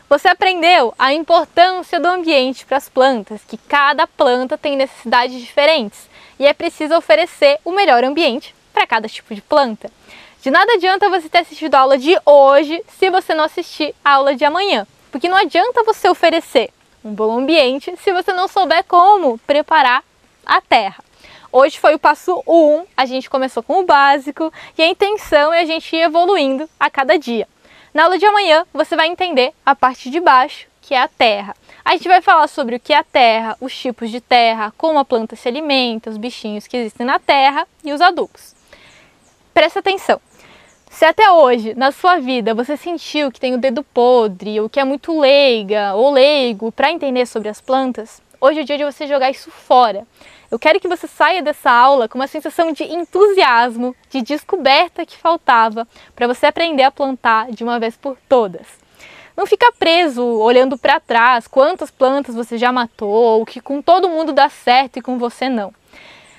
Você 0.08 0.28
aprendeu 0.28 0.94
a 0.98 1.12
importância 1.12 1.98
do 1.98 2.06
ambiente 2.06 2.64
para 2.64 2.76
as 2.76 2.88
plantas, 2.88 3.42
que 3.42 3.56
cada 3.56 4.06
planta 4.06 4.56
tem 4.56 4.76
necessidades 4.76 5.40
diferentes 5.40 6.08
e 6.38 6.46
é 6.46 6.52
preciso 6.52 6.94
oferecer 6.94 7.58
o 7.64 7.72
melhor 7.72 8.04
ambiente 8.04 8.54
para 8.72 8.86
cada 8.86 9.08
tipo 9.08 9.34
de 9.34 9.40
planta. 9.40 9.90
De 10.44 10.50
nada 10.50 10.74
adianta 10.74 11.08
você 11.08 11.26
ter 11.26 11.38
assistido 11.38 11.74
a 11.74 11.78
aula 11.78 11.96
de 11.96 12.20
hoje 12.22 12.84
se 12.98 13.08
você 13.08 13.34
não 13.34 13.44
assistir 13.44 13.94
a 14.04 14.16
aula 14.16 14.36
de 14.36 14.44
amanhã, 14.44 14.86
porque 15.10 15.26
não 15.26 15.38
adianta 15.38 15.82
você 15.84 16.06
oferecer 16.06 16.68
um 17.02 17.14
bom 17.14 17.38
ambiente 17.38 17.96
se 17.96 18.12
você 18.12 18.30
não 18.30 18.46
souber 18.46 18.84
como 18.84 19.38
preparar 19.46 20.04
a 20.44 20.60
terra. 20.60 21.02
Hoje 21.50 21.78
foi 21.78 21.94
o 21.94 21.98
passo 21.98 22.42
1, 22.46 22.52
um, 22.54 22.84
a 22.94 23.06
gente 23.06 23.30
começou 23.30 23.62
com 23.62 23.80
o 23.80 23.86
básico 23.86 24.52
e 24.76 24.82
a 24.82 24.86
intenção 24.86 25.50
é 25.50 25.62
a 25.62 25.64
gente 25.64 25.96
ir 25.96 26.02
evoluindo 26.02 26.68
a 26.78 26.90
cada 26.90 27.18
dia. 27.18 27.48
Na 27.94 28.04
aula 28.04 28.18
de 28.18 28.26
amanhã 28.26 28.66
você 28.70 28.94
vai 28.94 29.06
entender 29.06 29.54
a 29.64 29.74
parte 29.74 30.10
de 30.10 30.20
baixo, 30.20 30.66
que 30.82 30.92
é 30.92 31.00
a 31.00 31.08
terra. 31.08 31.56
A 31.82 31.92
gente 31.92 32.06
vai 32.06 32.20
falar 32.20 32.48
sobre 32.48 32.76
o 32.76 32.80
que 32.80 32.92
é 32.92 32.98
a 32.98 33.02
terra, 33.02 33.56
os 33.62 33.74
tipos 33.74 34.10
de 34.10 34.20
terra, 34.20 34.74
como 34.76 34.98
a 34.98 35.06
planta 35.06 35.36
se 35.36 35.48
alimenta, 35.48 36.10
os 36.10 36.18
bichinhos 36.18 36.66
que 36.66 36.76
existem 36.76 37.06
na 37.06 37.18
terra 37.18 37.66
e 37.82 37.94
os 37.94 38.02
adubos. 38.02 38.54
Presta 39.54 39.78
atenção. 39.78 40.20
Se 40.94 41.04
até 41.04 41.28
hoje, 41.28 41.74
na 41.74 41.90
sua 41.90 42.20
vida, 42.20 42.54
você 42.54 42.76
sentiu 42.76 43.32
que 43.32 43.40
tem 43.40 43.52
o 43.52 43.58
dedo 43.58 43.82
podre, 43.82 44.60
ou 44.60 44.68
que 44.70 44.78
é 44.78 44.84
muito 44.84 45.18
leiga 45.18 45.92
ou 45.94 46.12
leigo 46.12 46.70
para 46.70 46.92
entender 46.92 47.26
sobre 47.26 47.48
as 47.48 47.60
plantas, 47.60 48.22
hoje 48.40 48.60
é 48.60 48.62
o 48.62 48.64
dia 48.64 48.78
de 48.78 48.84
você 48.84 49.04
jogar 49.04 49.28
isso 49.28 49.50
fora. 49.50 50.06
Eu 50.48 50.56
quero 50.56 50.78
que 50.78 50.86
você 50.86 51.08
saia 51.08 51.42
dessa 51.42 51.68
aula 51.68 52.08
com 52.08 52.16
uma 52.16 52.28
sensação 52.28 52.70
de 52.70 52.84
entusiasmo, 52.84 53.92
de 54.08 54.22
descoberta 54.22 55.04
que 55.04 55.16
faltava 55.16 55.84
para 56.14 56.28
você 56.28 56.46
aprender 56.46 56.84
a 56.84 56.92
plantar 56.92 57.50
de 57.50 57.64
uma 57.64 57.80
vez 57.80 57.96
por 57.96 58.16
todas. 58.28 58.64
Não 59.36 59.46
fica 59.46 59.72
preso 59.76 60.24
olhando 60.24 60.78
para 60.78 61.00
trás 61.00 61.48
quantas 61.48 61.90
plantas 61.90 62.36
você 62.36 62.56
já 62.56 62.70
matou, 62.70 63.10
ou 63.10 63.44
que 63.44 63.60
com 63.60 63.82
todo 63.82 64.08
mundo 64.08 64.32
dá 64.32 64.48
certo 64.48 65.00
e 65.00 65.02
com 65.02 65.18
você 65.18 65.48
não. 65.48 65.74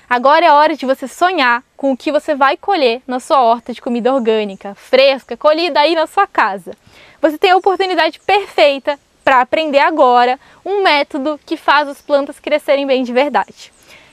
Agora 0.08 0.46
é 0.46 0.52
hora 0.52 0.76
de 0.76 0.86
você 0.86 1.08
sonhar 1.08 1.64
com 1.76 1.90
o 1.90 1.96
que 1.96 2.12
você 2.12 2.32
vai 2.32 2.56
colher 2.56 3.02
na 3.08 3.18
sua 3.18 3.42
horta 3.42 3.72
de 3.72 3.82
comida 3.82 4.14
orgânica, 4.14 4.72
fresca, 4.76 5.36
colhida 5.36 5.80
aí 5.80 5.96
na 5.96 6.06
sua 6.06 6.28
casa. 6.28 6.76
Você 7.20 7.36
tem 7.36 7.50
a 7.50 7.56
oportunidade 7.56 8.20
perfeita 8.20 9.00
para 9.24 9.40
aprender 9.40 9.80
agora 9.80 10.38
um 10.64 10.84
método 10.84 11.40
que 11.44 11.56
faz 11.56 11.88
as 11.88 12.00
plantas 12.00 12.38
crescerem 12.38 12.86
bem 12.86 13.02
de 13.02 13.12
verdade. 13.12 13.72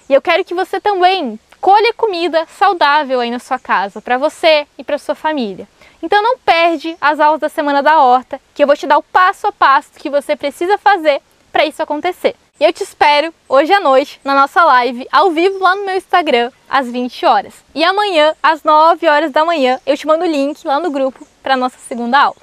E 0.10 0.14
eu 0.16 0.22
quero 0.22 0.44
que 0.44 0.56
você 0.56 0.82
também 0.82 1.39
colha 1.62 1.94
comida 1.94 2.48
saudável 2.58 3.20
aí 3.20 3.30
na 3.30 3.38
sua 3.38 3.60
casa, 3.60 4.02
para 4.02 4.18
você 4.18 4.66
e 4.76 4.84
para 4.84 4.98
sua 4.98 5.14
família. 5.14 5.68
Então 6.02 6.24
não 6.24 6.39
perde 6.39 6.98
as 7.00 7.20
aulas 7.20 7.39
da 7.39 7.50
Semana 7.50 7.84
da 7.84 8.02
Horta, 8.02 8.41
que 8.56 8.64
eu 8.64 8.68
vou 8.68 8.76
te 8.76 8.88
dar 8.88 8.98
o 8.98 9.04
passo 9.04 9.46
a 9.46 9.52
passo 9.52 9.91
que 9.96 10.10
você 10.10 10.36
precisa 10.36 10.76
fazer 10.80 11.22
para 11.52 11.66
isso 11.66 11.84
acontecer. 11.84 12.36
E 12.60 12.66
eu 12.66 12.72
te 12.72 12.84
espero 12.84 13.34
hoje 13.49 13.74
à 13.74 13.80
noite 13.80 14.22
na 14.24 14.36
nossa 14.36 14.64
live 14.64 15.08
ao 15.12 15.32
vivo 15.32 15.58
lá 15.58 15.76
no 15.76 15.86
meu 15.86 15.97
Instagram 15.97 16.51
às 16.70 16.88
20 16.88 17.26
horas. 17.26 17.56
E 17.74 17.84
amanhã 17.84 18.36
às 18.43 18.64
9 18.64 19.08
horas 19.08 19.32
da 19.32 19.43
manhã 19.43 19.82
eu 19.88 19.97
te 19.97 20.06
mando 20.06 20.24
o 20.24 20.28
link 20.28 20.64
lá 20.64 20.80
no 20.80 20.91
grupo 20.91 21.28
para 21.41 21.58
nossa 21.58 21.80
segunda 21.80 22.20
aula. 22.20 22.38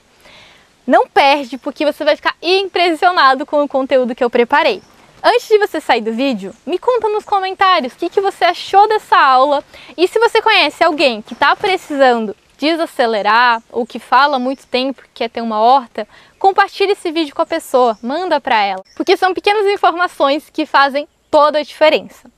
Não 0.85 1.07
perde 1.07 1.57
porque 1.57 1.87
você 1.87 2.05
vai 2.05 2.17
ficar 2.17 2.35
impressionado 2.43 3.47
com 3.47 3.63
o 3.63 3.69
conteúdo 3.69 4.13
que 4.13 4.25
eu 4.25 4.29
preparei. 4.29 4.83
Antes 5.23 5.47
de 5.47 5.59
você 5.59 5.81
sair 5.81 6.01
do 6.01 6.13
vídeo, 6.13 6.53
me 6.67 6.77
conta 6.77 7.09
nos 7.09 7.25
comentários 7.25 7.93
o 7.93 7.97
que, 7.97 8.11
que 8.11 8.21
você 8.21 8.47
achou 8.47 8.89
dessa 8.89 9.17
aula 9.17 9.63
e 9.97 10.09
se 10.09 10.19
você 10.19 10.43
conhece 10.43 10.83
alguém 10.83 11.23
que 11.23 11.35
está 11.35 11.55
precisando 11.55 12.35
desacelerar 12.59 13.63
ou 13.71 13.87
que 13.87 14.01
fala 14.01 14.41
muito 14.41 14.67
tempo 14.67 15.03
que 15.03 15.09
quer 15.15 15.31
ter 15.31 15.41
uma 15.41 15.61
horta, 15.61 16.07
compartilhe 16.41 16.93
esse 16.93 17.13
vídeo 17.13 17.35
com 17.35 17.43
a 17.43 17.47
pessoa, 17.47 17.97
manda 18.03 18.41
para 18.41 18.61
ela, 18.61 18.83
porque 18.97 19.17
são 19.17 19.35
pequenas 19.35 19.67
informações 19.67 20.49
que 20.51 20.65
fazem 20.65 21.07
toda 21.31 21.59
a 21.59 21.63
diferença. 21.63 22.29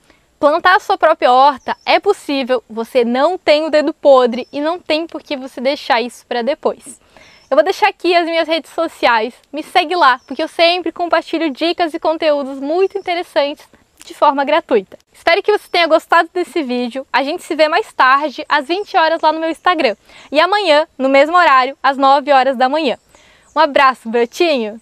Plantar 0.41 0.75
a 0.75 0.81
sua 0.81 0.99
própria 0.99 1.33
horta 1.33 1.77
é 1.87 2.01
possível, 2.01 2.65
você 2.69 3.05
não 3.05 3.39
tem 3.39 3.65
o 3.65 3.71
dedo 3.71 3.95
podre 3.95 4.49
e 4.53 4.61
não 4.61 4.77
tem 4.77 5.07
por 5.07 5.23
que 5.23 5.37
você 5.37 5.61
deixar 5.61 6.03
isso 6.03 6.27
para 6.27 6.43
depois. 6.43 7.01
Eu 7.49 7.55
vou 7.57 7.63
deixar 7.63 7.89
aqui 7.89 8.13
as 8.17 8.25
minhas 8.25 8.49
redes 8.49 8.73
sociais. 8.73 9.35
Me 9.53 9.63
segue 9.63 9.95
lá, 9.95 10.21
porque 10.27 10.43
eu 10.43 10.49
sempre 10.49 10.91
compartilho 10.91 11.51
dicas 11.51 11.95
e 11.95 12.01
conteúdos 12.01 12.59
muito 12.59 12.99
interessantes 12.99 13.65
de 14.05 14.15
forma 14.15 14.45
gratuita. 14.45 14.99
Espero 15.13 15.43
que 15.43 15.53
você 15.53 15.69
tenha 15.71 15.87
gostado 15.87 16.29
desse 16.33 16.63
vídeo. 16.63 17.07
A 17.13 17.23
gente 17.23 17.45
se 17.45 17.55
vê 17.55 17.69
mais 17.69 17.93
tarde, 17.93 18.45
às 18.49 18.67
20 18.67 18.97
horas 18.97 19.21
lá 19.21 19.33
no 19.33 19.39
meu 19.39 19.51
Instagram. 19.51 19.95
E 20.33 20.41
amanhã, 20.41 20.89
no 20.99 21.09
mesmo 21.09 21.37
horário, 21.37 21.77
às 21.81 21.97
9 21.97 22.33
horas 22.33 22.57
da 22.57 22.69
manhã. 22.69 22.99
Um 23.55 23.61
abraço, 23.61 24.09
brotinho! 24.09 24.81